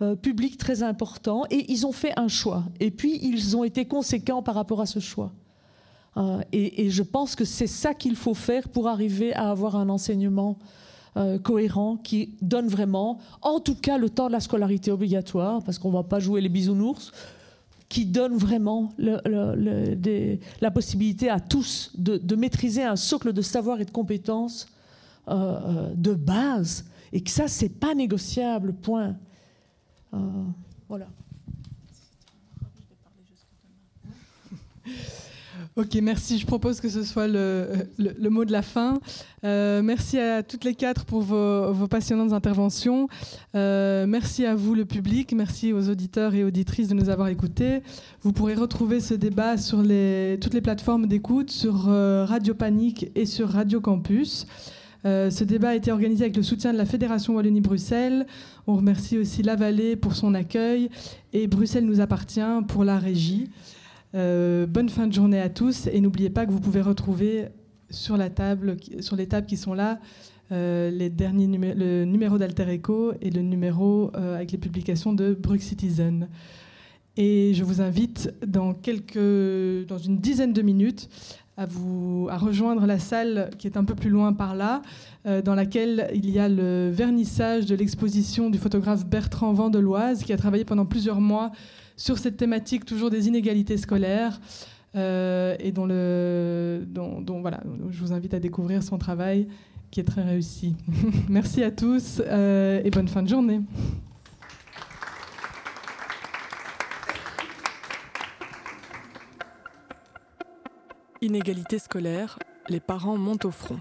euh, 0.00 0.16
public 0.16 0.56
très 0.56 0.82
important 0.82 1.44
et 1.50 1.70
ils 1.70 1.86
ont 1.86 1.92
fait 1.92 2.14
un 2.18 2.28
choix. 2.28 2.64
Et 2.80 2.90
puis, 2.90 3.18
ils 3.22 3.54
ont 3.58 3.62
été 3.62 3.84
conséquents 3.84 4.42
par 4.42 4.54
rapport 4.54 4.80
à 4.80 4.86
ce 4.86 4.98
choix. 4.98 5.32
Euh, 6.16 6.40
et, 6.52 6.88
je 6.88 7.02
pense 7.02 7.36
que 7.36 7.44
c'est 7.44 7.66
ça 7.66 7.92
qu'il 7.92 8.16
faut 8.16 8.32
faire 8.32 8.70
pour 8.70 8.88
arriver 8.88 9.34
à 9.34 9.50
avoir 9.50 9.76
un 9.76 9.90
enseignement 9.90 10.56
euh, 11.18 11.38
cohérent 11.38 11.98
qui 11.98 12.36
donne 12.40 12.68
vraiment, 12.68 13.18
en 13.42 13.60
tout 13.60 13.74
cas, 13.74 13.98
le 13.98 14.08
temps 14.08 14.28
de 14.28 14.32
la 14.32 14.40
scolarité 14.40 14.90
obligatoire, 14.90 15.62
parce 15.62 15.78
qu'on 15.78 15.90
ne 15.90 15.96
va 15.96 16.04
pas 16.04 16.20
jouer 16.20 16.40
les 16.40 16.48
bisounours 16.48 17.12
qui 17.88 18.04
donne 18.04 18.36
vraiment 18.36 18.92
la 18.98 20.70
possibilité 20.70 21.30
à 21.30 21.40
tous 21.40 21.92
de, 21.96 22.36
maîtriser 22.36 22.82
un 22.82 22.96
socle 22.96 23.32
de 23.32 23.42
savoir 23.42 23.80
et 23.80 23.84
de 23.84 23.90
compétences 23.90 24.66
euh, 25.28 25.32
euh, 25.34 25.92
de 25.94 26.14
base. 26.14 26.84
Et 27.12 27.20
que 27.22 27.30
ça, 27.30 27.48
c'est 27.48 27.68
pas 27.68 27.94
négociable, 27.94 28.72
point. 28.72 29.16
Euh, 30.14 30.18
voilà. 30.88 31.06
Ok, 35.78 35.94
merci. 36.02 36.38
Je 36.38 36.46
propose 36.46 36.80
que 36.80 36.88
ce 36.88 37.02
soit 37.02 37.28
le, 37.28 37.86
mot 38.30 38.46
de 38.46 38.52
la 38.52 38.62
fin. 38.62 38.98
Euh, 39.44 39.82
merci 39.82 40.18
à 40.18 40.42
toutes 40.42 40.64
les 40.64 40.74
quatre 40.74 41.04
pour 41.04 41.20
vos, 41.20 41.86
passionnantes 41.86 42.32
interventions. 42.32 43.08
Euh, 43.54 44.06
merci 44.06 44.46
à 44.46 44.54
vous, 44.54 44.74
le 44.74 44.86
public. 44.86 45.34
Merci 45.34 45.74
aux 45.74 45.90
auditeurs 45.90 46.34
et 46.34 46.44
auditrices 46.44 46.88
de 46.88 46.94
nous 46.94 47.10
avoir 47.10 47.28
écoutés. 47.28 47.82
Vous 48.22 48.32
pourrez 48.32 48.54
retrouver 48.54 49.00
ce 49.00 49.12
débat 49.12 49.58
sur 49.58 49.80
toutes 50.40 50.54
les 50.54 50.62
plateformes 50.62 51.06
d'écoute, 51.08 51.50
sur 51.50 51.88
euh, 51.88 52.24
Radio 52.24 52.54
Panique 52.54 53.10
et 53.14 53.26
sur 53.26 53.50
Radio 53.50 53.82
Campus. 53.82 54.46
Ce 55.04 55.44
débat 55.44 55.68
a 55.68 55.74
été 55.76 55.92
organisé 55.92 56.24
avec 56.24 56.36
le 56.36 56.42
soutien 56.42 56.72
de 56.72 56.78
la 56.78 56.84
Fédération 56.84 57.36
Wallonie-Bruxelles. 57.36 58.26
On 58.66 58.74
remercie 58.74 59.16
aussi 59.18 59.44
La 59.44 59.54
Vallée 59.54 59.94
pour 59.94 60.16
son 60.16 60.34
accueil 60.34 60.90
et 61.32 61.46
Bruxelles 61.46 61.84
nous 61.84 62.00
appartient 62.00 62.40
pour 62.66 62.82
la 62.82 62.98
régie. 62.98 63.48
Euh, 64.16 64.66
bonne 64.66 64.88
fin 64.88 65.06
de 65.06 65.12
journée 65.12 65.40
à 65.40 65.50
tous 65.50 65.88
et 65.92 66.00
n'oubliez 66.00 66.30
pas 66.30 66.46
que 66.46 66.50
vous 66.50 66.60
pouvez 66.60 66.80
retrouver 66.80 67.48
sur, 67.90 68.16
la 68.16 68.30
table, 68.30 68.78
sur 69.00 69.14
les 69.14 69.26
tables 69.26 69.46
qui 69.46 69.58
sont 69.58 69.74
là 69.74 70.00
euh, 70.52 70.90
les 70.90 71.10
derniers 71.10 71.46
le 71.74 72.04
numéro 72.04 72.38
d'Alter 72.38 72.68
Echo 72.70 73.12
et 73.20 73.30
le 73.30 73.42
numéro 73.42 74.10
avec 74.14 74.52
les 74.52 74.58
publications 74.58 75.12
de 75.12 75.34
Brux 75.34 75.60
Citizen. 75.60 76.28
Et 77.18 77.52
je 77.54 77.64
vous 77.64 77.80
invite 77.80 78.32
dans, 78.46 78.74
quelques, 78.74 79.86
dans 79.86 79.98
une 79.98 80.18
dizaine 80.18 80.52
de 80.52 80.62
minutes 80.62 81.08
à, 81.56 81.66
vous, 81.66 82.28
à 82.30 82.36
rejoindre 82.36 82.86
la 82.86 82.98
salle 82.98 83.50
qui 83.58 83.66
est 83.66 83.76
un 83.76 83.84
peu 83.84 83.94
plus 83.94 84.10
loin 84.10 84.32
par 84.32 84.54
là, 84.54 84.82
euh, 85.26 85.40
dans 85.40 85.54
laquelle 85.54 86.10
il 86.14 86.28
y 86.30 86.38
a 86.38 86.48
le 86.48 86.90
vernissage 86.90 87.66
de 87.66 87.74
l'exposition 87.74 88.50
du 88.50 88.58
photographe 88.58 89.06
Bertrand 89.06 89.52
Vandeloise, 89.52 90.22
qui 90.22 90.32
a 90.32 90.36
travaillé 90.36 90.64
pendant 90.64 90.84
plusieurs 90.84 91.20
mois 91.20 91.52
sur 91.96 92.18
cette 92.18 92.36
thématique 92.36 92.84
toujours 92.84 93.10
des 93.10 93.28
inégalités 93.28 93.76
scolaires. 93.76 94.40
Euh, 94.94 95.56
et 95.58 95.72
dont, 95.72 95.88
je 95.88 98.00
vous 98.00 98.12
invite 98.12 98.34
à 98.34 98.40
découvrir 98.40 98.82
son 98.82 98.98
travail 98.98 99.46
qui 99.90 100.00
est 100.00 100.04
très 100.04 100.22
réussi. 100.22 100.74
Merci 101.28 101.62
à 101.62 101.70
tous 101.70 102.22
euh, 102.26 102.80
et 102.82 102.90
bonne 102.90 103.08
fin 103.08 103.22
de 103.22 103.28
journée. 103.28 103.60
Inégalité 111.20 111.78
scolaire, 111.78 112.38
les 112.68 112.80
parents 112.80 113.16
montent 113.16 113.46
au 113.46 113.50
front. 113.50 113.80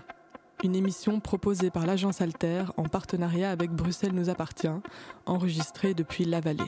Une 0.63 0.75
émission 0.75 1.19
proposée 1.19 1.69
par 1.69 1.85
l'agence 1.85 2.21
Alter 2.21 2.63
en 2.77 2.83
partenariat 2.83 3.51
avec 3.51 3.71
Bruxelles 3.71 4.13
nous 4.13 4.29
appartient, 4.29 4.67
enregistrée 5.25 5.93
depuis 5.93 6.25
La 6.25 6.39
Vallée. 6.39 6.63